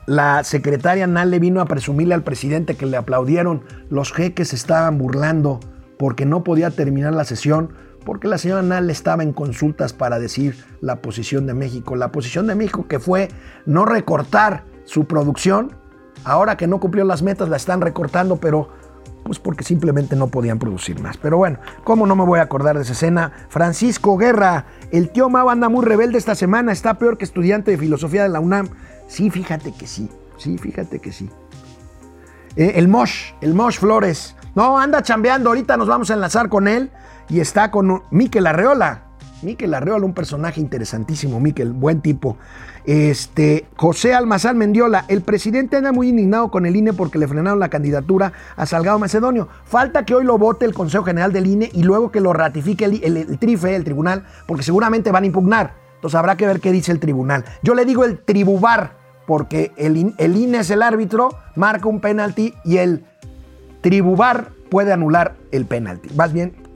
la 0.07 0.45
secretaria 0.45 1.07
Nale 1.07 1.39
vino 1.39 1.61
a 1.61 1.67
presumirle 1.67 2.15
al 2.15 2.23
presidente 2.23 2.77
que 2.77 2.87
le 2.87 2.97
aplaudieron, 2.97 3.65
los 3.91 4.13
jeques 4.13 4.53
estaban 4.53 4.99
burlando 4.99 5.61
porque 5.99 6.27
no 6.27 6.45
podía 6.45 6.71
terminar 6.71 7.13
la 7.15 7.25
sesión 7.25 7.73
porque 8.09 8.27
la 8.27 8.39
señora 8.39 8.63
Nal 8.63 8.89
estaba 8.89 9.23
en 9.23 9.35
consultas 9.35 9.93
para 9.93 10.19
decir 10.19 10.65
la 10.81 11.03
posición 11.03 11.47
de 11.47 11.53
México. 11.53 11.95
La 11.95 12.11
posición 12.11 12.47
de 12.47 12.55
México 12.55 12.87
que 12.89 12.99
fue 12.99 13.29
no 13.67 13.85
recortar 13.85 14.65
su 14.85 15.05
producción, 15.05 15.73
ahora 16.25 16.57
que 16.57 16.67
no 16.67 16.81
cumplió 16.81 17.05
las 17.05 17.21
metas 17.21 17.51
la 17.51 17.59
están 17.59 17.83
recortando, 17.83 18.37
pero 18.37 18.71
pues 19.25 19.39
porque 19.39 19.63
simplemente 19.63 20.17
no 20.17 20.29
podían 20.29 20.59
producir 20.59 20.99
más. 21.03 21.19
Pero 21.19 21.37
bueno, 21.37 21.59
¿cómo 21.85 22.07
no 22.07 22.17
me 22.17 22.25
voy 22.25 22.39
a 22.39 22.45
acordar 22.45 22.77
de 22.77 22.85
esa 22.85 22.95
escena? 22.95 23.31
Francisco 23.51 24.17
Guerra, 24.17 24.65
el 24.91 25.11
tío 25.11 25.29
Mau 25.29 25.51
anda 25.51 25.69
muy 25.69 25.85
rebelde 25.85 26.17
esta 26.17 26.35
semana, 26.35 26.73
está 26.73 26.95
peor 26.95 27.19
que 27.19 27.27
estudiante 27.27 27.73
de 27.73 27.77
filosofía 27.77 28.23
de 28.23 28.31
la 28.31 28.41
UNAM. 28.41 28.71
Sí, 29.07 29.29
fíjate 29.29 29.75
que 29.75 29.87
sí, 29.87 30.09
sí, 30.39 30.57
fíjate 30.57 30.99
que 30.99 31.13
sí. 31.13 31.29
Eh, 32.57 32.73
el 32.77 32.89
Mosh, 32.89 33.35
el 33.43 33.53
Mosh 33.53 33.79
Flores. 33.79 34.35
No, 34.55 34.79
anda 34.79 35.03
chambeando, 35.03 35.51
ahorita 35.51 35.77
nos 35.77 35.89
vamos 35.89 36.11
a 36.11 36.15
enlazar 36.15 36.49
con 36.49 36.69
él 36.69 36.91
y 37.29 37.41
está 37.41 37.71
con 37.71 38.03
Miquel 38.11 38.47
Arreola. 38.47 39.03
Miquel 39.43 39.73
Arreola, 39.75 40.05
un 40.05 40.15
personaje 40.15 40.61
interesantísimo, 40.61 41.39
Miquel, 41.39 41.73
buen 41.73 42.01
tipo. 42.01 42.37
Este, 42.85 43.67
José 43.77 44.15
Almazán 44.15 44.59
Mendiola, 44.59 45.05
el 45.09 45.23
presidente 45.23 45.77
anda 45.77 45.93
muy 45.93 46.09
indignado 46.09 46.51
con 46.51 46.67
el 46.67 46.75
INE 46.75 46.93
porque 46.93 47.19
le 47.19 47.29
frenaron 47.29 47.61
la 47.61 47.69
candidatura 47.69 48.33
a 48.57 48.67
Salgado 48.67 48.99
Macedonio. 48.99 49.49
Falta 49.65 50.05
que 50.05 50.15
hoy 50.15 50.25
lo 50.25 50.39
vote 50.39 50.65
el 50.65 50.75
Consejo 50.75 51.05
General 51.05 51.33
del 51.33 51.47
INE 51.47 51.71
y 51.73 51.83
luego 51.83 52.11
que 52.11 52.21
lo 52.21 52.33
ratifique 52.33 52.85
el, 52.85 53.39
TRIFE, 53.39 53.77
el 53.77 53.85
tribunal, 53.85 54.25
porque 54.47 54.65
seguramente 54.65 55.13
van 55.13 55.25
a 55.25 55.27
impugnar. 55.27 55.75
Entonces 55.97 56.17
habrá 56.17 56.37
que 56.37 56.47
ver 56.47 56.61
qué 56.61 56.73
dice 56.73 56.91
el 56.91 56.99
tribunal. 56.99 57.45
Yo 57.63 57.75
le 57.75 57.85
digo 57.85 58.05
el 58.05 58.19
tribubar, 58.19 58.97
porque 59.27 59.73
el, 59.77 60.15
el 60.17 60.37
INE 60.37 60.59
es 60.59 60.71
el 60.71 60.83
árbitro, 60.83 61.29
marca 61.55 61.89
un 61.89 62.01
penalti 62.01 62.55
y 62.65 62.79
el 62.79 63.05
tribubar 63.83 64.51
puede 64.71 64.93
anular 64.93 65.37
el 65.53 65.67
penalti. 65.67 66.09
Más 66.15 66.33
bien, 66.33 66.68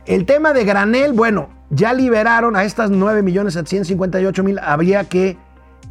El 0.08 0.24
tema 0.24 0.54
de 0.54 0.64
granel, 0.64 1.12
bueno, 1.12 1.50
ya 1.68 1.92
liberaron 1.92 2.56
a 2.56 2.64
estas 2.64 2.90
9.758.000, 2.90 4.58
habría 4.62 5.04
que 5.04 5.36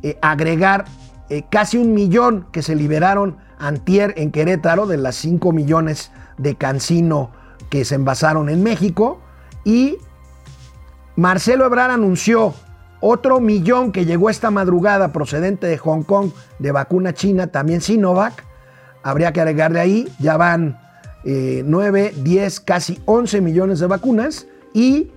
eh, 0.01 0.17
agregar 0.23 0.85
eh, 1.29 1.43
casi 1.51 1.77
un 1.77 1.93
millón 1.93 2.47
que 2.51 2.63
se 2.63 2.75
liberaron 2.75 3.37
antier 3.59 4.15
en 4.17 4.31
Querétaro 4.31 4.87
de 4.87 4.97
las 4.97 5.17
5 5.17 5.51
millones 5.51 6.11
de 6.39 6.55
cancino 6.55 7.29
que 7.69 7.85
se 7.85 7.93
envasaron 7.93 8.49
en 8.49 8.63
México 8.63 9.21
y 9.63 9.99
Marcelo 11.15 11.67
Ebrard 11.67 11.91
anunció 11.91 12.55
otro 13.01 13.39
millón 13.39 13.91
que 13.91 14.05
llegó 14.05 14.31
esta 14.31 14.49
madrugada 14.49 15.13
procedente 15.13 15.67
de 15.67 15.77
Hong 15.77 16.01
Kong 16.01 16.31
de 16.57 16.71
vacuna 16.71 17.13
china, 17.13 17.47
también 17.47 17.81
Sinovac. 17.81 18.43
Habría 19.03 19.31
que 19.31 19.41
agregarle 19.41 19.79
ahí, 19.79 20.11
ya 20.17 20.37
van 20.37 20.86
9, 21.23 22.13
10, 22.23 22.59
casi 22.61 22.99
11 23.05 23.41
millones 23.41 23.79
de 23.79 23.87
vacunas 23.87 24.47
y 24.73 25.11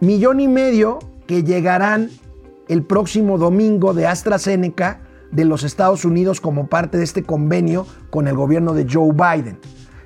millón 0.00 0.40
y 0.40 0.48
medio 0.48 0.98
que 1.26 1.42
llegarán 1.42 2.10
el 2.68 2.82
próximo 2.82 3.38
domingo 3.38 3.94
de 3.94 4.06
AstraZeneca 4.06 5.00
de 5.30 5.44
los 5.44 5.62
Estados 5.62 6.04
Unidos 6.04 6.40
como 6.40 6.68
parte 6.68 6.98
de 6.98 7.04
este 7.04 7.22
convenio 7.22 7.86
con 8.10 8.28
el 8.28 8.34
gobierno 8.34 8.74
de 8.74 8.86
Joe 8.90 9.12
Biden. 9.12 9.58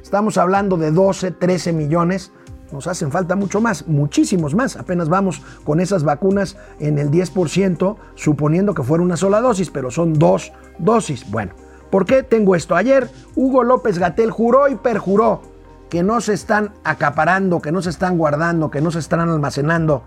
Estamos 0.03 0.37
hablando 0.37 0.77
de 0.77 0.91
12, 0.91 1.31
13 1.33 1.73
millones, 1.73 2.33
Nos 2.73 2.87
hacen 2.87 3.13
falta 3.13 3.37
mucho 3.37 3.61
más, 3.61 3.87
muchísimos 3.87 4.55
más. 4.55 4.77
Apenas 4.77 5.11
vamos 5.11 5.43
con 5.63 5.79
esas 5.79 6.05
vacunas 6.05 6.57
en 6.81 6.99
el 6.99 7.11
10%, 7.11 7.97
suponiendo 8.15 8.73
que 8.73 8.83
fuera 8.83 9.05
una 9.05 9.19
sola 9.19 9.43
dosis, 9.43 9.69
pero 9.71 9.91
son 9.91 10.15
dos 10.15 10.53
dosis. 10.79 11.31
Bueno, 11.31 11.53
¿por 11.93 12.07
qué 12.07 12.23
tengo 12.23 12.57
esto? 12.57 12.75
Ayer 12.75 13.09
Hugo 13.37 13.63
López 13.63 13.99
Gatel 13.99 14.31
juró 14.31 14.67
y 14.69 14.77
perjuró 14.77 15.43
que 15.91 16.03
no 16.03 16.23
se 16.23 16.33
están 16.33 16.73
acaparando, 16.85 17.61
que 17.61 17.71
no 17.71 17.83
se 17.83 17.91
están 17.91 18.17
guardando, 18.17 18.71
que 18.71 18.81
no 18.81 18.91
se 18.91 18.99
están 18.99 19.21
almacenando 19.21 20.03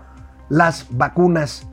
las 0.48 0.88
vacunas. 0.90 1.68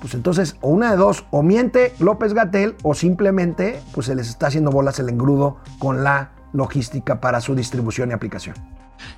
Pues 0.00 0.14
entonces, 0.14 0.56
o 0.62 0.70
una 0.70 0.92
de 0.92 0.96
dos, 0.96 1.26
o 1.30 1.42
miente 1.42 1.92
López 1.98 2.32
Gatel, 2.32 2.76
o 2.82 2.94
simplemente 2.94 3.82
pues 3.92 4.06
se 4.06 4.14
les 4.14 4.30
está 4.30 4.46
haciendo 4.46 4.70
bolas 4.70 4.98
el 4.98 5.10
engrudo 5.10 5.58
con 5.78 6.02
la 6.02 6.30
logística 6.54 7.20
para 7.20 7.42
su 7.42 7.54
distribución 7.54 8.10
y 8.10 8.14
aplicación. 8.14 8.56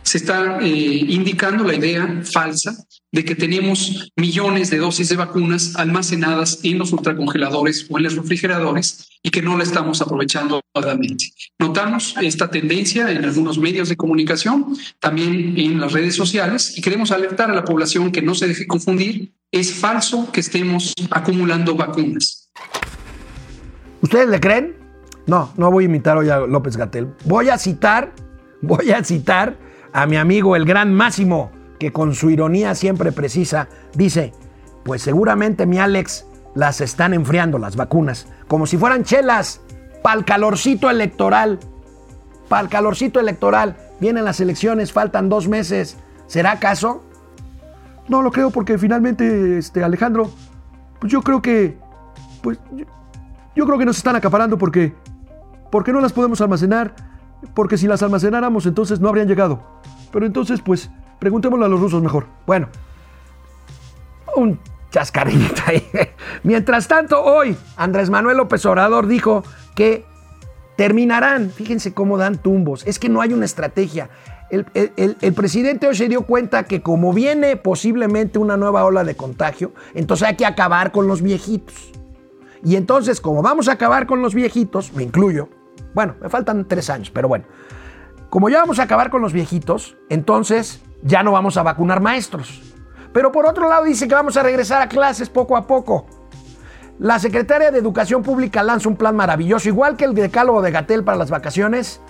Se 0.02 0.18
está 0.18 0.58
eh, 0.60 0.66
indicando 0.66 1.64
la 1.64 1.74
idea 1.74 2.22
falsa 2.24 2.76
de 3.12 3.24
que 3.24 3.34
tenemos 3.34 4.10
millones 4.16 4.70
de 4.70 4.78
dosis 4.78 5.10
de 5.10 5.16
vacunas 5.16 5.76
almacenadas 5.76 6.60
en 6.62 6.78
los 6.78 6.92
ultracongeladores 6.92 7.86
o 7.90 7.98
en 7.98 8.04
los 8.04 8.16
refrigeradores 8.16 9.06
y 9.22 9.30
que 9.30 9.42
no 9.42 9.56
la 9.56 9.64
estamos 9.64 10.00
aprovechando 10.00 10.60
adecuadamente. 10.74 11.26
Notamos 11.58 12.14
esta 12.22 12.50
tendencia 12.50 13.10
en 13.10 13.24
algunos 13.24 13.58
medios 13.58 13.90
de 13.90 13.96
comunicación, 13.96 14.74
también 14.98 15.54
en 15.58 15.78
las 15.78 15.92
redes 15.92 16.16
sociales, 16.16 16.76
y 16.76 16.80
queremos 16.80 17.12
alertar 17.12 17.50
a 17.50 17.54
la 17.54 17.64
población 17.64 18.10
que 18.10 18.22
no 18.22 18.34
se 18.34 18.48
deje 18.48 18.66
confundir. 18.66 19.32
Es 19.52 19.74
falso 19.74 20.32
que 20.32 20.40
estemos 20.40 20.94
acumulando 21.10 21.74
vacunas. 21.74 22.50
¿Ustedes 24.00 24.28
le 24.28 24.40
creen? 24.40 24.74
No, 25.26 25.52
no 25.56 25.70
voy 25.70 25.84
a 25.84 25.86
imitar 25.86 26.16
hoy 26.16 26.30
a 26.30 26.38
López 26.38 26.76
Gatel. 26.76 27.08
Voy 27.24 27.50
a 27.50 27.58
citar, 27.58 28.12
voy 28.60 28.90
a 28.90 29.04
citar 29.04 29.56
a 29.92 30.07
mi 30.07 30.16
amigo 30.16 30.57
el 30.57 30.64
gran 30.64 30.94
Máximo, 30.94 31.50
que 31.78 31.92
con 31.92 32.14
su 32.14 32.31
ironía 32.31 32.74
siempre 32.74 33.12
precisa, 33.12 33.68
dice, 33.94 34.33
pues 34.85 35.02
seguramente 35.02 35.66
mi 35.66 35.78
Alex 35.78 36.26
las 36.55 36.81
están 36.81 37.14
enfriando 37.14 37.59
las 37.59 37.76
vacunas, 37.76 38.26
como 38.48 38.66
si 38.66 38.76
fueran 38.76 39.05
chelas, 39.05 39.61
pa'l 40.02 40.24
calorcito 40.24 40.90
electoral, 40.90 41.59
pa'l 42.48 42.68
calorcito 42.68 43.20
electoral. 43.20 43.76
Vienen 44.00 44.24
las 44.24 44.40
elecciones, 44.40 44.92
faltan 44.92 45.28
dos 45.28 45.48
meses. 45.48 45.96
¿Será 46.26 46.52
acaso? 46.52 47.05
No 48.09 48.20
lo 48.20 48.33
creo 48.33 48.50
porque 48.50 48.78
finalmente, 48.78 49.59
este, 49.59 49.85
Alejandro, 49.85 50.31
pues 50.98 51.12
yo 51.12 51.22
creo 51.22 51.40
que, 51.40 51.78
pues, 52.42 52.59
yo, 53.55 53.64
creo 53.66 53.78
que 53.78 53.85
nos 53.85 53.96
están 53.96 54.16
acaparando 54.16 54.59
porque 54.59 54.92
¿Por 55.72 55.85
qué 55.85 55.92
no 55.94 56.02
las 56.02 56.12
podemos 56.12 56.38
almacenar? 56.42 56.94
Porque 57.55 57.76
si 57.76 57.87
las 57.87 58.02
almacenáramos 58.02 58.66
entonces 58.66 59.00
no 59.00 59.09
habrían 59.09 59.28
llegado. 59.28 59.62
Pero 60.12 60.26
entonces 60.26 60.61
pues 60.61 60.90
preguntémosle 61.18 61.66
a 61.66 61.68
los 61.68 61.81
rusos 61.81 62.02
mejor. 62.02 62.26
Bueno, 62.46 62.68
un 64.37 64.59
chascarita 64.90 65.64
ahí. 65.66 65.88
Mientras 66.42 66.87
tanto, 66.87 67.22
hoy 67.22 67.57
Andrés 67.76 68.11
Manuel 68.11 68.37
López 68.37 68.64
Obrador 68.66 69.07
dijo 69.07 69.42
que 69.74 70.05
terminarán, 70.76 71.50
fíjense 71.50 71.92
cómo 71.92 72.18
dan 72.18 72.38
tumbos, 72.38 72.87
es 72.87 72.98
que 72.98 73.09
no 73.09 73.20
hay 73.20 73.33
una 73.33 73.44
estrategia. 73.44 74.11
El, 74.50 74.66
el, 74.74 75.33
presidente 75.33 75.87
hoy 75.87 75.96
se 75.96 76.11
dio 76.11 76.26
cuenta 76.26 76.64
que 76.64 76.83
como 76.83 77.14
viene 77.14 77.57
posiblemente 77.57 78.38
una 78.38 78.59
nueva 78.59 78.85
ola 78.85 79.02
de 79.02 79.16
contagio, 79.16 79.72
entonces 79.94 80.28
hay 80.28 80.37
que 80.37 80.44
acabar 80.44 80.92
con 80.92 81.09
los 81.09 81.22
viejitos. 81.22 81.90
Y 82.62 82.76
entonces, 82.76 83.22
como 83.22 83.40
vamos 83.40 83.68
a 83.68 83.72
acabar 83.72 84.07
con 84.07 84.20
los 84.20 84.35
viejitos, 84.35 84.92
me 84.92 85.05
incluyo, 85.05 85.48
bueno, 85.94 86.14
me 86.20 86.28
faltan 86.28 86.66
tres 86.66 86.90
años, 86.90 87.11
pero 87.11 87.28
bueno. 87.28 87.44
Como 88.31 88.48
ya 88.48 88.61
vamos 88.61 88.78
a 88.78 88.85
acabar 88.85 89.11
con 89.11 89.20
los 89.20 89.33
viejitos, 89.33 89.96
entonces 90.09 90.83
ya 91.02 91.22
no 91.22 91.33
vamos 91.33 91.57
a 91.57 91.62
vacunar 91.62 92.00
maestros. 92.00 92.62
Pero 93.12 93.31
por 93.31 93.46
otro 93.46 93.68
lado 93.68 93.85
dice 93.85 94.09
que 94.09 94.14
vamos 94.14 94.37
a 94.37 94.42
regresar 94.42 94.81
a 94.81 94.88
clases 94.88 95.28
poco 95.28 95.57
a 95.57 95.66
poco. 95.66 96.07
La 96.98 97.18
secretaria 97.18 97.70
de 97.70 97.78
Educación 97.78 98.22
Pública 98.22 98.62
lanza 98.62 98.88
un 98.88 98.96
plan 98.96 99.16
maravilloso, 99.16 99.68
igual 99.68 99.96
que 99.96 100.05
el 100.05 100.14
decálogo 100.14 100.62
de 100.62 100.70
Gatel 100.70 101.05
para 101.05 101.18
las 101.18 101.31
vacaciones, 101.31 102.00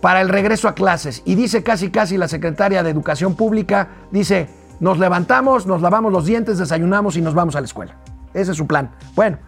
para 0.00 0.20
el 0.20 0.28
regreso 0.28 0.68
a 0.68 0.74
clases. 0.74 1.22
Y 1.24 1.34
dice 1.34 1.62
casi 1.62 1.90
casi 1.90 2.18
la 2.18 2.28
secretaria 2.28 2.82
de 2.82 2.90
Educación 2.90 3.36
Pública, 3.36 3.88
dice, 4.10 4.50
nos 4.80 4.98
levantamos, 4.98 5.66
nos 5.66 5.80
lavamos 5.80 6.12
los 6.12 6.26
dientes, 6.26 6.58
desayunamos 6.58 7.16
y 7.16 7.22
nos 7.22 7.34
vamos 7.34 7.56
a 7.56 7.60
la 7.60 7.66
escuela. 7.66 7.96
Ese 8.34 8.50
es 8.50 8.56
su 8.56 8.66
plan. 8.66 8.90
Bueno, 9.14 9.38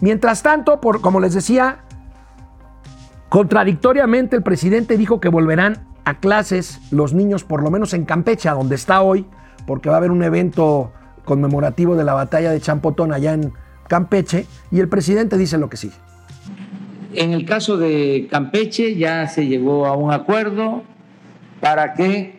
mientras 0.00 0.42
tanto, 0.42 0.80
por, 0.80 1.00
como 1.00 1.20
les 1.20 1.32
decía, 1.32 1.84
Contradictoriamente, 3.34 4.36
el 4.36 4.44
presidente 4.44 4.96
dijo 4.96 5.18
que 5.18 5.28
volverán 5.28 5.88
a 6.04 6.20
clases 6.20 6.78
los 6.92 7.14
niños, 7.14 7.42
por 7.42 7.64
lo 7.64 7.70
menos 7.72 7.92
en 7.92 8.04
Campeche, 8.04 8.48
donde 8.48 8.76
está 8.76 9.02
hoy, 9.02 9.26
porque 9.66 9.88
va 9.88 9.96
a 9.96 9.98
haber 9.98 10.12
un 10.12 10.22
evento 10.22 10.92
conmemorativo 11.24 11.96
de 11.96 12.04
la 12.04 12.14
batalla 12.14 12.52
de 12.52 12.60
Champotón 12.60 13.12
allá 13.12 13.32
en 13.32 13.52
Campeche, 13.88 14.46
y 14.70 14.78
el 14.78 14.88
presidente 14.88 15.36
dice 15.36 15.58
lo 15.58 15.68
que 15.68 15.76
sigue. 15.76 15.96
En 17.12 17.32
el 17.32 17.44
caso 17.44 17.76
de 17.76 18.28
Campeche 18.30 18.94
ya 18.94 19.26
se 19.26 19.48
llegó 19.48 19.86
a 19.86 19.96
un 19.96 20.12
acuerdo 20.12 20.84
para 21.60 21.94
que 21.94 22.38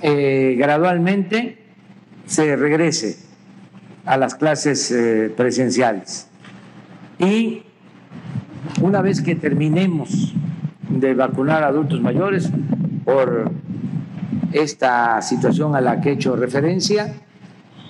eh, 0.00 0.54
gradualmente 0.56 1.66
se 2.24 2.56
regrese 2.56 3.18
a 4.06 4.16
las 4.16 4.36
clases 4.36 4.90
eh, 4.90 5.30
presenciales. 5.36 6.30
Y 7.18 7.64
una 8.80 9.02
vez 9.02 9.22
que 9.22 9.34
terminemos 9.34 10.34
de 10.88 11.14
vacunar 11.14 11.62
a 11.62 11.68
adultos 11.68 12.00
mayores 12.00 12.50
por 13.04 13.50
esta 14.52 15.22
situación 15.22 15.76
a 15.76 15.80
la 15.80 16.00
que 16.00 16.10
he 16.10 16.12
hecho 16.12 16.34
referencia, 16.36 17.14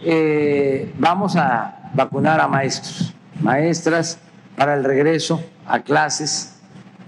eh, 0.03 0.93
vamos 0.99 1.37
a 1.37 1.91
vacunar 1.95 2.41
a 2.41 2.49
maestros, 2.49 3.15
maestras 3.43 4.19
para 4.57 4.75
el 4.75 4.85
regreso 4.85 5.43
a 5.67 5.81
clases, 5.81 6.57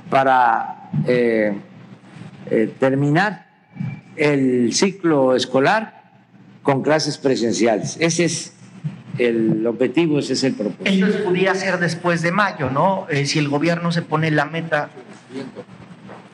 para 0.08 0.90
eh, 1.06 1.58
eh, 2.50 2.74
terminar 2.78 3.46
el 4.16 4.72
ciclo 4.72 5.34
escolar 5.34 6.02
con 6.62 6.82
clases 6.82 7.18
presenciales. 7.18 7.96
Ese 8.00 8.24
es 8.24 8.54
el 9.18 9.66
objetivo, 9.66 10.18
ese 10.18 10.32
es 10.32 10.44
el 10.44 10.54
propósito. 10.54 10.90
Entonces 10.90 11.20
podría 11.22 11.54
ser 11.54 11.78
después 11.78 12.22
de 12.22 12.32
mayo, 12.32 12.70
¿no? 12.70 13.06
Eh, 13.10 13.26
si 13.26 13.38
el 13.38 13.48
gobierno 13.48 13.92
se 13.92 14.02
pone 14.02 14.30
la 14.30 14.46
meta, 14.46 14.90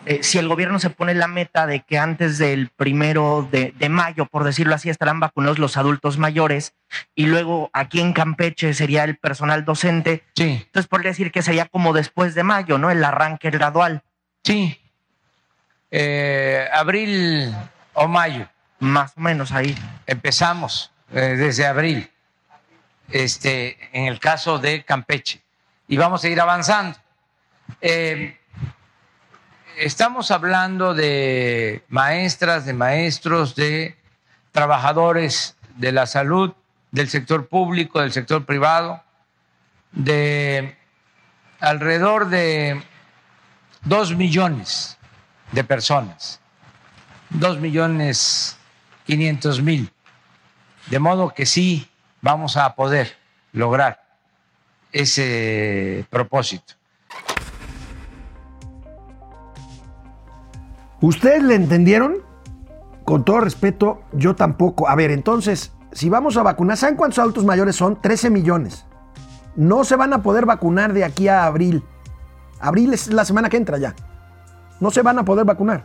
eh, 0.06 0.20
si 0.22 0.38
el 0.38 0.48
gobierno 0.48 0.78
se 0.78 0.90
pone 0.90 1.14
la 1.14 1.28
meta 1.28 1.66
de 1.66 1.80
que 1.80 1.98
antes 1.98 2.38
del 2.38 2.68
primero 2.68 3.48
de, 3.50 3.74
de, 3.78 3.88
mayo, 3.88 4.26
por 4.26 4.44
decirlo 4.44 4.74
así, 4.74 4.90
estarán 4.90 5.20
vacunados 5.20 5.58
los 5.58 5.76
adultos 5.76 6.18
mayores 6.18 6.74
y 7.14 7.26
luego 7.26 7.70
aquí 7.72 8.00
en 8.00 8.12
Campeche 8.12 8.72
sería 8.74 9.04
el 9.04 9.16
personal 9.16 9.64
docente, 9.64 10.22
sí. 10.34 10.62
entonces 10.66 10.88
podría 10.88 11.10
decir 11.10 11.32
que 11.32 11.42
sería 11.42 11.66
como 11.66 11.92
después 11.92 12.34
de 12.34 12.44
mayo, 12.44 12.78
¿no? 12.78 12.90
El 12.90 13.02
arranque 13.04 13.50
gradual. 13.50 14.02
Sí. 14.44 14.78
Eh, 15.90 16.66
abril 16.72 17.52
o 17.94 18.08
mayo. 18.08 18.48
Más 18.80 19.12
o 19.16 19.20
menos 19.20 19.50
ahí. 19.50 19.74
Empezamos 20.06 20.92
desde 21.10 21.66
abril 21.66 22.08
este, 23.10 23.78
en 23.92 24.06
el 24.06 24.20
caso 24.20 24.58
de 24.58 24.84
Campeche. 24.84 25.42
Y 25.86 25.96
vamos 25.96 26.24
a 26.24 26.28
ir 26.28 26.40
avanzando. 26.40 26.98
Eh, 27.80 28.38
estamos 29.76 30.30
hablando 30.30 30.94
de 30.94 31.84
maestras, 31.88 32.64
de 32.66 32.74
maestros, 32.74 33.54
de 33.54 33.96
trabajadores 34.52 35.56
de 35.76 35.92
la 35.92 36.06
salud, 36.06 36.52
del 36.90 37.08
sector 37.08 37.48
público, 37.48 38.00
del 38.00 38.12
sector 38.12 38.44
privado, 38.44 39.02
de 39.92 40.76
alrededor 41.60 42.28
de 42.28 42.82
dos 43.82 44.14
millones 44.14 44.98
de 45.52 45.64
personas, 45.64 46.40
dos 47.30 47.58
millones 47.58 48.58
quinientos 49.06 49.62
mil. 49.62 49.90
De 50.86 50.98
modo 50.98 51.32
que 51.34 51.46
sí 51.46 51.88
vamos 52.22 52.56
a 52.56 52.74
poder 52.74 53.16
lograr 53.52 54.02
ese 54.92 56.06
propósito. 56.10 56.74
¿Ustedes 61.00 61.42
le 61.42 61.54
entendieron? 61.54 62.16
Con 63.04 63.24
todo 63.24 63.40
respeto, 63.40 64.02
yo 64.12 64.34
tampoco. 64.34 64.88
A 64.88 64.94
ver, 64.94 65.10
entonces, 65.10 65.72
si 65.92 66.08
vamos 66.08 66.36
a 66.36 66.42
vacunar, 66.42 66.76
¿saben 66.76 66.96
cuántos 66.96 67.18
adultos 67.20 67.44
mayores 67.44 67.76
son? 67.76 68.00
13 68.00 68.30
millones. 68.30 68.84
No 69.56 69.84
se 69.84 69.96
van 69.96 70.12
a 70.12 70.22
poder 70.22 70.44
vacunar 70.44 70.92
de 70.92 71.04
aquí 71.04 71.28
a 71.28 71.44
abril. 71.44 71.82
Abril 72.60 72.92
es 72.92 73.08
la 73.08 73.24
semana 73.24 73.48
que 73.48 73.56
entra 73.56 73.78
ya. 73.78 73.94
No 74.80 74.90
se 74.90 75.02
van 75.02 75.18
a 75.18 75.24
poder 75.24 75.44
vacunar. 75.44 75.84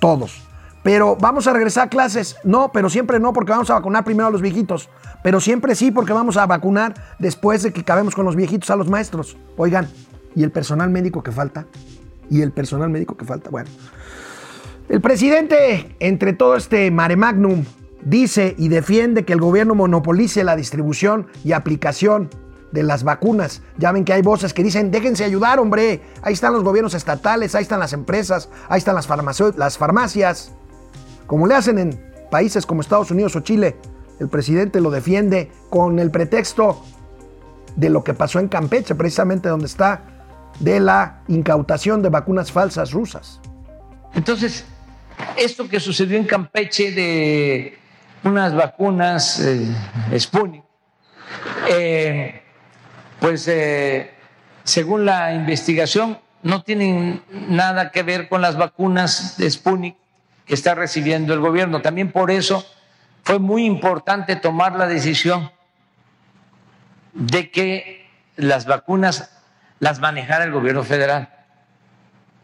Todos. 0.00 0.46
Pero 0.86 1.16
vamos 1.16 1.48
a 1.48 1.52
regresar 1.52 1.88
a 1.88 1.90
clases. 1.90 2.36
No, 2.44 2.70
pero 2.70 2.88
siempre 2.88 3.18
no, 3.18 3.32
porque 3.32 3.50
vamos 3.50 3.68
a 3.70 3.74
vacunar 3.74 4.04
primero 4.04 4.28
a 4.28 4.30
los 4.30 4.40
viejitos. 4.40 4.88
Pero 5.24 5.40
siempre 5.40 5.74
sí, 5.74 5.90
porque 5.90 6.12
vamos 6.12 6.36
a 6.36 6.46
vacunar 6.46 6.94
después 7.18 7.64
de 7.64 7.72
que 7.72 7.80
acabemos 7.80 8.14
con 8.14 8.24
los 8.24 8.36
viejitos 8.36 8.70
a 8.70 8.76
los 8.76 8.88
maestros. 8.88 9.36
Oigan, 9.56 9.88
¿y 10.36 10.44
el 10.44 10.52
personal 10.52 10.88
médico 10.88 11.24
que 11.24 11.32
falta? 11.32 11.66
¿Y 12.30 12.40
el 12.40 12.52
personal 12.52 12.88
médico 12.88 13.16
que 13.16 13.24
falta? 13.24 13.50
Bueno. 13.50 13.68
El 14.88 15.00
presidente, 15.00 15.96
entre 15.98 16.34
todo 16.34 16.54
este 16.54 16.88
mare 16.92 17.16
magnum, 17.16 17.64
dice 18.04 18.54
y 18.56 18.68
defiende 18.68 19.24
que 19.24 19.32
el 19.32 19.40
gobierno 19.40 19.74
monopolice 19.74 20.44
la 20.44 20.54
distribución 20.54 21.26
y 21.42 21.50
aplicación 21.50 22.30
de 22.70 22.84
las 22.84 23.02
vacunas. 23.02 23.60
Ya 23.76 23.90
ven 23.90 24.04
que 24.04 24.12
hay 24.12 24.22
voces 24.22 24.54
que 24.54 24.62
dicen, 24.62 24.92
déjense 24.92 25.24
ayudar, 25.24 25.58
hombre. 25.58 26.02
Ahí 26.22 26.34
están 26.34 26.52
los 26.52 26.62
gobiernos 26.62 26.94
estatales, 26.94 27.56
ahí 27.56 27.62
están 27.62 27.80
las 27.80 27.92
empresas, 27.92 28.50
ahí 28.68 28.78
están 28.78 28.94
las, 28.94 29.08
las 29.56 29.78
farmacias. 29.78 30.52
Como 31.26 31.46
le 31.46 31.54
hacen 31.54 31.78
en 31.78 32.12
países 32.30 32.66
como 32.66 32.80
Estados 32.80 33.10
Unidos 33.10 33.36
o 33.36 33.40
Chile, 33.40 33.76
el 34.20 34.28
presidente 34.28 34.80
lo 34.80 34.90
defiende 34.90 35.50
con 35.70 35.98
el 35.98 36.10
pretexto 36.10 36.84
de 37.74 37.90
lo 37.90 38.02
que 38.02 38.14
pasó 38.14 38.38
en 38.38 38.48
Campeche, 38.48 38.94
precisamente 38.94 39.48
donde 39.48 39.66
está 39.66 40.02
de 40.60 40.80
la 40.80 41.22
incautación 41.28 42.02
de 42.02 42.08
vacunas 42.08 42.50
falsas 42.50 42.92
rusas. 42.92 43.40
Entonces, 44.14 44.64
esto 45.36 45.68
que 45.68 45.80
sucedió 45.80 46.16
en 46.16 46.24
Campeche 46.24 46.92
de 46.92 47.78
unas 48.24 48.54
vacunas 48.54 49.40
eh, 49.40 49.68
eh, 51.68 52.42
pues 53.20 53.48
eh, 53.48 54.10
según 54.64 55.04
la 55.04 55.34
investigación 55.34 56.18
no 56.42 56.62
tienen 56.62 57.22
nada 57.48 57.90
que 57.90 58.02
ver 58.02 58.28
con 58.28 58.40
las 58.40 58.56
vacunas 58.56 59.36
de 59.36 59.50
Sputnik 59.50 59.96
está 60.54 60.74
recibiendo 60.74 61.34
el 61.34 61.40
gobierno. 61.40 61.82
También 61.82 62.12
por 62.12 62.30
eso 62.30 62.64
fue 63.24 63.38
muy 63.38 63.64
importante 63.64 64.36
tomar 64.36 64.76
la 64.76 64.86
decisión 64.86 65.50
de 67.12 67.50
que 67.50 68.08
las 68.36 68.66
vacunas 68.66 69.30
las 69.80 69.98
manejara 69.98 70.44
el 70.44 70.52
gobierno 70.52 70.84
federal. 70.84 71.28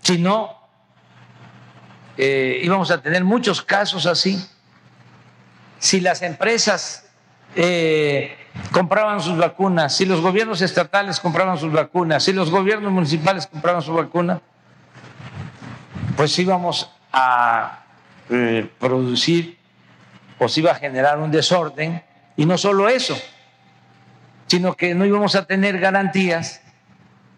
Si 0.02 0.18
no, 0.18 0.58
eh, 2.16 2.60
íbamos 2.62 2.90
a 2.90 3.00
tener 3.00 3.24
muchos 3.24 3.62
casos 3.62 4.06
así. 4.06 4.44
Si 5.78 6.00
las 6.00 6.22
empresas 6.22 7.10
eh, 7.54 8.36
compraban 8.70 9.20
sus 9.20 9.36
vacunas, 9.36 9.94
si 9.96 10.06
los 10.06 10.20
gobiernos 10.20 10.60
estatales 10.62 11.20
compraban 11.20 11.58
sus 11.58 11.72
vacunas, 11.72 12.24
si 12.24 12.32
los 12.32 12.50
gobiernos 12.50 12.92
municipales 12.92 13.46
compraban 13.46 13.82
su 13.82 13.94
vacuna, 13.94 14.40
pues 16.16 16.38
íbamos 16.38 16.90
a 17.12 17.81
eh, 18.32 18.68
producir 18.78 19.58
o 20.38 20.48
se 20.48 20.60
iba 20.60 20.72
a 20.72 20.74
generar 20.74 21.18
un 21.18 21.30
desorden. 21.30 22.02
Y 22.36 22.46
no 22.46 22.56
solo 22.56 22.88
eso, 22.88 23.16
sino 24.46 24.74
que 24.74 24.94
no 24.94 25.04
íbamos 25.04 25.34
a 25.36 25.46
tener 25.46 25.78
garantías 25.78 26.62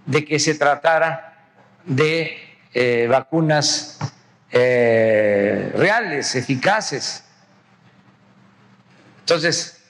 de 0.07 0.25
que 0.25 0.39
se 0.39 0.55
tratara 0.55 1.49
de 1.85 2.39
eh, 2.73 3.07
vacunas 3.11 3.99
eh, 4.53 5.73
reales, 5.75 6.35
eficaces. 6.37 7.25
Entonces, 9.21 9.83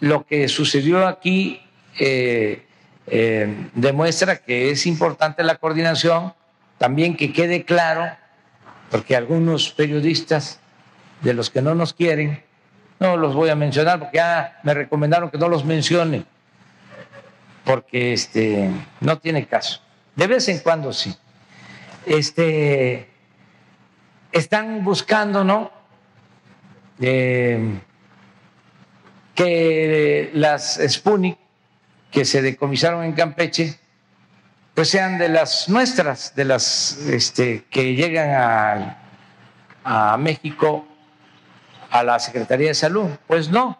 lo 0.00 0.24
que 0.24 0.46
sucedió 0.48 1.06
aquí 1.06 1.60
demuestra 3.74 4.36
que 4.36 4.70
es 4.70 4.86
importante 4.86 5.42
la 5.42 5.56
coordinación, 5.56 6.32
también 6.78 7.16
que 7.16 7.32
quede 7.32 7.64
claro, 7.64 8.08
porque 8.90 9.16
algunos 9.16 9.70
periodistas 9.70 10.60
de 11.22 11.34
los 11.34 11.50
que 11.50 11.62
no 11.62 11.74
nos 11.74 11.92
quieren, 11.92 12.42
no 13.00 13.16
los 13.16 13.34
voy 13.34 13.50
a 13.50 13.54
mencionar 13.54 13.98
porque 14.00 14.16
ya 14.16 14.60
me 14.62 14.74
recomendaron 14.74 15.30
que 15.30 15.38
no 15.38 15.48
los 15.48 15.64
mencione 15.64 16.24
porque 17.68 18.14
este, 18.14 18.70
no 19.00 19.18
tiene 19.18 19.46
caso. 19.46 19.82
De 20.16 20.26
vez 20.26 20.48
en 20.48 20.60
cuando 20.60 20.90
sí. 20.94 21.14
Este, 22.06 23.10
están 24.32 24.82
buscando, 24.82 25.44
¿no? 25.44 25.70
Eh, 26.98 27.78
que 29.34 30.30
las 30.32 30.80
Sputnik 30.88 31.36
que 32.10 32.24
se 32.24 32.40
decomisaron 32.40 33.04
en 33.04 33.12
Campeche, 33.12 33.78
pues 34.78 34.90
sean 34.90 35.18
de 35.18 35.28
las 35.28 35.68
nuestras, 35.68 36.36
de 36.36 36.44
las 36.44 36.98
este, 37.08 37.64
que 37.68 37.96
llegan 37.96 38.94
a, 39.84 40.16
México 40.16 40.86
a 41.90 42.04
la 42.04 42.20
Secretaría 42.20 42.68
de 42.68 42.74
Salud. 42.74 43.06
Pues 43.26 43.50
no, 43.50 43.76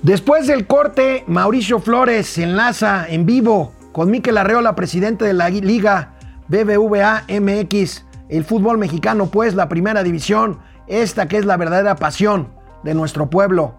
Después 0.00 0.46
del 0.46 0.66
corte, 0.66 1.22
Mauricio 1.26 1.80
Flores 1.80 2.28
se 2.28 2.44
enlaza 2.44 3.06
en 3.06 3.26
vivo 3.26 3.74
con 3.92 4.10
Miquel 4.10 4.38
Arreola, 4.38 4.74
presidente 4.74 5.26
de 5.26 5.34
la 5.34 5.50
Liga 5.50 6.14
BBVA 6.48 7.24
MX, 7.28 8.06
el 8.30 8.44
fútbol 8.44 8.78
mexicano, 8.78 9.26
pues 9.26 9.54
la 9.54 9.68
primera 9.68 10.02
división, 10.02 10.60
esta 10.86 11.28
que 11.28 11.36
es 11.36 11.44
la 11.44 11.58
verdadera 11.58 11.96
pasión 11.96 12.54
de 12.84 12.94
nuestro 12.94 13.28
pueblo. 13.28 13.74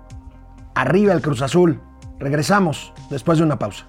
Arriba 0.76 1.14
el 1.14 1.24
Cruz 1.24 1.42
Azul. 1.42 1.82
Regresamos 2.20 2.94
después 3.10 3.38
de 3.38 3.44
una 3.44 3.60
pausa. 3.60 3.86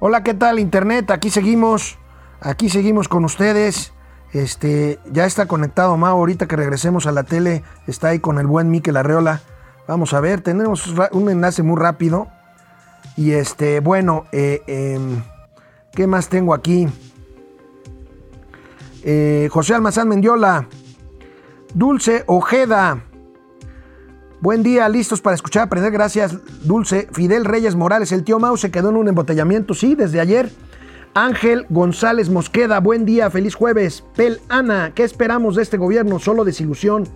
Hola, 0.00 0.22
¿qué 0.22 0.34
tal 0.34 0.58
Internet? 0.58 1.10
Aquí 1.10 1.28
seguimos, 1.28 1.98
aquí 2.40 2.68
seguimos 2.70 3.08
con 3.08 3.24
ustedes. 3.24 3.92
Este, 4.32 4.98
ya 5.10 5.26
está 5.26 5.46
conectado 5.46 5.96
Mau, 5.96 6.16
ahorita 6.16 6.46
que 6.46 6.56
regresemos 6.56 7.06
a 7.06 7.12
la 7.12 7.24
tele, 7.24 7.62
está 7.86 8.08
ahí 8.08 8.18
con 8.18 8.38
el 8.38 8.46
buen 8.46 8.70
Miquel 8.70 8.96
Arreola. 8.96 9.40
Vamos 9.86 10.12
a 10.12 10.20
ver, 10.20 10.42
tenemos 10.42 10.94
un 11.12 11.30
enlace 11.30 11.62
muy 11.62 11.76
rápido. 11.80 12.28
Y 13.16 13.32
este, 13.32 13.80
bueno, 13.80 14.26
eh, 14.32 14.62
em, 14.66 15.22
¿qué 15.92 16.06
más 16.06 16.28
tengo 16.28 16.54
aquí? 16.54 16.88
Eh, 19.02 19.48
José 19.50 19.74
Almazán 19.74 20.08
Mendiola, 20.08 20.68
Dulce 21.74 22.24
Ojeda. 22.26 23.02
Buen 24.40 24.62
día, 24.62 24.88
listos 24.88 25.20
para 25.20 25.34
escuchar, 25.34 25.64
aprender. 25.64 25.92
Gracias, 25.92 26.36
Dulce. 26.62 27.08
Fidel 27.12 27.44
Reyes 27.44 27.74
Morales, 27.74 28.12
el 28.12 28.24
tío 28.24 28.38
Mau 28.38 28.56
se 28.56 28.70
quedó 28.70 28.90
en 28.90 28.96
un 28.96 29.08
embotellamiento, 29.08 29.74
sí, 29.74 29.94
desde 29.94 30.20
ayer. 30.20 30.50
Ángel 31.14 31.66
González 31.68 32.28
Mosqueda, 32.28 32.80
buen 32.80 33.04
día, 33.04 33.30
feliz 33.30 33.54
jueves. 33.54 34.04
Pel 34.14 34.40
Ana, 34.48 34.92
¿qué 34.94 35.02
esperamos 35.02 35.56
de 35.56 35.62
este 35.62 35.76
gobierno? 35.76 36.18
Solo 36.18 36.44
desilusión. 36.44 37.08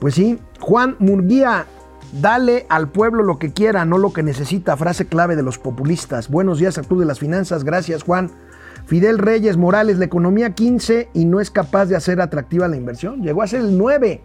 Pues 0.00 0.14
sí, 0.14 0.38
Juan 0.60 0.96
Murguía, 0.98 1.66
Dale 2.12 2.64
al 2.70 2.88
pueblo 2.88 3.22
lo 3.22 3.38
que 3.38 3.52
quiera, 3.52 3.84
no 3.84 3.98
lo 3.98 4.14
que 4.14 4.22
necesita. 4.22 4.76
Frase 4.78 5.06
clave 5.06 5.36
de 5.36 5.42
los 5.42 5.58
populistas. 5.58 6.30
Buenos 6.30 6.58
días, 6.58 6.80
Club 6.88 7.00
de 7.00 7.06
las 7.06 7.18
Finanzas. 7.18 7.64
Gracias, 7.64 8.02
Juan. 8.02 8.30
Fidel 8.86 9.18
Reyes 9.18 9.58
Morales, 9.58 9.98
la 9.98 10.06
economía 10.06 10.54
15 10.54 11.10
y 11.12 11.26
no 11.26 11.38
es 11.40 11.50
capaz 11.50 11.84
de 11.86 11.96
hacer 11.96 12.22
atractiva 12.22 12.66
la 12.66 12.76
inversión. 12.76 13.22
Llegó 13.22 13.42
a 13.42 13.46
ser 13.46 13.60
el 13.60 13.76
9, 13.76 14.22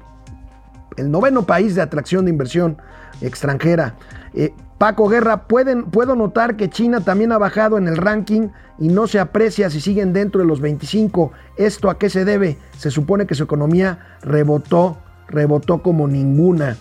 el 0.97 1.11
noveno 1.11 1.43
país 1.43 1.75
de 1.75 1.81
atracción 1.81 2.25
de 2.25 2.31
inversión 2.31 2.77
extranjera. 3.21 3.95
Eh, 4.33 4.53
Paco 4.77 5.07
Guerra, 5.07 5.47
pueden, 5.47 5.85
puedo 5.85 6.15
notar 6.15 6.57
que 6.57 6.69
China 6.69 7.01
también 7.01 7.31
ha 7.31 7.37
bajado 7.37 7.77
en 7.77 7.87
el 7.87 7.97
ranking 7.97 8.49
y 8.79 8.89
no 8.89 9.07
se 9.07 9.19
aprecia 9.19 9.69
si 9.69 9.79
siguen 9.79 10.11
dentro 10.11 10.41
de 10.41 10.47
los 10.47 10.59
25. 10.59 11.31
¿Esto 11.57 11.89
a 11.89 11.97
qué 11.97 12.09
se 12.09 12.25
debe? 12.25 12.57
Se 12.77 12.91
supone 12.91 13.25
que 13.25 13.35
su 13.35 13.43
economía 13.43 14.17
rebotó, 14.21 14.97
rebotó 15.27 15.81
como 15.81 16.07
ninguna. 16.07 16.77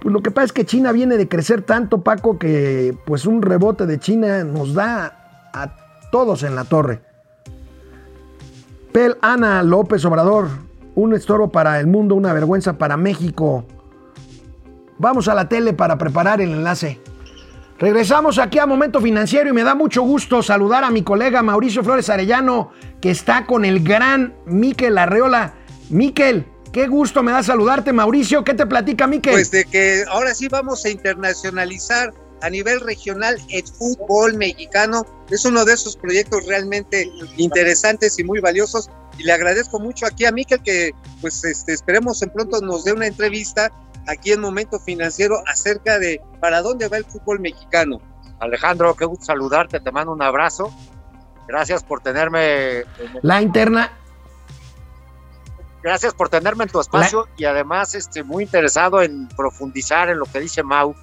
Pues 0.00 0.12
lo 0.12 0.22
que 0.22 0.30
pasa 0.30 0.46
es 0.46 0.52
que 0.52 0.64
China 0.64 0.92
viene 0.92 1.16
de 1.16 1.28
crecer 1.28 1.62
tanto, 1.62 2.02
Paco, 2.02 2.38
que 2.38 2.96
pues 3.06 3.26
un 3.26 3.42
rebote 3.42 3.86
de 3.86 3.98
China 3.98 4.42
nos 4.44 4.74
da 4.74 5.50
a 5.52 5.76
todos 6.10 6.42
en 6.42 6.54
la 6.54 6.64
torre. 6.64 7.02
Pel 8.92 9.16
Ana 9.20 9.62
López 9.62 10.04
Obrador, 10.04 10.48
un 10.96 11.14
estorbo 11.14 11.52
para 11.52 11.78
el 11.78 11.86
mundo, 11.86 12.16
una 12.16 12.32
vergüenza 12.32 12.76
para 12.76 12.96
México. 12.96 13.64
Vamos 14.98 15.28
a 15.28 15.34
la 15.34 15.48
tele 15.48 15.72
para 15.72 15.96
preparar 15.96 16.40
el 16.40 16.50
enlace. 16.50 17.00
Regresamos 17.78 18.38
aquí 18.38 18.58
a 18.58 18.66
Momento 18.66 19.00
Financiero 19.00 19.50
y 19.50 19.52
me 19.52 19.62
da 19.62 19.74
mucho 19.74 20.02
gusto 20.02 20.42
saludar 20.42 20.82
a 20.82 20.90
mi 20.90 21.02
colega 21.02 21.42
Mauricio 21.42 21.84
Flores 21.84 22.08
Arellano, 22.08 22.72
que 23.00 23.10
está 23.10 23.46
con 23.46 23.64
el 23.66 23.84
gran 23.84 24.34
Miquel 24.46 24.98
Arreola. 24.98 25.54
Miquel, 25.90 26.46
Qué 26.76 26.88
gusto 26.88 27.22
me 27.22 27.32
da 27.32 27.42
saludarte, 27.42 27.90
Mauricio. 27.90 28.44
¿Qué 28.44 28.52
te 28.52 28.66
platica, 28.66 29.06
Miquel? 29.06 29.32
Pues 29.32 29.50
de 29.50 29.64
que 29.64 30.04
ahora 30.10 30.34
sí 30.34 30.46
vamos 30.46 30.84
a 30.84 30.90
internacionalizar 30.90 32.12
a 32.42 32.50
nivel 32.50 32.80
regional 32.80 33.38
el 33.48 33.66
fútbol 33.66 34.34
mexicano. 34.34 35.06
Es 35.30 35.46
uno 35.46 35.64
de 35.64 35.72
esos 35.72 35.96
proyectos 35.96 36.44
realmente 36.46 37.10
interesantes 37.38 38.18
y 38.18 38.24
muy 38.24 38.40
valiosos. 38.40 38.90
Y 39.18 39.24
le 39.24 39.32
agradezco 39.32 39.78
mucho 39.78 40.06
aquí 40.06 40.24
a 40.24 40.32
Miquel 40.32 40.62
que 40.62 40.92
pues 41.20 41.44
este, 41.44 41.72
esperemos 41.72 42.22
en 42.22 42.30
pronto 42.30 42.60
nos 42.60 42.84
dé 42.84 42.92
una 42.92 43.06
entrevista 43.06 43.70
aquí 44.06 44.32
en 44.32 44.40
Momento 44.40 44.78
Financiero 44.78 45.42
acerca 45.46 45.98
de 45.98 46.20
para 46.40 46.62
dónde 46.62 46.88
va 46.88 46.98
el 46.98 47.04
fútbol 47.04 47.40
mexicano. 47.40 48.00
Alejandro, 48.38 48.94
qué 48.94 49.04
gusto 49.04 49.24
saludarte, 49.26 49.80
te 49.80 49.90
mando 49.90 50.12
un 50.12 50.22
abrazo. 50.22 50.72
Gracias 51.48 51.82
por 51.82 52.00
tenerme. 52.00 52.84
La 53.22 53.40
interna, 53.40 53.90
gracias 55.82 56.14
por 56.14 56.28
tenerme 56.28 56.64
en 56.64 56.70
tu 56.70 56.80
espacio 56.80 57.28
y 57.36 57.44
además 57.44 57.94
este, 57.94 58.24
muy 58.24 58.42
interesado 58.42 59.00
en 59.02 59.28
profundizar 59.28 60.10
en 60.10 60.18
lo 60.18 60.26
que 60.26 60.40
dice 60.40 60.64
Mau, 60.64 60.94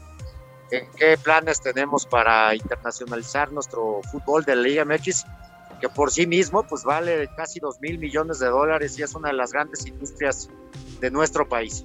en 0.71 0.91
qué 0.97 1.17
planes 1.17 1.61
tenemos 1.61 2.05
para 2.05 2.53
internacionalizar 2.53 3.51
nuestro 3.53 4.01
fútbol 4.11 4.43
de 4.43 4.55
la 4.57 4.61
Liga 4.61 4.85
MX, 4.85 5.25
que 5.83 5.89
por 5.89 6.11
sí 6.11 6.25
mismo 6.25 6.63
pues 6.63 6.85
vale 6.85 7.29
casi 7.35 7.59
2 7.59 7.81
mil 7.81 7.99
millones 7.99 8.39
de 8.39 8.47
dólares 8.47 8.97
y 8.97 9.03
es 9.03 9.13
una 9.15 9.27
de 9.27 9.33
las 9.33 9.51
grandes 9.51 9.85
industrias 9.85 10.49
de 11.01 11.11
nuestro 11.11 11.45
país. 11.49 11.83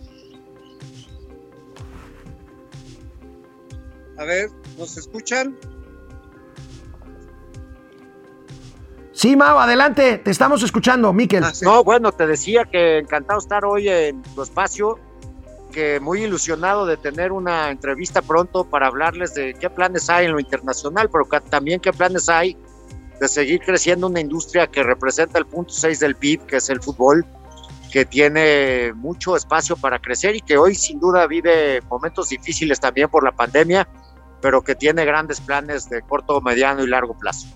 A 4.17 4.23
ver, 4.25 4.51
¿nos 4.79 4.97
escuchan? 4.97 5.57
Sí, 9.11 9.35
Mau, 9.35 9.59
adelante, 9.59 10.19
te 10.19 10.31
estamos 10.31 10.63
escuchando, 10.63 11.13
Miquel. 11.13 11.43
Ah, 11.43 11.53
sí. 11.53 11.65
No, 11.65 11.83
bueno, 11.83 12.13
te 12.13 12.25
decía 12.29 12.67
que 12.71 12.99
encantado 12.99 13.41
estar 13.41 13.65
hoy 13.65 13.89
en 13.89 14.23
tu 14.23 14.43
espacio, 14.43 14.97
que 15.73 15.99
muy 15.99 16.23
ilusionado 16.23 16.87
de 16.87 16.99
tener 16.99 17.33
una 17.33 17.73
entrevista 17.73 18.23
pronto 18.23 18.63
para 18.65 18.87
hablarles 18.87 19.35
de 19.35 19.55
qué 19.55 19.69
planes 19.69 20.09
hay 20.09 20.27
en 20.27 20.33
lo 20.35 20.39
internacional, 20.39 21.11
pero 21.11 21.25
que- 21.29 21.41
también 21.51 21.81
qué 21.81 21.93
planes 21.93 22.29
hay 22.29 22.57
de 23.21 23.29
seguir 23.29 23.61
creciendo 23.61 24.07
una 24.07 24.21
industria 24.21 24.67
que 24.67 24.83
representa 24.83 25.39
el 25.39 25.47
punto 25.47 25.73
6 25.73 26.01
del 26.01 26.15
PIB, 26.15 26.47
que 26.47 26.57
es 26.57 26.71
el 26.71 26.81
fútbol, 26.81 27.27
que 27.91 28.05
tiene 28.05 28.93
mucho 28.95 29.37
espacio 29.37 29.77
para 29.77 29.99
crecer 29.99 30.37
y 30.37 30.41
que 30.41 30.59
hoy 30.59 30.75
sin 30.75 31.01
duda 31.01 31.27
vive 31.27 31.81
momentos 31.89 32.29
difíciles 32.29 32.79
también 32.81 33.09
por 33.09 33.25
la 33.25 33.33
pandemia, 33.33 33.89
pero 34.41 34.63
que 34.63 34.75
tiene 34.75 35.05
grandes 35.05 35.41
planes 35.41 35.89
de 35.89 36.03
corto, 36.03 36.41
mediano 36.41 36.85
y 36.85 36.87
largo 36.87 37.15
plazo. 37.17 37.49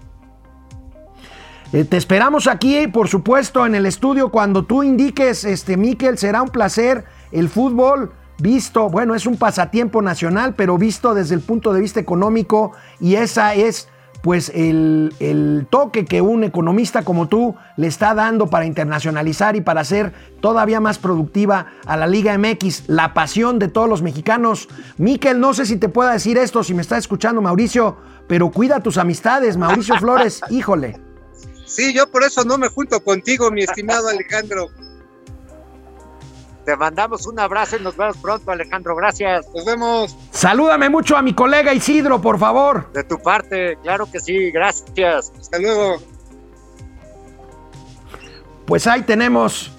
Eh, 1.72 1.84
te 1.84 1.96
esperamos 1.96 2.48
aquí, 2.48 2.86
por 2.86 3.08
supuesto, 3.08 3.64
en 3.64 3.74
el 3.74 3.86
estudio 3.86 4.30
cuando 4.30 4.64
tú 4.64 4.82
indiques, 4.82 5.44
este, 5.44 5.76
Miquel, 5.76 6.18
será 6.18 6.42
un 6.42 6.50
placer 6.50 7.04
el 7.30 7.48
fútbol 7.48 8.12
visto, 8.38 8.90
bueno, 8.90 9.14
es 9.14 9.24
un 9.26 9.36
pasatiempo 9.36 10.02
nacional, 10.02 10.54
pero 10.54 10.76
visto 10.76 11.14
desde 11.14 11.34
el 11.34 11.40
punto 11.40 11.72
de 11.72 11.80
vista 11.80 12.00
económico 12.00 12.72
y 13.00 13.14
esa 13.14 13.54
es 13.54 13.88
pues 14.22 14.50
el, 14.54 15.12
el 15.18 15.66
toque 15.68 16.04
que 16.04 16.20
un 16.20 16.44
economista 16.44 17.02
como 17.02 17.28
tú 17.28 17.56
le 17.76 17.88
está 17.88 18.14
dando 18.14 18.46
para 18.46 18.66
internacionalizar 18.66 19.56
y 19.56 19.60
para 19.60 19.80
hacer 19.80 20.12
todavía 20.40 20.80
más 20.80 20.98
productiva 20.98 21.72
a 21.86 21.96
la 21.96 22.06
Liga 22.06 22.36
MX, 22.38 22.84
la 22.88 23.14
pasión 23.14 23.58
de 23.58 23.68
todos 23.68 23.88
los 23.88 24.00
mexicanos. 24.00 24.68
Miquel, 24.96 25.40
no 25.40 25.54
sé 25.54 25.66
si 25.66 25.76
te 25.76 25.88
pueda 25.88 26.12
decir 26.12 26.38
esto, 26.38 26.62
si 26.62 26.72
me 26.72 26.82
está 26.82 26.96
escuchando 26.96 27.42
Mauricio, 27.42 27.96
pero 28.28 28.50
cuida 28.50 28.80
tus 28.80 28.96
amistades, 28.96 29.56
Mauricio 29.56 29.96
Flores, 29.96 30.40
híjole. 30.50 31.00
Sí, 31.66 31.92
yo 31.92 32.08
por 32.08 32.22
eso 32.22 32.44
no 32.44 32.58
me 32.58 32.68
junto 32.68 33.02
contigo, 33.02 33.50
mi 33.50 33.62
estimado 33.62 34.08
Alejandro. 34.08 34.68
Te 36.64 36.76
mandamos 36.76 37.26
un 37.26 37.40
abrazo 37.40 37.76
y 37.76 37.82
nos 37.82 37.96
vemos 37.96 38.16
pronto, 38.18 38.50
Alejandro. 38.50 38.94
Gracias. 38.94 39.46
Nos 39.54 39.64
vemos. 39.64 40.16
Salúdame 40.30 40.88
mucho 40.88 41.16
a 41.16 41.22
mi 41.22 41.34
colega 41.34 41.74
Isidro, 41.74 42.20
por 42.20 42.38
favor. 42.38 42.92
De 42.92 43.02
tu 43.02 43.18
parte, 43.18 43.76
claro 43.82 44.08
que 44.10 44.20
sí, 44.20 44.50
gracias. 44.52 45.32
Hasta 45.38 45.58
luego. 45.58 45.96
Pues 48.66 48.86
ahí 48.86 49.02
tenemos 49.02 49.72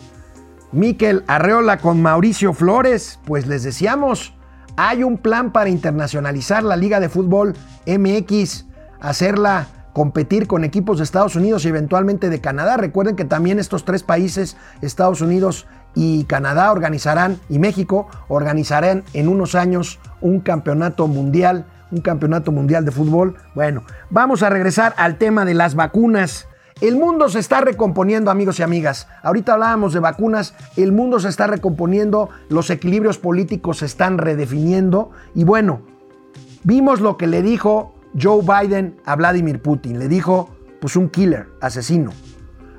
Miquel 0.73 1.23
Arreola 1.27 1.77
con 1.77 2.01
Mauricio 2.01 2.53
Flores. 2.53 3.19
Pues 3.25 3.47
les 3.47 3.63
decíamos, 3.63 4.33
hay 4.75 5.03
un 5.03 5.17
plan 5.17 5.53
para 5.53 5.69
internacionalizar 5.69 6.63
la 6.63 6.75
Liga 6.75 6.99
de 6.99 7.07
Fútbol 7.07 7.55
MX, 7.87 8.65
hacerla 8.99 9.67
competir 9.93 10.47
con 10.47 10.63
equipos 10.63 10.97
de 10.97 11.03
Estados 11.03 11.35
Unidos 11.35 11.63
y 11.65 11.69
eventualmente 11.69 12.29
de 12.29 12.41
Canadá. 12.41 12.77
Recuerden 12.77 13.15
que 13.15 13.25
también 13.25 13.59
estos 13.59 13.85
tres 13.85 14.03
países, 14.03 14.57
Estados 14.81 15.21
Unidos 15.21 15.67
y 15.95 16.23
Canadá, 16.25 16.71
organizarán, 16.71 17.39
y 17.49 17.59
México, 17.59 18.07
organizarán 18.27 19.03
en 19.13 19.27
unos 19.27 19.55
años 19.55 19.99
un 20.21 20.39
campeonato 20.39 21.07
mundial, 21.07 21.65
un 21.91 22.01
campeonato 22.01 22.51
mundial 22.51 22.85
de 22.85 22.91
fútbol. 22.91 23.35
Bueno, 23.53 23.83
vamos 24.09 24.43
a 24.43 24.49
regresar 24.49 24.93
al 24.97 25.17
tema 25.17 25.45
de 25.45 25.53
las 25.53 25.75
vacunas. 25.75 26.47
El 26.81 26.97
mundo 26.97 27.29
se 27.29 27.39
está 27.39 27.61
recomponiendo, 27.61 28.31
amigos 28.31 28.59
y 28.59 28.63
amigas. 28.63 29.07
Ahorita 29.21 29.53
hablábamos 29.53 29.93
de 29.93 29.99
vacunas, 29.99 30.55
el 30.75 30.91
mundo 30.91 31.19
se 31.19 31.29
está 31.29 31.47
recomponiendo, 31.47 32.29
los 32.49 32.69
equilibrios 32.69 33.19
políticos 33.19 33.77
se 33.77 33.85
están 33.85 34.17
redefiniendo 34.17 35.11
y 35.35 35.43
bueno, 35.43 35.81
vimos 36.63 36.99
lo 36.99 37.15
que 37.15 37.27
le 37.27 37.41
dijo 37.41 37.93
Joe 38.19 38.41
Biden 38.41 38.99
a 39.05 39.15
Vladimir 39.15 39.61
Putin. 39.61 39.99
Le 39.99 40.07
dijo, 40.07 40.49
pues 40.81 40.95
un 40.95 41.09
killer, 41.09 41.47
asesino. 41.61 42.11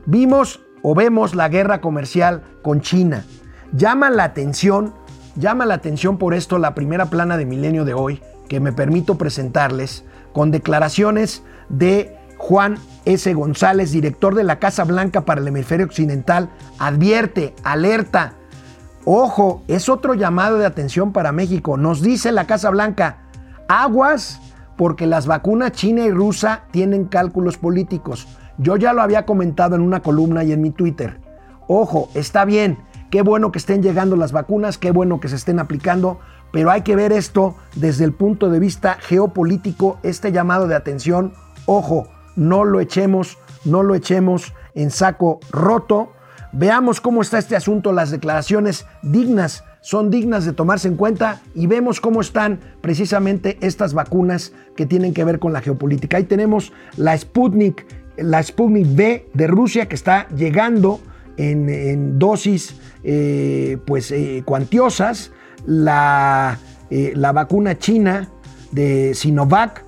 Vimos 0.06 0.63
o 0.86 0.94
vemos 0.94 1.34
la 1.34 1.48
guerra 1.48 1.80
comercial 1.80 2.42
con 2.62 2.82
China. 2.82 3.24
Llama 3.72 4.10
la 4.10 4.24
atención, 4.24 4.92
llama 5.34 5.64
la 5.64 5.74
atención 5.74 6.18
por 6.18 6.34
esto 6.34 6.58
la 6.58 6.74
primera 6.74 7.06
plana 7.06 7.38
de 7.38 7.46
milenio 7.46 7.86
de 7.86 7.94
hoy, 7.94 8.20
que 8.50 8.60
me 8.60 8.70
permito 8.70 9.16
presentarles, 9.16 10.04
con 10.34 10.50
declaraciones 10.50 11.42
de 11.70 12.14
Juan 12.36 12.76
S. 13.06 13.32
González, 13.32 13.92
director 13.92 14.34
de 14.34 14.44
la 14.44 14.58
Casa 14.58 14.84
Blanca 14.84 15.22
para 15.22 15.40
el 15.40 15.48
Hemisferio 15.48 15.86
Occidental, 15.86 16.50
advierte, 16.78 17.54
alerta. 17.64 18.34
Ojo, 19.06 19.62
es 19.68 19.88
otro 19.88 20.12
llamado 20.12 20.58
de 20.58 20.66
atención 20.66 21.14
para 21.14 21.32
México. 21.32 21.78
Nos 21.78 22.02
dice 22.02 22.30
la 22.30 22.46
Casa 22.46 22.68
Blanca, 22.68 23.22
aguas 23.68 24.38
porque 24.76 25.06
las 25.06 25.26
vacunas 25.26 25.72
china 25.72 26.04
y 26.04 26.10
rusa 26.10 26.64
tienen 26.72 27.06
cálculos 27.06 27.56
políticos. 27.56 28.28
Yo 28.58 28.76
ya 28.76 28.92
lo 28.92 29.02
había 29.02 29.26
comentado 29.26 29.74
en 29.74 29.82
una 29.82 30.00
columna 30.00 30.44
y 30.44 30.52
en 30.52 30.62
mi 30.62 30.70
Twitter. 30.70 31.20
Ojo, 31.66 32.08
está 32.14 32.44
bien, 32.44 32.78
qué 33.10 33.22
bueno 33.22 33.50
que 33.52 33.58
estén 33.58 33.82
llegando 33.82 34.16
las 34.16 34.32
vacunas, 34.32 34.78
qué 34.78 34.90
bueno 34.90 35.20
que 35.20 35.28
se 35.28 35.36
estén 35.36 35.58
aplicando, 35.58 36.20
pero 36.52 36.70
hay 36.70 36.82
que 36.82 36.94
ver 36.94 37.12
esto 37.12 37.56
desde 37.74 38.04
el 38.04 38.12
punto 38.12 38.50
de 38.50 38.60
vista 38.60 38.98
geopolítico, 39.00 39.98
este 40.02 40.30
llamado 40.30 40.68
de 40.68 40.76
atención. 40.76 41.32
Ojo, 41.66 42.06
no 42.36 42.64
lo 42.64 42.80
echemos, 42.80 43.38
no 43.64 43.82
lo 43.82 43.94
echemos 43.94 44.52
en 44.74 44.90
saco 44.90 45.40
roto. 45.50 46.12
Veamos 46.52 47.00
cómo 47.00 47.22
está 47.22 47.38
este 47.38 47.56
asunto, 47.56 47.92
las 47.92 48.10
declaraciones 48.10 48.86
dignas 49.02 49.64
son 49.84 50.08
dignas 50.08 50.46
de 50.46 50.54
tomarse 50.54 50.88
en 50.88 50.96
cuenta 50.96 51.42
y 51.54 51.66
vemos 51.66 52.00
cómo 52.00 52.22
están 52.22 52.58
precisamente 52.80 53.58
estas 53.60 53.92
vacunas 53.92 54.52
que 54.76 54.86
tienen 54.86 55.12
que 55.12 55.24
ver 55.24 55.38
con 55.38 55.52
la 55.52 55.60
geopolítica. 55.60 56.16
Ahí 56.16 56.24
tenemos 56.24 56.72
la 56.96 57.18
Sputnik, 57.18 57.86
la 58.16 58.42
Sputnik 58.42 58.86
V 58.86 59.26
de 59.32 59.46
Rusia 59.46 59.86
que 59.86 59.94
está 59.94 60.28
llegando 60.28 61.00
en, 61.36 61.68
en 61.68 62.18
dosis 62.18 62.76
eh, 63.02 63.78
pues 63.86 64.10
eh, 64.12 64.42
cuantiosas, 64.44 65.32
la, 65.66 66.58
eh, 66.90 67.12
la 67.14 67.32
vacuna 67.32 67.78
china 67.78 68.30
de 68.72 69.14
Sinovac, 69.14 69.84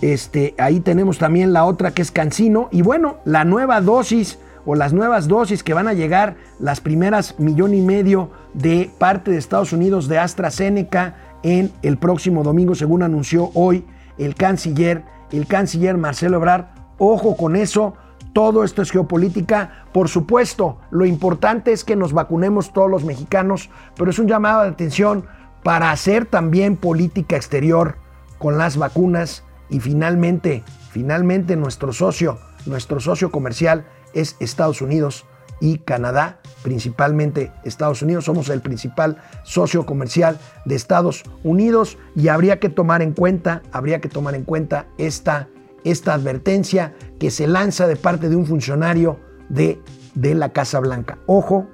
este, 0.00 0.54
ahí 0.58 0.80
tenemos 0.80 1.18
también 1.18 1.52
la 1.52 1.64
otra 1.64 1.92
que 1.92 2.02
es 2.02 2.10
Cancino 2.10 2.68
y 2.72 2.82
bueno, 2.82 3.18
la 3.24 3.44
nueva 3.44 3.80
dosis 3.80 4.38
o 4.64 4.74
las 4.74 4.92
nuevas 4.92 5.28
dosis 5.28 5.62
que 5.62 5.74
van 5.74 5.88
a 5.88 5.92
llegar, 5.92 6.36
las 6.60 6.80
primeras 6.80 7.38
millón 7.38 7.74
y 7.74 7.80
medio 7.80 8.30
de 8.54 8.90
parte 8.98 9.30
de 9.30 9.38
Estados 9.38 9.72
Unidos 9.72 10.08
de 10.08 10.18
AstraZeneca 10.18 11.16
en 11.42 11.72
el 11.82 11.98
próximo 11.98 12.42
domingo, 12.42 12.74
según 12.74 13.02
anunció 13.02 13.50
hoy 13.54 13.84
el 14.18 14.34
canciller, 14.34 15.04
el 15.32 15.46
canciller 15.46 15.96
Marcelo 15.96 16.36
Ebrard. 16.36 16.66
Ojo 17.04 17.36
con 17.36 17.56
eso, 17.56 17.94
todo 18.32 18.62
esto 18.62 18.80
es 18.80 18.92
geopolítica. 18.92 19.86
Por 19.92 20.08
supuesto, 20.08 20.78
lo 20.92 21.04
importante 21.04 21.72
es 21.72 21.82
que 21.82 21.96
nos 21.96 22.12
vacunemos 22.12 22.72
todos 22.72 22.88
los 22.88 23.02
mexicanos, 23.02 23.70
pero 23.96 24.12
es 24.12 24.20
un 24.20 24.28
llamado 24.28 24.62
de 24.62 24.68
atención 24.68 25.26
para 25.64 25.90
hacer 25.90 26.26
también 26.26 26.76
política 26.76 27.34
exterior 27.34 27.96
con 28.38 28.56
las 28.56 28.76
vacunas 28.76 29.42
y 29.68 29.80
finalmente, 29.80 30.62
finalmente 30.92 31.56
nuestro 31.56 31.92
socio, 31.92 32.38
nuestro 32.66 33.00
socio 33.00 33.32
comercial 33.32 33.84
es 34.14 34.36
Estados 34.38 34.80
Unidos 34.80 35.26
y 35.60 35.78
Canadá, 35.78 36.38
principalmente 36.62 37.50
Estados 37.64 38.00
Unidos. 38.02 38.26
Somos 38.26 38.48
el 38.48 38.60
principal 38.60 39.16
socio 39.42 39.86
comercial 39.86 40.38
de 40.66 40.76
Estados 40.76 41.24
Unidos 41.42 41.98
y 42.14 42.28
habría 42.28 42.60
que 42.60 42.68
tomar 42.68 43.02
en 43.02 43.12
cuenta, 43.12 43.62
habría 43.72 44.00
que 44.00 44.08
tomar 44.08 44.36
en 44.36 44.44
cuenta 44.44 44.86
esta, 44.98 45.48
esta 45.84 46.14
advertencia 46.14 46.94
que 47.18 47.30
se 47.30 47.46
lanza 47.46 47.86
de 47.86 47.96
parte 47.96 48.28
de 48.28 48.36
un 48.36 48.46
funcionario 48.46 49.18
de, 49.48 49.80
de 50.14 50.34
la 50.34 50.50
Casa 50.50 50.80
Blanca. 50.80 51.18
Ojo, 51.26 51.68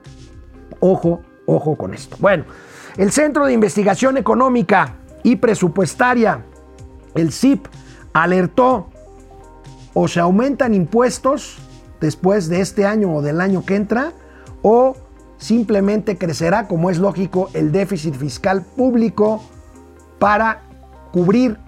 ojo, 0.81 1.23
ojo 1.47 1.77
con 1.77 1.95
esto. 1.95 2.17
Bueno, 2.21 2.45
el 2.97 3.13
Centro 3.13 3.47
de 3.47 3.53
Investigación 3.53 4.17
Económica 4.17 4.97
y 5.23 5.37
Presupuestaria, 5.37 6.45
el 7.15 7.33
CIP, 7.33 7.67
alertó 8.13 8.89
o 9.95 10.09
se 10.09 10.21
aumentan 10.21 10.75
impuestos 10.75 11.59
después 12.01 12.49
de 12.49 12.61
este 12.61 12.87
año 12.87 13.15
o 13.15 13.23
del 13.23 13.41
año 13.41 13.65
que 13.65 13.77
entra, 13.77 14.13
o 14.63 14.97
simplemente 15.39 16.19
crecerá, 16.19 16.69
como 16.69 16.91
es 16.91 16.99
lógico, 16.99 17.51
el 17.55 17.73
déficit 17.73 18.15
fiscal 18.15 18.65
público 18.77 19.43
para 20.19 20.63
cubrir 21.13 21.59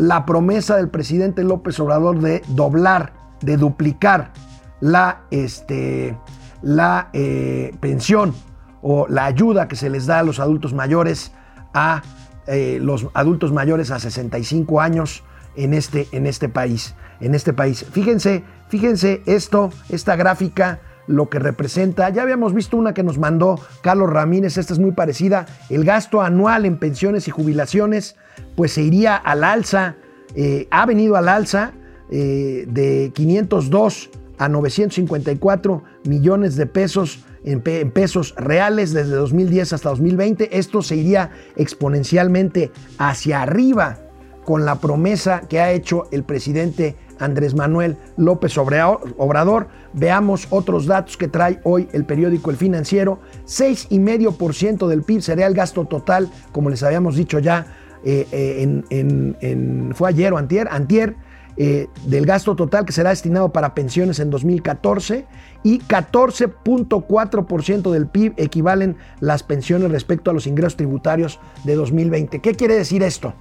la 0.00 0.24
promesa 0.24 0.76
del 0.76 0.88
presidente 0.88 1.44
López 1.44 1.78
Obrador 1.78 2.20
de 2.20 2.42
doblar, 2.48 3.12
de 3.42 3.58
duplicar 3.58 4.32
la, 4.80 5.24
este, 5.30 6.16
la 6.62 7.10
eh, 7.12 7.74
pensión 7.80 8.34
o 8.80 9.06
la 9.08 9.26
ayuda 9.26 9.68
que 9.68 9.76
se 9.76 9.90
les 9.90 10.06
da 10.06 10.20
a 10.20 10.22
los 10.22 10.40
adultos 10.40 10.72
mayores, 10.72 11.32
a 11.74 12.02
eh, 12.46 12.78
los 12.80 13.08
adultos 13.12 13.52
mayores 13.52 13.90
a 13.90 13.98
65 13.98 14.80
años 14.80 15.22
en 15.54 15.74
este, 15.74 16.08
en 16.12 16.26
este 16.26 16.48
país. 16.48 16.94
En 17.20 17.34
este 17.34 17.52
país. 17.52 17.84
Fíjense, 17.92 18.42
fíjense 18.70 19.20
esto, 19.26 19.70
esta 19.90 20.16
gráfica, 20.16 20.80
lo 21.08 21.28
que 21.28 21.38
representa. 21.38 22.08
Ya 22.08 22.22
habíamos 22.22 22.54
visto 22.54 22.78
una 22.78 22.94
que 22.94 23.02
nos 23.02 23.18
mandó 23.18 23.60
Carlos 23.82 24.08
Ramírez, 24.08 24.56
esta 24.56 24.72
es 24.72 24.78
muy 24.78 24.92
parecida. 24.92 25.44
El 25.68 25.84
gasto 25.84 26.22
anual 26.22 26.64
en 26.64 26.78
pensiones 26.78 27.28
y 27.28 27.30
jubilaciones, 27.30 28.16
pues 28.60 28.72
se 28.72 28.82
iría 28.82 29.16
al 29.16 29.42
alza, 29.42 29.96
eh, 30.34 30.68
ha 30.70 30.84
venido 30.84 31.16
al 31.16 31.30
alza 31.30 31.72
eh, 32.10 32.66
de 32.68 33.10
502 33.14 34.10
a 34.36 34.50
954 34.50 35.82
millones 36.04 36.56
de 36.56 36.66
pesos 36.66 37.24
en, 37.42 37.62
pesos 37.62 38.34
reales 38.36 38.92
desde 38.92 39.12
2010 39.12 39.72
hasta 39.72 39.88
2020. 39.88 40.58
Esto 40.58 40.82
se 40.82 40.96
iría 40.96 41.30
exponencialmente 41.56 42.70
hacia 42.98 43.40
arriba 43.40 43.98
con 44.44 44.66
la 44.66 44.74
promesa 44.74 45.40
que 45.48 45.60
ha 45.60 45.72
hecho 45.72 46.06
el 46.10 46.24
presidente 46.24 46.96
Andrés 47.18 47.54
Manuel 47.54 47.96
López 48.18 48.58
Obrador. 48.58 49.68
Veamos 49.94 50.48
otros 50.50 50.84
datos 50.84 51.16
que 51.16 51.28
trae 51.28 51.60
hoy 51.64 51.88
el 51.92 52.04
periódico 52.04 52.50
El 52.50 52.58
Financiero. 52.58 53.20
6,5% 53.46 54.86
del 54.86 55.02
PIB 55.02 55.22
sería 55.22 55.46
el 55.46 55.54
gasto 55.54 55.86
total, 55.86 56.30
como 56.52 56.68
les 56.68 56.82
habíamos 56.82 57.16
dicho 57.16 57.38
ya, 57.38 57.79
eh, 58.04 58.82
eh, 58.90 59.90
fue 59.94 60.08
ayer 60.08 60.32
o 60.32 60.38
antier, 60.38 60.68
antier 60.70 61.16
eh, 61.56 61.88
del 62.06 62.24
gasto 62.24 62.56
total 62.56 62.86
que 62.86 62.92
será 62.92 63.10
destinado 63.10 63.52
para 63.52 63.74
pensiones 63.74 64.18
en 64.18 64.30
2014 64.30 65.26
y 65.62 65.80
14.4% 65.80 67.90
del 67.90 68.06
PIB 68.06 68.32
equivalen 68.38 68.96
las 69.20 69.42
pensiones 69.42 69.90
respecto 69.90 70.30
a 70.30 70.34
los 70.34 70.46
ingresos 70.46 70.76
tributarios 70.76 71.38
de 71.64 71.74
2020. 71.74 72.40
¿Qué 72.40 72.54
quiere 72.54 72.76
decir 72.76 73.02
esto? 73.02 73.34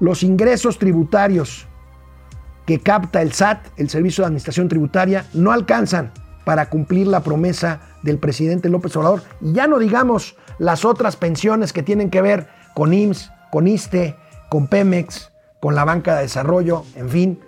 Los 0.00 0.24
ingresos 0.24 0.78
tributarios 0.78 1.68
que 2.66 2.80
capta 2.80 3.22
el 3.22 3.32
SAT, 3.32 3.64
el 3.76 3.88
Servicio 3.88 4.22
de 4.22 4.26
Administración 4.26 4.68
Tributaria, 4.68 5.26
no 5.32 5.52
alcanzan 5.52 6.10
para 6.44 6.68
cumplir 6.70 7.06
la 7.06 7.20
promesa 7.20 7.82
del 8.02 8.18
presidente 8.18 8.68
López 8.68 8.96
Obrador. 8.96 9.22
Y 9.40 9.52
ya 9.52 9.68
no 9.68 9.78
digamos 9.78 10.34
las 10.58 10.84
otras 10.84 11.14
pensiones 11.16 11.72
que 11.72 11.84
tienen 11.84 12.10
que 12.10 12.20
ver 12.20 12.48
con 12.74 12.92
IMSS, 12.92 13.30
con 13.54 13.68
ISTE, 13.68 14.16
con 14.48 14.66
Pemex, 14.66 15.30
con 15.60 15.76
la 15.76 15.84
banca 15.84 16.16
de 16.16 16.22
desarrollo, 16.22 16.82
en 16.96 17.08
fin. 17.08 17.38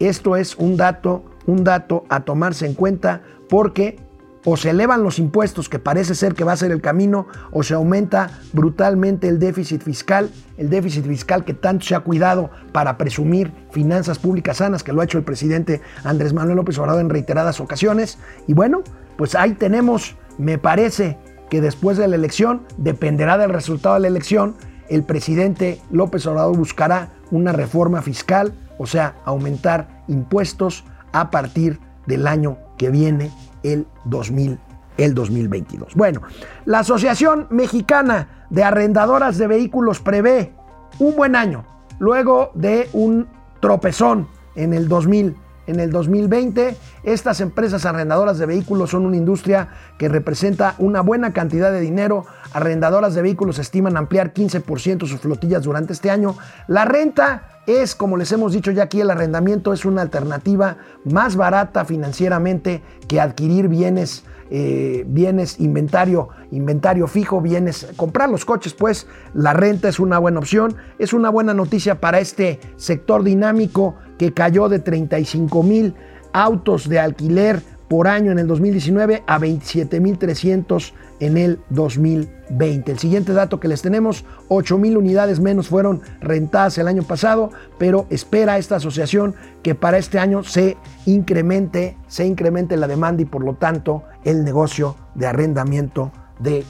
Esto 0.00 0.36
es 0.36 0.56
un 0.56 0.78
dato, 0.78 1.24
un 1.44 1.62
dato 1.62 2.06
a 2.08 2.20
tomarse 2.20 2.64
en 2.64 2.72
cuenta 2.72 3.20
porque 3.50 3.98
o 4.46 4.56
se 4.56 4.70
elevan 4.70 5.02
los 5.02 5.18
impuestos, 5.18 5.68
que 5.68 5.78
parece 5.78 6.14
ser 6.14 6.34
que 6.34 6.42
va 6.42 6.52
a 6.52 6.56
ser 6.56 6.72
el 6.72 6.80
camino, 6.80 7.26
o 7.50 7.62
se 7.62 7.74
aumenta 7.74 8.40
brutalmente 8.54 9.28
el 9.28 9.38
déficit 9.38 9.82
fiscal, 9.82 10.30
el 10.56 10.70
déficit 10.70 11.06
fiscal 11.06 11.44
que 11.44 11.52
tanto 11.52 11.84
se 11.84 11.94
ha 11.94 12.00
cuidado 12.00 12.48
para 12.72 12.96
presumir 12.96 13.52
finanzas 13.72 14.18
públicas 14.18 14.56
sanas, 14.56 14.82
que 14.82 14.94
lo 14.94 15.02
ha 15.02 15.04
hecho 15.04 15.18
el 15.18 15.24
presidente 15.24 15.82
Andrés 16.02 16.32
Manuel 16.32 16.56
López 16.56 16.78
Obrador 16.78 17.02
en 17.02 17.10
reiteradas 17.10 17.60
ocasiones. 17.60 18.16
Y 18.46 18.54
bueno, 18.54 18.80
pues 19.18 19.34
ahí 19.34 19.52
tenemos, 19.52 20.16
me 20.38 20.56
parece 20.56 21.18
que 21.50 21.60
después 21.60 21.98
de 21.98 22.08
la 22.08 22.16
elección, 22.16 22.62
dependerá 22.78 23.36
del 23.36 23.50
resultado 23.50 23.96
de 23.96 24.00
la 24.00 24.08
elección, 24.08 24.56
el 24.88 25.04
presidente 25.04 25.80
López 25.90 26.26
Obrador 26.26 26.56
buscará 26.56 27.10
una 27.30 27.52
reforma 27.52 28.02
fiscal, 28.02 28.52
o 28.78 28.86
sea, 28.86 29.16
aumentar 29.24 30.02
impuestos 30.08 30.84
a 31.12 31.30
partir 31.30 31.78
del 32.06 32.26
año 32.26 32.58
que 32.76 32.90
viene 32.90 33.30
el, 33.62 33.86
2000, 34.04 34.58
el 34.98 35.14
2022. 35.14 35.94
Bueno, 35.94 36.22
la 36.64 36.80
Asociación 36.80 37.46
Mexicana 37.50 38.46
de 38.50 38.64
Arrendadoras 38.64 39.38
de 39.38 39.46
Vehículos 39.46 40.00
prevé 40.00 40.52
un 40.98 41.16
buen 41.16 41.36
año 41.36 41.64
luego 41.98 42.50
de 42.54 42.88
un 42.92 43.28
tropezón 43.60 44.28
en 44.54 44.74
el 44.74 44.88
2000. 44.88 45.36
En 45.66 45.78
el 45.78 45.92
2020, 45.92 46.76
estas 47.04 47.40
empresas 47.40 47.86
arrendadoras 47.86 48.38
de 48.38 48.46
vehículos 48.46 48.90
son 48.90 49.06
una 49.06 49.16
industria 49.16 49.68
que 49.96 50.08
representa 50.08 50.74
una 50.78 51.02
buena 51.02 51.32
cantidad 51.32 51.70
de 51.70 51.80
dinero. 51.80 52.26
Arrendadoras 52.52 53.14
de 53.14 53.22
vehículos 53.22 53.60
estiman 53.60 53.96
ampliar 53.96 54.34
15% 54.34 55.06
sus 55.06 55.20
flotillas 55.20 55.62
durante 55.62 55.92
este 55.92 56.10
año. 56.10 56.36
La 56.66 56.84
renta 56.84 57.60
es, 57.66 57.94
como 57.94 58.16
les 58.16 58.32
hemos 58.32 58.52
dicho 58.52 58.72
ya 58.72 58.84
aquí, 58.84 59.00
el 59.00 59.10
arrendamiento 59.10 59.72
es 59.72 59.84
una 59.84 60.02
alternativa 60.02 60.78
más 61.04 61.36
barata 61.36 61.84
financieramente 61.84 62.82
que 63.06 63.20
adquirir 63.20 63.68
bienes, 63.68 64.24
eh, 64.54 65.04
bienes, 65.06 65.58
inventario, 65.60 66.28
inventario 66.50 67.06
fijo, 67.06 67.40
bienes, 67.40 67.88
comprar 67.96 68.28
los 68.28 68.44
coches, 68.44 68.74
pues 68.74 69.06
la 69.32 69.54
renta 69.54 69.88
es 69.88 69.98
una 69.98 70.18
buena 70.18 70.40
opción, 70.40 70.76
es 70.98 71.14
una 71.14 71.30
buena 71.30 71.54
noticia 71.54 72.02
para 72.02 72.20
este 72.20 72.60
sector 72.76 73.24
dinámico 73.24 73.94
que 74.18 74.34
cayó 74.34 74.68
de 74.68 74.78
35 74.78 75.62
mil 75.62 75.94
autos 76.34 76.86
de 76.86 77.00
alquiler 77.00 77.62
por 77.88 78.08
año 78.08 78.30
en 78.30 78.38
el 78.38 78.46
2019 78.46 79.22
a 79.26 79.38
27.300 79.38 80.92
en 81.20 81.38
el 81.38 81.58
2020. 81.70 82.92
El 82.92 82.98
siguiente 82.98 83.32
dato 83.32 83.58
que 83.58 83.68
les 83.68 83.80
tenemos, 83.80 84.26
8.000 84.50 84.98
unidades 84.98 85.40
menos 85.40 85.68
fueron 85.68 86.02
rentadas 86.20 86.76
el 86.76 86.88
año 86.88 87.04
pasado, 87.04 87.52
pero 87.78 88.06
espera 88.10 88.58
esta 88.58 88.76
asociación 88.76 89.34
que 89.62 89.74
para 89.74 89.96
este 89.96 90.18
año 90.18 90.42
se 90.42 90.76
incremente, 91.06 91.96
se 92.06 92.26
incremente 92.26 92.76
la 92.76 92.86
demanda 92.86 93.22
y 93.22 93.24
por 93.24 93.42
lo 93.42 93.54
tanto 93.54 94.04
el 94.24 94.44
negocio 94.44 94.96
de 95.14 95.26
arrendamiento 95.26 96.12
de 96.38 96.64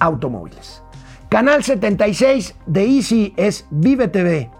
automóviles. 0.00 0.82
Canal 1.28 1.64
76 1.64 2.56
de 2.66 2.84
Easy 2.84 3.34
es 3.36 3.66
Vive 3.70 4.08
TV. 4.08 4.50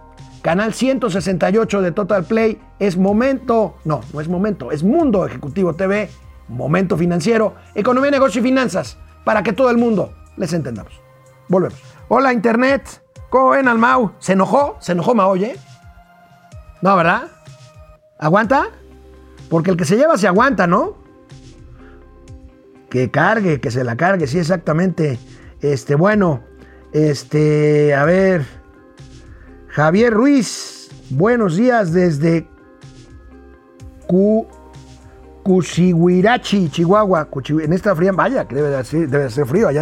Canal 0.41 0.73
168 0.73 1.81
de 1.81 1.91
Total 1.91 2.23
Play 2.23 2.59
es 2.79 2.97
Momento, 2.97 3.75
no, 3.85 4.01
no 4.11 4.19
es 4.19 4.27
Momento, 4.27 4.71
es 4.71 4.83
Mundo 4.83 5.25
Ejecutivo 5.25 5.73
TV, 5.73 6.09
Momento 6.49 6.97
Financiero, 6.97 7.55
Economía, 7.75 8.11
Negocio 8.11 8.41
y 8.41 8.43
Finanzas, 8.43 8.97
para 9.23 9.43
que 9.43 9.53
todo 9.53 9.69
el 9.69 9.77
mundo 9.77 10.13
les 10.35 10.51
entendamos. 10.51 10.93
Volvemos. 11.47 11.79
Hola 12.09 12.33
Internet, 12.33 13.01
¿cómo 13.29 13.51
ven 13.51 13.67
al 13.67 13.77
Mau? 13.77 14.13
¿Se 14.19 14.33
enojó? 14.33 14.75
¿Se 14.79 14.91
enojó 14.91 15.15
Mau, 15.15 15.29
oye? 15.29 15.55
No, 16.81 16.95
¿verdad? 16.97 17.27
¿Aguanta? 18.19 18.67
Porque 19.49 19.71
el 19.71 19.77
que 19.77 19.85
se 19.85 19.95
lleva 19.95 20.17
se 20.17 20.27
aguanta, 20.27 20.67
¿no? 20.67 21.02
Que 22.93 23.09
cargue, 23.09 23.59
que 23.59 23.71
se 23.71 23.83
la 23.83 23.95
cargue, 23.95 24.27
sí, 24.27 24.37
exactamente. 24.37 25.17
Este, 25.61 25.95
bueno, 25.95 26.41
este, 26.91 27.95
a 27.95 28.05
ver. 28.05 28.45
Javier 29.69 30.13
Ruiz, 30.13 30.91
buenos 31.09 31.55
días 31.55 31.91
desde 31.91 32.47
Cusihuirachi, 35.41 36.69
Chihuahua. 36.69 37.29
en 37.63 37.73
esta 37.73 37.95
fría, 37.95 38.11
vaya, 38.11 38.47
que 38.47 38.53
debe 38.53 38.69
de 38.69 38.83
ser, 38.83 39.09
debe 39.09 39.27
ser 39.31 39.47
frío 39.47 39.69
allá 39.69 39.81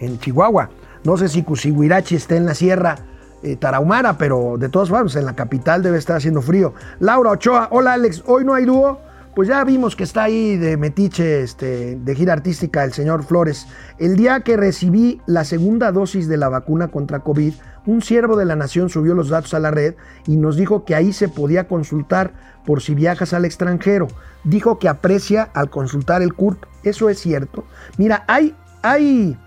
en, 0.00 0.18
Chihuahua. 0.18 0.70
No 1.04 1.16
sé 1.16 1.28
si 1.28 1.44
Cusihuirachi 1.44 2.16
está 2.16 2.34
en 2.34 2.46
la 2.46 2.56
sierra 2.56 2.96
eh, 3.44 3.54
Tarahumara, 3.54 4.18
pero 4.18 4.56
de 4.58 4.68
todos 4.68 4.90
modos, 4.90 5.14
en 5.14 5.24
la 5.24 5.36
capital 5.36 5.84
debe 5.84 5.98
estar 5.98 6.16
haciendo 6.16 6.42
frío. 6.42 6.74
Laura 6.98 7.30
Ochoa, 7.30 7.68
hola 7.70 7.92
Alex, 7.92 8.24
hoy 8.26 8.44
no 8.44 8.54
hay 8.54 8.64
dúo. 8.64 9.08
Pues 9.34 9.48
ya 9.48 9.62
vimos 9.62 9.94
que 9.94 10.02
está 10.02 10.24
ahí 10.24 10.56
de 10.56 10.76
metiche, 10.76 11.42
este, 11.42 11.94
de 11.94 12.14
gira 12.16 12.32
artística 12.32 12.82
el 12.82 12.92
señor 12.92 13.22
Flores. 13.22 13.68
El 13.98 14.16
día 14.16 14.40
que 14.40 14.56
recibí 14.56 15.20
la 15.26 15.44
segunda 15.44 15.92
dosis 15.92 16.26
de 16.26 16.36
la 16.36 16.48
vacuna 16.48 16.88
contra 16.88 17.20
COVID, 17.20 17.54
un 17.86 18.02
siervo 18.02 18.36
de 18.36 18.44
la 18.44 18.56
nación 18.56 18.88
subió 18.88 19.14
los 19.14 19.28
datos 19.28 19.54
a 19.54 19.60
la 19.60 19.70
red 19.70 19.94
y 20.26 20.36
nos 20.36 20.56
dijo 20.56 20.84
que 20.84 20.96
ahí 20.96 21.12
se 21.12 21.28
podía 21.28 21.68
consultar 21.68 22.32
por 22.66 22.82
si 22.82 22.96
viajas 22.96 23.32
al 23.32 23.44
extranjero. 23.44 24.08
Dijo 24.42 24.80
que 24.80 24.88
aprecia 24.88 25.44
al 25.54 25.70
consultar 25.70 26.22
el 26.22 26.34
CURP. 26.34 26.64
Eso 26.82 27.08
es 27.08 27.20
cierto. 27.20 27.64
Mira, 27.98 28.24
hay, 28.26 28.56
hay, 28.82 29.38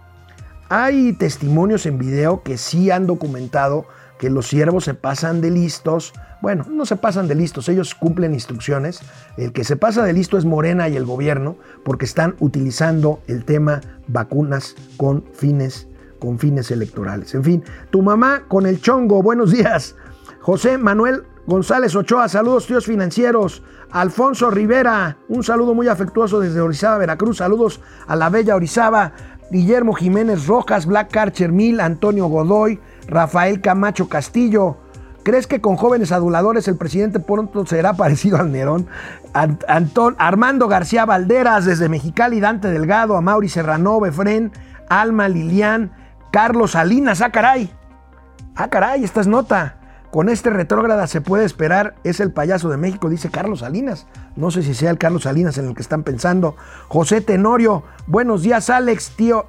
hay 0.69 1.11
testimonios 1.13 1.85
en 1.85 1.97
video 1.97 2.41
que 2.41 2.57
sí 2.57 2.89
han 2.89 3.05
documentado 3.05 3.85
que 4.23 4.29
los 4.29 4.47
siervos 4.47 4.85
se 4.85 4.93
pasan 4.93 5.41
de 5.41 5.51
listos. 5.51 6.13
Bueno, 6.41 6.65
no 6.69 6.85
se 6.85 6.95
pasan 6.95 7.27
de 7.27 7.35
listos, 7.35 7.67
ellos 7.67 7.93
cumplen 7.93 8.33
instrucciones. 8.33 9.01
El 9.35 9.51
que 9.51 9.65
se 9.65 9.75
pasa 9.75 10.01
de 10.05 10.13
listo 10.13 10.37
es 10.37 10.45
Morena 10.45 10.87
y 10.87 10.95
el 10.95 11.03
gobierno 11.03 11.57
porque 11.83 12.05
están 12.05 12.35
utilizando 12.39 13.19
el 13.27 13.43
tema 13.43 13.81
vacunas 14.07 14.77
con 14.95 15.25
fines 15.33 15.89
con 16.19 16.39
fines 16.39 16.71
electorales. 16.71 17.35
En 17.35 17.43
fin, 17.43 17.63
tu 17.91 18.01
mamá 18.01 18.43
con 18.47 18.65
el 18.65 18.79
chongo, 18.79 19.21
buenos 19.21 19.51
días. 19.51 19.97
José 20.39 20.77
Manuel 20.77 21.23
González 21.45 21.93
Ochoa, 21.93 22.29
saludos 22.29 22.65
tíos 22.65 22.85
financieros. 22.85 23.61
Alfonso 23.91 24.49
Rivera, 24.49 25.17
un 25.27 25.43
saludo 25.43 25.73
muy 25.73 25.89
afectuoso 25.89 26.39
desde 26.39 26.61
Orizaba, 26.61 26.97
Veracruz. 26.97 27.39
Saludos 27.39 27.81
a 28.07 28.15
la 28.15 28.29
bella 28.29 28.55
Orizaba. 28.55 29.11
Guillermo 29.51 29.93
Jiménez 29.93 30.47
Rojas, 30.47 30.85
Black 30.85 31.11
Carcher 31.11 31.51
Mil, 31.51 31.81
Antonio 31.81 32.27
Godoy, 32.27 32.79
Rafael 33.07 33.61
Camacho 33.61 34.09
Castillo. 34.09 34.77
¿Crees 35.23 35.47
que 35.47 35.61
con 35.61 35.77
jóvenes 35.77 36.11
aduladores 36.11 36.67
el 36.67 36.77
presidente 36.77 37.19
pronto 37.19 37.65
será 37.65 37.93
parecido 37.97 38.37
al 38.37 38.51
Nerón? 38.51 38.87
Armando 40.17 40.67
García 40.67 41.05
Valderas 41.05 41.65
desde 41.65 41.89
Mexicali, 41.89 42.39
Dante 42.39 42.69
Delgado, 42.69 43.15
a 43.15 43.21
Mauri 43.21 43.49
Serrano, 43.49 43.99
Befren, 43.99 44.51
Alma 44.89 45.29
Lilian, 45.29 45.91
Carlos 46.31 46.71
Salinas, 46.71 47.21
ah 47.21 47.31
caray. 47.31 47.71
Ah 48.55 48.69
caray, 48.69 49.03
esta 49.03 49.21
es 49.21 49.27
nota. 49.27 49.77
Con 50.11 50.29
este 50.29 50.51
retrógrada 50.51 51.07
se 51.07 51.21
puede 51.21 51.43
esperar, 51.43 51.95
es 52.03 52.19
el 52.19 52.31
payaso 52.31 52.69
de 52.69 52.77
México, 52.77 53.09
dice 53.09 53.31
Carlos 53.31 53.61
Salinas. 53.61 54.05
No 54.35 54.51
sé 54.51 54.61
si 54.61 54.75
sea 54.75 54.91
el 54.91 54.99
Carlos 54.99 55.23
Salinas 55.23 55.57
en 55.57 55.67
el 55.67 55.73
que 55.73 55.81
están 55.81 56.03
pensando. 56.03 56.55
José 56.87 57.21
Tenorio, 57.21 57.83
buenos 58.05 58.43
días 58.43 58.69
Alex, 58.69 59.15
tío, 59.15 59.47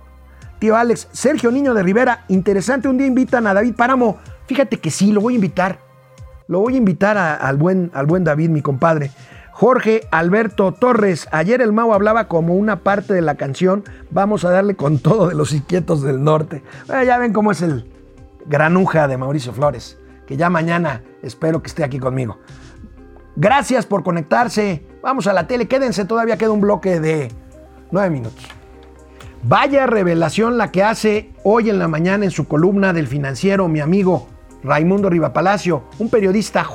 Alex. 0.72 1.08
Sergio 1.12 1.50
Niño 1.50 1.74
de 1.74 1.82
Rivera, 1.82 2.24
interesante, 2.28 2.88
un 2.88 2.96
día 2.96 3.06
invitan 3.06 3.46
a 3.46 3.54
David 3.54 3.74
Páramo. 3.74 4.18
Fíjate 4.46 4.78
que 4.78 4.90
sí, 4.90 5.12
lo 5.12 5.20
voy 5.20 5.34
a 5.34 5.36
invitar. 5.36 5.78
Lo 6.46 6.60
voy 6.60 6.74
a 6.74 6.78
invitar 6.78 7.16
al, 7.16 7.56
buen, 7.56 7.90
al 7.94 8.06
buen 8.06 8.24
David, 8.24 8.50
mi 8.50 8.62
compadre. 8.62 9.10
Jorge 9.52 10.06
Alberto 10.10 10.72
Torres, 10.72 11.28
ayer 11.30 11.62
el 11.62 11.72
Mau 11.72 11.94
hablaba 11.94 12.26
como 12.26 12.54
una 12.54 12.80
parte 12.80 13.14
de 13.14 13.22
la 13.22 13.36
canción, 13.36 13.84
vamos 14.10 14.44
a 14.44 14.50
darle 14.50 14.74
con 14.74 14.98
todo 14.98 15.28
de 15.28 15.36
los 15.36 15.52
inquietos 15.52 16.02
del 16.02 16.24
norte. 16.24 16.64
Eh, 16.92 17.06
ya 17.06 17.18
ven 17.18 17.32
cómo 17.32 17.52
es 17.52 17.62
el 17.62 17.88
granuja 18.46 19.06
de 19.06 19.16
Mauricio 19.16 19.52
Flores, 19.52 19.96
que 20.26 20.36
ya 20.36 20.50
mañana 20.50 21.02
espero 21.22 21.62
que 21.62 21.68
esté 21.68 21.84
aquí 21.84 22.00
conmigo. 22.00 22.38
Gracias 23.36 23.86
por 23.86 24.02
conectarse. 24.02 24.84
Vamos 25.02 25.26
a 25.28 25.32
la 25.32 25.46
tele, 25.46 25.68
quédense, 25.68 26.04
todavía 26.04 26.36
queda 26.36 26.50
un 26.50 26.60
bloque 26.60 26.98
de 26.98 27.30
nueve 27.90 28.10
minutos. 28.10 28.44
Vaya 29.46 29.86
revelación 29.86 30.56
la 30.56 30.72
que 30.72 30.82
hace 30.82 31.30
hoy 31.42 31.68
en 31.68 31.78
la 31.78 31.86
mañana 31.86 32.24
en 32.24 32.30
su 32.30 32.48
columna 32.48 32.94
del 32.94 33.06
financiero 33.06 33.68
mi 33.68 33.80
amigo 33.80 34.26
Raimundo 34.62 35.10
Rivapalacio, 35.10 35.84
un 35.98 36.08
periodista, 36.08 36.66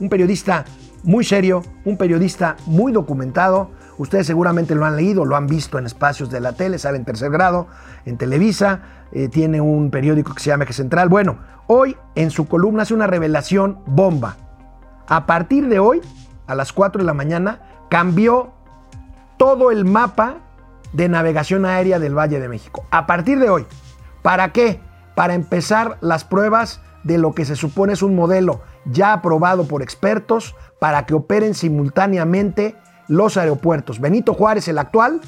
un 0.00 0.08
periodista 0.08 0.64
muy 1.04 1.22
serio, 1.22 1.62
un 1.84 1.96
periodista 1.96 2.56
muy 2.66 2.90
documentado. 2.90 3.70
Ustedes 3.96 4.26
seguramente 4.26 4.74
lo 4.74 4.84
han 4.84 4.96
leído, 4.96 5.24
lo 5.24 5.36
han 5.36 5.46
visto 5.46 5.78
en 5.78 5.86
espacios 5.86 6.28
de 6.28 6.40
la 6.40 6.54
tele, 6.54 6.80
sale 6.80 6.96
en 6.96 7.04
tercer 7.04 7.30
grado, 7.30 7.68
en 8.06 8.18
Televisa, 8.18 8.80
eh, 9.12 9.28
tiene 9.28 9.60
un 9.60 9.92
periódico 9.92 10.34
que 10.34 10.40
se 10.40 10.50
llama 10.50 10.64
Eje 10.64 10.72
Central. 10.72 11.08
Bueno, 11.08 11.38
hoy 11.68 11.96
en 12.16 12.32
su 12.32 12.48
columna 12.48 12.82
hace 12.82 12.94
una 12.94 13.06
revelación 13.06 13.78
bomba. 13.86 14.36
A 15.06 15.26
partir 15.26 15.68
de 15.68 15.78
hoy, 15.78 16.00
a 16.48 16.56
las 16.56 16.72
4 16.72 17.02
de 17.02 17.06
la 17.06 17.14
mañana, 17.14 17.60
cambió 17.88 18.50
todo 19.36 19.70
el 19.70 19.84
mapa 19.84 20.38
de 20.92 21.08
navegación 21.08 21.64
aérea 21.66 21.98
del 21.98 22.16
Valle 22.16 22.40
de 22.40 22.48
México. 22.48 22.84
A 22.90 23.06
partir 23.06 23.38
de 23.38 23.50
hoy. 23.50 23.66
¿Para 24.22 24.52
qué? 24.52 24.80
Para 25.14 25.34
empezar 25.34 25.98
las 26.00 26.24
pruebas 26.24 26.80
de 27.04 27.18
lo 27.18 27.32
que 27.32 27.44
se 27.44 27.56
supone 27.56 27.92
es 27.92 28.02
un 28.02 28.16
modelo 28.16 28.62
ya 28.84 29.12
aprobado 29.12 29.66
por 29.66 29.82
expertos 29.82 30.56
para 30.80 31.06
que 31.06 31.14
operen 31.14 31.54
simultáneamente 31.54 32.74
los 33.08 33.36
aeropuertos. 33.36 34.00
Benito 34.00 34.34
Juárez, 34.34 34.68
el 34.68 34.78
actual, 34.78 35.20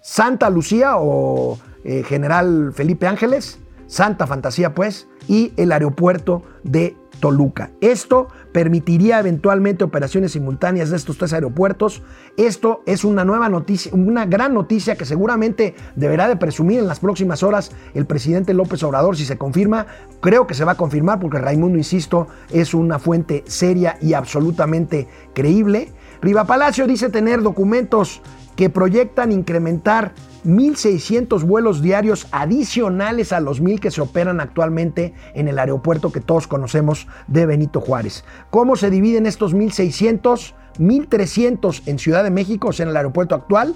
Santa 0.00 0.48
Lucía 0.48 0.96
o 0.96 1.58
eh, 1.84 2.02
General 2.02 2.72
Felipe 2.74 3.06
Ángeles, 3.06 3.60
Santa 3.86 4.26
Fantasía 4.26 4.74
pues, 4.74 5.08
y 5.26 5.52
el 5.56 5.72
aeropuerto 5.72 6.42
de 6.64 6.96
Toluca. 7.20 7.70
Esto 7.80 8.28
permitiría 8.52 9.18
eventualmente 9.18 9.84
operaciones 9.84 10.32
simultáneas 10.32 10.90
de 10.90 10.96
estos 10.96 11.18
tres 11.18 11.32
aeropuertos. 11.32 12.02
Esto 12.36 12.82
es 12.86 13.04
una 13.04 13.24
nueva 13.24 13.48
noticia, 13.48 13.92
una 13.94 14.26
gran 14.26 14.54
noticia 14.54 14.96
que 14.96 15.04
seguramente 15.04 15.74
deberá 15.96 16.28
de 16.28 16.36
presumir 16.36 16.78
en 16.78 16.86
las 16.86 17.00
próximas 17.00 17.42
horas 17.42 17.72
el 17.94 18.06
presidente 18.06 18.54
López 18.54 18.82
Obrador 18.82 19.16
si 19.16 19.24
se 19.24 19.38
confirma. 19.38 19.86
Creo 20.20 20.46
que 20.46 20.54
se 20.54 20.64
va 20.64 20.72
a 20.72 20.76
confirmar 20.76 21.20
porque 21.20 21.38
Raimundo, 21.38 21.78
insisto, 21.78 22.28
es 22.50 22.74
una 22.74 22.98
fuente 22.98 23.44
seria 23.46 23.98
y 24.00 24.14
absolutamente 24.14 25.08
creíble. 25.34 25.92
Riva 26.20 26.44
Palacio 26.44 26.86
dice 26.86 27.10
tener 27.10 27.42
documentos 27.42 28.20
que 28.56 28.70
proyectan 28.70 29.30
incrementar 29.30 30.12
1.600 30.48 31.42
vuelos 31.42 31.82
diarios 31.82 32.26
adicionales 32.32 33.34
a 33.34 33.40
los 33.40 33.62
1.000 33.62 33.80
que 33.80 33.90
se 33.90 34.00
operan 34.00 34.40
actualmente 34.40 35.12
en 35.34 35.46
el 35.46 35.58
aeropuerto 35.58 36.10
que 36.10 36.22
todos 36.22 36.46
conocemos 36.46 37.06
de 37.26 37.44
Benito 37.44 37.82
Juárez. 37.82 38.24
¿Cómo 38.48 38.74
se 38.74 38.88
dividen 38.88 39.26
estos 39.26 39.54
1.600? 39.54 40.54
1.300 40.78 41.82
en 41.86 41.98
Ciudad 41.98 42.24
de 42.24 42.30
México, 42.30 42.68
o 42.68 42.72
sea, 42.72 42.84
en 42.84 42.90
el 42.90 42.96
aeropuerto 42.96 43.34
actual, 43.34 43.74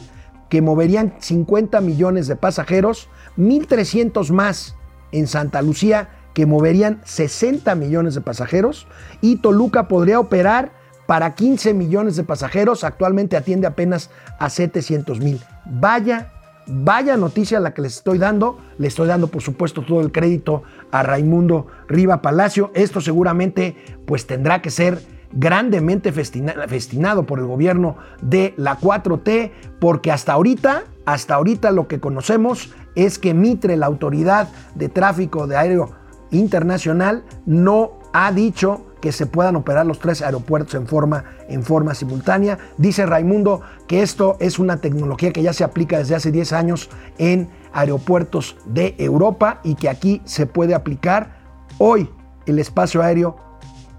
que 0.49 0.63
moverían 0.63 1.15
50 1.19 1.81
millones 1.83 2.27
de 2.27 2.37
pasajeros, 2.37 3.09
1.300 3.37 4.31
más 4.31 4.77
en 5.11 5.27
Santa 5.27 5.61
Lucía, 5.61 6.09
que 6.33 6.47
moverían 6.47 7.03
60 7.05 7.75
millones 7.75 8.15
de 8.15 8.23
pasajeros, 8.23 8.87
y 9.21 9.37
Toluca 9.37 9.89
podría 9.89 10.21
operar 10.21 10.73
para 11.07 11.35
15 11.35 11.75
millones 11.75 12.17
de 12.17 12.25
pasajeros, 12.25 12.85
actualmente 12.85 13.37
atiende 13.37 13.67
apenas 13.67 14.09
a 14.39 14.49
700 14.49 15.21
mil. 15.21 15.41
Vaya, 15.67 16.32
vaya 16.67 17.17
noticia 17.17 17.61
la 17.61 17.75
que 17.75 17.83
les 17.83 17.97
estoy 17.97 18.19
dando. 18.19 18.59
Le 18.79 18.89
estoy 18.89 19.09
dando, 19.09 19.29
por 19.29 19.43
supuesto, 19.43 19.83
todo 19.83 20.01
el 20.01 20.13
crédito 20.13 20.63
a 20.91 21.03
Raimundo 21.03 21.67
Riva 21.89 22.23
Palacio. 22.23 22.71
Esto 22.75 23.01
seguramente 23.01 23.77
pues 24.07 24.27
tendrá 24.27 24.63
que 24.63 24.71
ser 24.71 25.01
grandemente 25.33 26.13
festina- 26.13 26.69
festinado 26.69 27.25
por 27.25 27.39
el 27.39 27.47
gobierno 27.47 27.97
de 28.21 28.53
la 28.57 28.79
4T, 28.79 29.51
porque 29.81 30.13
hasta 30.13 30.35
ahorita, 30.35 30.85
hasta 31.07 31.35
ahorita 31.35 31.71
lo 31.71 31.89
que 31.89 32.01
conocemos 32.01 32.75
es 32.95 33.19
que 33.19 33.33
Mitre, 33.33 33.77
la 33.77 33.87
autoridad 33.87 34.49
de 34.75 34.91
tráfico 34.91 35.47
de 35.47 35.57
aéreo 35.57 35.91
internacional, 36.31 37.25
no 37.47 37.93
ha 38.13 38.31
dicho 38.33 38.87
que 39.03 39.13
se 39.13 39.27
puedan 39.27 39.57
operar 39.57 39.85
los 39.85 39.99
tres 39.99 40.23
aeropuertos 40.23 40.75
en 40.75 40.87
forma, 40.87 41.25
en 41.49 41.63
forma 41.65 41.93
simultánea. 41.95 42.57
Dice 42.79 43.05
Raimundo 43.05 43.61
que 43.87 44.01
esto 44.01 44.37
es 44.41 44.59
una 44.59 44.79
tecnología 44.79 45.33
que 45.33 45.43
ya 45.43 45.53
se 45.53 45.65
aplica 45.65 45.99
desde 45.99 46.15
hace 46.15 46.31
10 46.31 46.53
años 46.55 46.89
en 47.19 47.51
aeropuertos 47.75 48.57
de 48.65 48.95
Europa 48.99 49.61
y 49.65 49.75
que 49.75 49.91
aquí 49.91 50.23
se 50.25 50.47
puede 50.47 50.75
aplicar. 50.75 51.37
Hoy 51.79 52.09
el 52.47 52.61
espacio 52.61 53.03
aéreo 53.03 53.37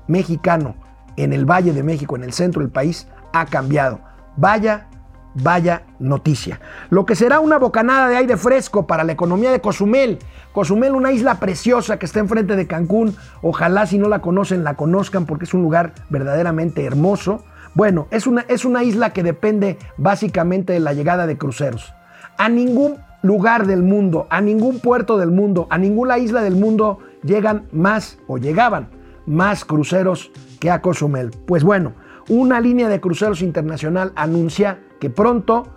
mexicano 0.08 0.76
en 1.18 1.34
el 1.34 1.46
Valle 1.46 1.74
de 1.74 1.84
México, 1.84 2.16
en 2.16 2.24
el 2.24 2.34
centro 2.34 2.62
del 2.62 2.72
país, 2.72 3.08
ha 3.34 3.46
cambiado. 3.46 4.00
Vaya, 4.38 4.88
vaya 5.36 5.84
noticia. 6.00 6.60
Lo 6.90 7.06
que 7.06 7.16
será 7.16 7.40
una 7.40 7.58
bocanada 7.58 8.10
de 8.10 8.18
aire 8.18 8.38
fresco 8.38 8.88
para 8.88 9.04
la 9.04 9.14
economía 9.14 9.52
de 9.52 9.62
Cozumel. 9.62 10.20
Cozumel, 10.52 10.94
una 10.94 11.12
isla 11.12 11.40
preciosa 11.40 11.98
que 11.98 12.06
está 12.06 12.20
enfrente 12.20 12.56
de 12.56 12.68
Cancún. 12.68 13.16
Ojalá 13.42 13.86
si 13.86 13.98
no 13.98 14.08
la 14.08 14.20
conocen, 14.20 14.64
la 14.64 14.76
conozcan 14.76 15.26
porque 15.26 15.46
es 15.46 15.54
un 15.54 15.64
lugar 15.64 15.94
verdaderamente 16.10 16.86
hermoso. 16.86 17.44
Bueno, 17.74 18.08
es 18.12 18.28
una, 18.28 18.46
es 18.48 18.66
una 18.66 18.84
isla 18.84 19.12
que 19.12 19.24
depende 19.24 19.78
básicamente 19.98 20.74
de 20.74 20.80
la 20.80 20.94
llegada 20.94 21.26
de 21.26 21.38
cruceros. 21.38 21.94
A 22.38 22.50
ningún 22.50 22.98
lugar 23.24 23.66
del 23.66 23.82
mundo, 23.82 24.28
a 24.30 24.42
ningún 24.42 24.80
puerto 24.80 25.18
del 25.18 25.32
mundo, 25.32 25.68
a 25.70 25.78
ninguna 25.78 26.18
isla 26.20 26.42
del 26.42 26.56
mundo 26.56 27.00
llegan 27.24 27.68
más 27.72 28.20
o 28.28 28.38
llegaban 28.38 28.90
más 29.26 29.66
cruceros 29.66 30.32
que 30.60 30.70
a 30.70 30.82
Cozumel. 30.82 31.32
Pues 31.46 31.64
bueno, 31.64 31.94
una 32.30 32.60
línea 32.60 32.90
de 32.90 33.02
cruceros 33.02 33.42
internacional 33.42 34.12
anuncia 34.16 34.80
que 35.04 35.10
pronto 35.10 35.68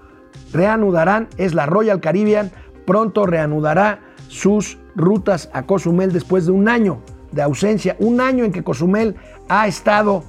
reanudarán, 0.52 1.26
es 1.36 1.52
la 1.52 1.66
Royal 1.66 2.00
Caribbean, 2.00 2.52
pronto 2.86 3.26
reanudará 3.26 3.98
sus 4.28 4.78
rutas 4.94 5.50
a 5.52 5.64
Cozumel 5.64 6.12
después 6.12 6.46
de 6.46 6.52
un 6.52 6.68
año 6.68 7.00
de 7.32 7.42
ausencia, 7.42 7.96
un 7.98 8.20
año 8.20 8.44
en 8.44 8.52
que 8.52 8.62
Cozumel 8.62 9.16
ha 9.48 9.66
estado 9.66 10.22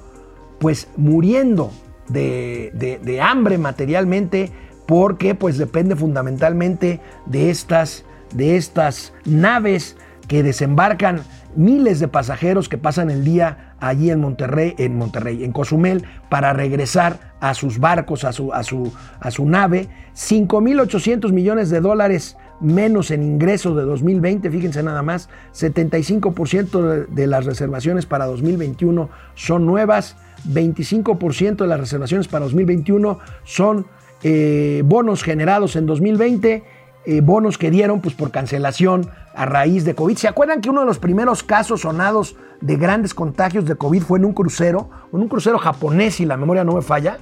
pues 0.57 0.87
muriendo 0.97 1.69
de, 2.09 2.71
de- 2.73 3.21
hambre 3.21 3.59
materialmente 3.59 4.51
porque 4.87 5.35
pues 5.35 5.59
depende 5.59 5.95
fundamentalmente 5.95 6.99
de 7.27 7.51
estas, 7.51 8.03
de 8.33 8.57
estas 8.57 9.13
naves 9.25 9.95
que 10.27 10.41
desembarcan 10.41 11.21
miles 11.55 11.99
de 11.99 12.07
pasajeros 12.07 12.67
que 12.67 12.79
pasan 12.79 13.11
el 13.11 13.23
día 13.23 13.75
allí 13.79 14.09
en 14.09 14.21
Monterrey, 14.21 14.73
en 14.79 14.97
Monterrey, 14.97 15.43
en 15.43 15.51
Cozumel, 15.51 16.03
para 16.29 16.53
regresar 16.53 17.26
a 17.39 17.53
sus 17.53 17.79
barcos, 17.79 18.23
a 18.23 18.31
su, 18.31 18.53
a 18.53 18.63
su, 18.63 18.91
a 19.19 19.31
su 19.31 19.45
nave. 19.45 19.87
5.800 20.15 21.31
millones 21.31 21.69
de 21.69 21.81
dólares 21.81 22.37
menos 22.59 23.11
en 23.11 23.23
ingresos 23.23 23.75
de 23.75 23.83
2020, 23.83 24.49
fíjense 24.49 24.81
nada 24.83 25.03
más, 25.03 25.29
75% 25.53 27.07
de, 27.07 27.27
las 27.27 27.45
reservaciones 27.45 28.05
para 28.05 28.25
2021 28.25 29.09
son 29.35 29.65
nuevas, 29.65 30.15
25% 30.47 31.57
de 31.57 31.67
las 31.67 31.79
reservaciones 31.79 32.27
para 32.27 32.45
2021 32.45 33.19
son 33.43 33.85
eh, 34.23 34.81
bonos 34.85 35.23
generados 35.23 35.75
en 35.75 35.85
2020, 35.85 36.63
eh, 37.09 37.21
bonos 37.21 37.57
que 37.57 37.71
dieron 37.71 38.01
pues, 38.01 38.15
por 38.15 38.31
cancelación 38.31 39.09
a 39.33 39.45
raíz 39.45 39.85
de 39.85 39.95
COVID. 39.95 40.17
¿Se 40.17 40.27
acuerdan 40.27 40.59
que 40.59 40.69
uno 40.69 40.81
de 40.81 40.87
los 40.87 40.99
primeros 40.99 41.41
casos 41.41 41.81
sonados 41.81 42.35
de 42.59 42.75
grandes 42.75 43.13
contagios 43.13 43.63
de 43.63 43.75
COVID 43.75 44.01
fue 44.01 44.19
en 44.19 44.25
un 44.25 44.33
crucero, 44.33 44.89
en 45.13 45.21
un 45.21 45.29
crucero 45.29 45.57
japonés, 45.57 46.15
si 46.15 46.25
la 46.25 46.35
memoria 46.35 46.65
no 46.65 46.73
me 46.73 46.81
falla? 46.81 47.17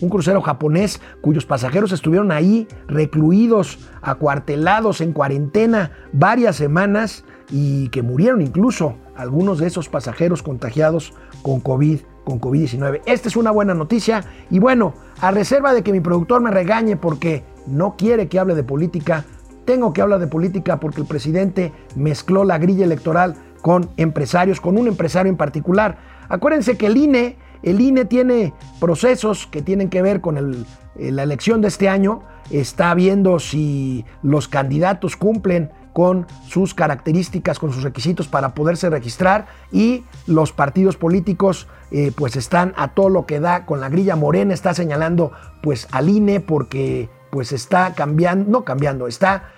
un 0.00 0.08
crucero 0.08 0.40
japonés 0.40 1.00
cuyos 1.20 1.46
pasajeros 1.46 1.92
estuvieron 1.92 2.32
ahí 2.32 2.66
recluidos, 2.88 3.78
acuartelados 4.02 5.00
en 5.00 5.12
cuarentena 5.12 5.92
varias 6.12 6.56
semanas 6.56 7.24
y 7.48 7.88
que 7.90 8.02
murieron 8.02 8.42
incluso 8.42 8.96
algunos 9.14 9.58
de 9.58 9.68
esos 9.68 9.88
pasajeros 9.88 10.42
contagiados 10.42 11.14
con 11.42 11.60
COVID, 11.60 12.00
con 12.24 12.40
COVID-19. 12.40 13.02
Esta 13.06 13.28
es 13.28 13.36
una 13.36 13.52
buena 13.52 13.74
noticia 13.74 14.24
y 14.50 14.58
bueno, 14.58 14.94
a 15.20 15.30
reserva 15.30 15.72
de 15.74 15.84
que 15.84 15.92
mi 15.92 16.00
productor 16.00 16.40
me 16.42 16.50
regañe 16.50 16.96
porque 16.96 17.44
no 17.66 17.96
quiere 17.96 18.28
que 18.28 18.38
hable 18.38 18.54
de 18.54 18.64
política, 18.64 19.24
tengo 19.64 19.92
que 19.92 20.02
hablar 20.02 20.20
de 20.20 20.26
política 20.26 20.80
porque 20.80 21.00
el 21.00 21.06
presidente 21.06 21.72
mezcló 21.94 22.44
la 22.44 22.58
grilla 22.58 22.84
electoral 22.84 23.36
con 23.60 23.90
empresarios, 23.96 24.60
con 24.60 24.76
un 24.76 24.88
empresario 24.88 25.30
en 25.30 25.36
particular. 25.36 25.98
Acuérdense 26.28 26.76
que 26.76 26.86
el 26.86 26.96
INE, 26.96 27.36
el 27.62 27.80
INE 27.80 28.04
tiene 28.04 28.52
procesos 28.80 29.46
que 29.46 29.62
tienen 29.62 29.88
que 29.88 30.02
ver 30.02 30.20
con 30.20 30.36
eh, 30.36 31.12
la 31.12 31.22
elección 31.22 31.60
de 31.60 31.68
este 31.68 31.88
año, 31.88 32.22
está 32.50 32.92
viendo 32.94 33.38
si 33.38 34.04
los 34.22 34.48
candidatos 34.48 35.16
cumplen 35.16 35.70
con 35.92 36.26
sus 36.48 36.74
características, 36.74 37.58
con 37.58 37.72
sus 37.72 37.82
requisitos 37.82 38.26
para 38.26 38.54
poderse 38.54 38.88
registrar 38.90 39.46
y 39.70 40.04
los 40.26 40.52
partidos 40.52 40.96
políticos 40.96 41.68
eh, 41.90 42.12
pues 42.14 42.36
están 42.36 42.72
a 42.76 42.88
todo 42.88 43.10
lo 43.10 43.26
que 43.26 43.40
da 43.40 43.66
con 43.66 43.80
la 43.80 43.90
grilla 43.90 44.16
morena, 44.16 44.54
está 44.54 44.74
señalando 44.74 45.32
pues 45.62 45.86
al 45.92 46.08
INE 46.08 46.40
porque 46.40 47.10
pues 47.32 47.50
está 47.52 47.94
cambiando, 47.94 48.50
no 48.50 48.62
cambiando, 48.62 49.08
está 49.08 49.54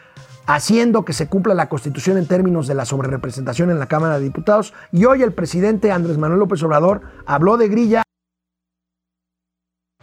haciendo 0.47 1.05
que 1.05 1.13
se 1.13 1.27
cumpla 1.27 1.55
la 1.55 1.69
constitución 1.69 2.19
en 2.19 2.29
términos 2.29 2.69
de 2.69 2.75
la 2.77 2.85
sobrerepresentación 2.85 3.69
en 3.69 3.81
la 3.81 3.89
Cámara 3.89 4.17
de 4.17 4.23
Diputados. 4.23 4.73
Y 4.93 5.07
hoy 5.07 5.25
el 5.25 5.33
presidente 5.33 5.91
Andrés 5.91 6.17
Manuel 6.17 6.39
López 6.39 6.63
Obrador 6.63 7.03
habló 7.27 7.57
de 7.57 7.67
grilla. 7.67 8.05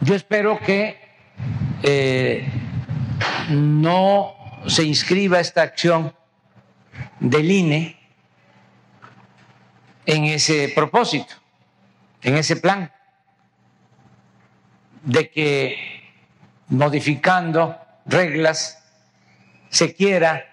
Yo 0.00 0.14
espero 0.14 0.58
que 0.58 0.98
eh, 1.82 2.46
no 3.48 4.34
se 4.66 4.84
inscriba 4.84 5.40
esta 5.40 5.62
acción 5.62 6.12
del 7.20 7.50
INE 7.50 7.98
en 10.04 10.24
ese 10.24 10.70
propósito, 10.74 11.36
en 12.20 12.36
ese 12.36 12.56
plan, 12.56 12.92
de 15.04 15.30
que 15.30 15.91
modificando 16.72 17.76
reglas 18.06 18.82
se 19.68 19.94
quiera 19.94 20.44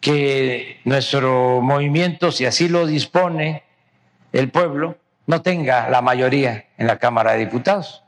que 0.00 0.80
nuestro 0.84 1.60
movimiento, 1.60 2.32
si 2.32 2.46
así 2.46 2.68
lo 2.68 2.86
dispone 2.86 3.62
el 4.32 4.50
pueblo, 4.50 4.98
no 5.26 5.42
tenga 5.42 5.88
la 5.88 6.02
mayoría 6.02 6.66
en 6.76 6.86
la 6.86 6.98
Cámara 6.98 7.32
de 7.32 7.38
Diputados. 7.38 8.02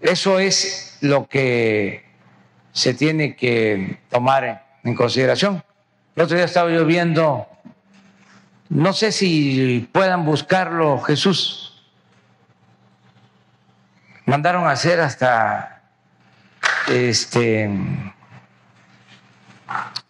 Eso 0.00 0.38
es 0.38 0.98
lo 1.00 1.26
que 1.28 2.04
se 2.72 2.94
tiene 2.94 3.34
que 3.34 3.98
tomar 4.08 4.66
en, 4.84 4.94
consideración. 4.94 5.64
El 6.14 6.22
otro 6.22 6.36
día 6.36 6.46
estaba 6.46 6.70
yo 6.70 6.84
viendo, 6.84 7.48
no 8.68 8.92
sé 8.92 9.10
si 9.10 9.88
puedan 9.92 10.24
buscarlo, 10.24 11.00
Jesús. 11.00 11.67
Mandaron 14.28 14.64
a 14.66 14.72
hacer 14.72 15.00
hasta 15.00 15.80
este 16.86 17.70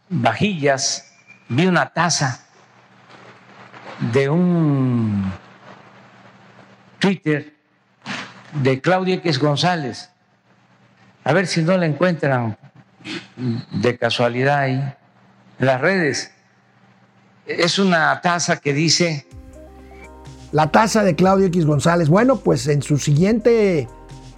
vajillas, 0.08 1.08
vi 1.48 1.66
una 1.66 1.90
taza 1.90 2.40
de 4.12 4.28
un 4.28 5.32
Twitter 6.98 7.54
de 8.54 8.80
Claudia 8.80 9.14
X 9.14 9.38
González. 9.38 10.10
A 11.22 11.32
ver 11.32 11.46
si 11.46 11.62
no 11.62 11.76
la 11.76 11.86
encuentran 11.86 12.58
de 13.70 13.98
casualidad 13.98 14.58
ahí 14.58 14.94
en 15.60 15.66
las 15.66 15.80
redes. 15.80 16.32
Es 17.46 17.78
una 17.78 18.20
taza 18.20 18.56
que 18.56 18.72
dice 18.72 19.28
la 20.50 20.72
taza 20.72 21.04
de 21.04 21.14
Claudio 21.14 21.46
X 21.46 21.66
González. 21.66 22.08
Bueno, 22.08 22.40
pues 22.40 22.66
en 22.66 22.82
su 22.82 22.98
siguiente 22.98 23.86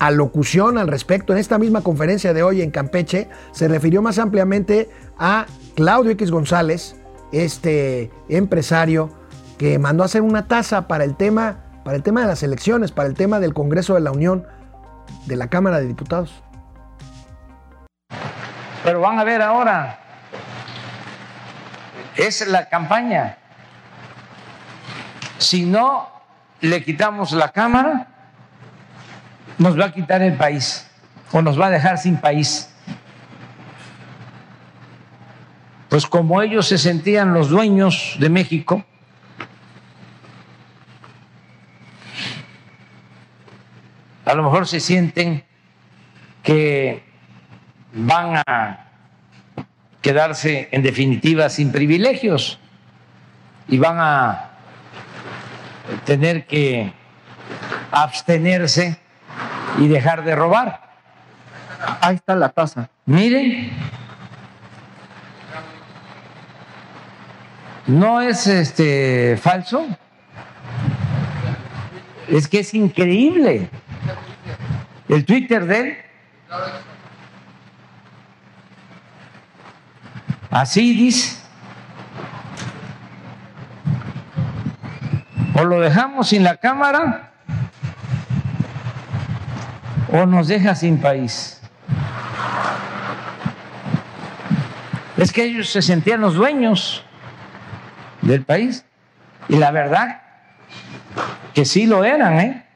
alocución 0.00 0.78
al 0.78 0.88
respecto, 0.88 1.32
en 1.32 1.38
esta 1.38 1.58
misma 1.58 1.82
conferencia 1.82 2.32
de 2.32 2.42
hoy 2.42 2.62
en 2.62 2.70
Campeche, 2.70 3.28
se 3.52 3.68
refirió 3.68 4.02
más 4.02 4.18
ampliamente 4.18 4.90
a 5.18 5.46
Claudio 5.76 6.10
X 6.12 6.30
González, 6.30 6.96
este 7.32 8.10
empresario 8.28 9.10
que 9.58 9.78
mandó 9.78 10.02
hacer 10.02 10.22
una 10.22 10.48
taza 10.48 10.88
para 10.88 11.04
el 11.04 11.16
tema, 11.16 11.58
para 11.84 11.96
el 11.96 12.02
tema 12.02 12.22
de 12.22 12.26
las 12.26 12.42
elecciones, 12.42 12.92
para 12.92 13.08
el 13.08 13.14
tema 13.14 13.40
del 13.40 13.52
Congreso 13.52 13.94
de 13.94 14.00
la 14.00 14.10
Unión, 14.10 14.46
de 15.26 15.36
la 15.36 15.48
Cámara 15.48 15.78
de 15.78 15.86
Diputados. 15.86 16.42
Pero 18.82 19.02
van 19.02 19.18
a 19.18 19.24
ver 19.24 19.42
ahora, 19.42 20.00
es 22.16 22.48
la 22.48 22.70
campaña. 22.70 23.36
Si 25.36 25.66
no 25.66 26.08
le 26.62 26.82
quitamos 26.82 27.32
la 27.32 27.50
Cámara, 27.50 28.09
nos 29.60 29.78
va 29.78 29.86
a 29.86 29.92
quitar 29.92 30.22
el 30.22 30.32
país 30.38 30.90
o 31.32 31.42
nos 31.42 31.60
va 31.60 31.66
a 31.66 31.70
dejar 31.70 31.98
sin 31.98 32.16
país. 32.16 32.74
Pues 35.90 36.06
como 36.06 36.40
ellos 36.40 36.66
se 36.66 36.78
sentían 36.78 37.34
los 37.34 37.50
dueños 37.50 38.16
de 38.18 38.30
México, 38.30 38.84
a 44.24 44.32
lo 44.32 44.44
mejor 44.44 44.66
se 44.66 44.80
sienten 44.80 45.44
que 46.42 47.02
van 47.92 48.42
a 48.46 48.86
quedarse 50.00 50.70
en 50.72 50.82
definitiva 50.82 51.50
sin 51.50 51.70
privilegios 51.70 52.58
y 53.68 53.76
van 53.76 53.98
a 53.98 54.52
tener 56.06 56.46
que 56.46 56.94
abstenerse 57.90 58.98
y 59.78 59.88
dejar 59.88 60.24
de 60.24 60.34
robar. 60.34 60.90
Ahí 62.00 62.16
está 62.16 62.34
la 62.34 62.50
taza. 62.50 62.88
Miren, 63.06 63.70
no 67.86 68.20
es 68.20 68.46
este 68.46 69.38
falso, 69.40 69.86
es 72.28 72.46
que 72.46 72.60
es 72.60 72.74
increíble. 72.74 73.68
El 75.08 75.24
Twitter 75.24 75.66
de 75.66 75.80
él 75.80 75.96
Así 80.50 80.94
dice. 80.94 81.38
O 85.54 85.64
lo 85.64 85.80
dejamos 85.80 86.28
sin 86.28 86.42
la 86.42 86.56
cámara 86.56 87.29
o 90.12 90.26
nos 90.26 90.48
deja 90.48 90.74
sin 90.74 90.98
país. 90.98 91.60
Es 95.16 95.32
que 95.32 95.44
ellos 95.44 95.68
se 95.68 95.82
sentían 95.82 96.20
los 96.20 96.34
dueños 96.34 97.04
del 98.22 98.44
país. 98.44 98.84
Y 99.48 99.56
la 99.56 99.70
verdad 99.70 100.22
que 101.52 101.64
sí 101.64 101.86
lo 101.86 102.04
eran, 102.04 102.38
¿eh? 102.40 102.66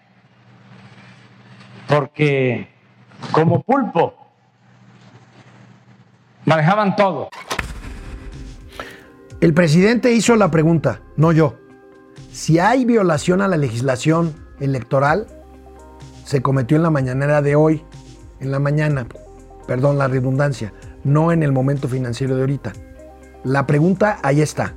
Porque 1.88 2.68
como 3.32 3.62
pulpo 3.62 4.14
manejaban 6.44 6.96
todo. 6.96 7.30
El 9.40 9.54
presidente 9.54 10.12
hizo 10.12 10.36
la 10.36 10.50
pregunta, 10.50 11.00
no 11.16 11.32
yo. 11.32 11.58
Si 12.32 12.58
hay 12.58 12.84
violación 12.84 13.42
a 13.42 13.48
la 13.48 13.56
legislación 13.56 14.34
electoral, 14.58 15.26
se 16.24 16.42
cometió 16.42 16.76
en 16.76 16.82
la 16.82 16.90
mañanera 16.90 17.42
de 17.42 17.54
hoy, 17.54 17.84
en 18.40 18.50
la 18.50 18.58
mañana, 18.58 19.06
perdón 19.66 19.98
la 19.98 20.08
redundancia, 20.08 20.72
no 21.04 21.32
en 21.32 21.42
el 21.42 21.52
momento 21.52 21.86
financiero 21.86 22.34
de 22.34 22.42
ahorita. 22.42 22.72
La 23.44 23.66
pregunta 23.66 24.18
ahí 24.22 24.40
está. 24.40 24.72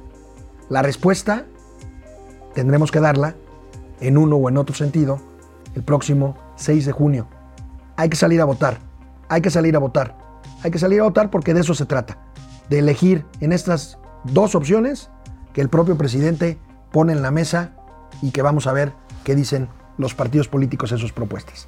La 0.69 0.81
respuesta 0.81 1.45
tendremos 2.53 2.91
que 2.91 2.99
darla 2.99 3.35
en 4.01 4.17
uno 4.17 4.35
o 4.35 4.49
en 4.49 4.57
otro 4.57 4.75
sentido 4.75 5.19
el 5.73 5.83
próximo 5.83 6.37
6 6.57 6.85
de 6.85 6.91
junio. 6.91 7.27
Hay 7.95 8.09
que 8.09 8.17
salir 8.17 8.41
a 8.41 8.45
votar, 8.45 8.79
hay 9.29 9.41
que 9.41 9.49
salir 9.49 9.75
a 9.75 9.79
votar, 9.79 10.17
hay 10.63 10.71
que 10.71 10.79
salir 10.79 10.99
a 10.99 11.03
votar 11.03 11.31
porque 11.31 11.53
de 11.53 11.61
eso 11.61 11.73
se 11.73 11.85
trata, 11.85 12.17
de 12.69 12.79
elegir 12.79 13.25
en 13.39 13.53
estas 13.53 13.97
dos 14.25 14.53
opciones 14.53 15.09
que 15.53 15.61
el 15.61 15.69
propio 15.69 15.97
presidente 15.97 16.57
pone 16.91 17.13
en 17.13 17.21
la 17.21 17.31
mesa 17.31 17.71
y 18.21 18.31
que 18.31 18.41
vamos 18.41 18.67
a 18.67 18.73
ver 18.73 18.93
qué 19.23 19.35
dicen 19.35 19.69
los 19.97 20.13
partidos 20.13 20.47
políticos 20.47 20.91
en 20.91 20.97
sus 20.97 21.11
propuestas. 21.11 21.67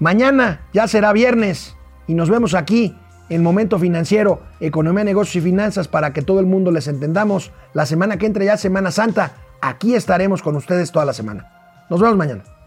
Mañana 0.00 0.62
ya 0.72 0.86
será 0.86 1.12
viernes 1.12 1.74
y 2.06 2.14
nos 2.14 2.30
vemos 2.30 2.54
aquí 2.54 2.96
en 3.28 3.42
Momento 3.42 3.78
Financiero, 3.78 4.42
Economía, 4.60 5.04
Negocios 5.04 5.36
y 5.36 5.48
Finanzas 5.48 5.88
para 5.88 6.12
que 6.12 6.22
todo 6.22 6.40
el 6.40 6.46
mundo 6.46 6.70
les 6.70 6.88
entendamos. 6.88 7.52
La 7.74 7.86
semana 7.86 8.16
que 8.16 8.26
entra 8.26 8.44
ya 8.44 8.56
Semana 8.56 8.90
Santa, 8.90 9.32
aquí 9.60 9.94
estaremos 9.94 10.42
con 10.42 10.56
ustedes 10.56 10.92
toda 10.92 11.04
la 11.04 11.12
semana. 11.12 11.86
Nos 11.90 12.00
vemos 12.00 12.16
mañana. 12.16 12.57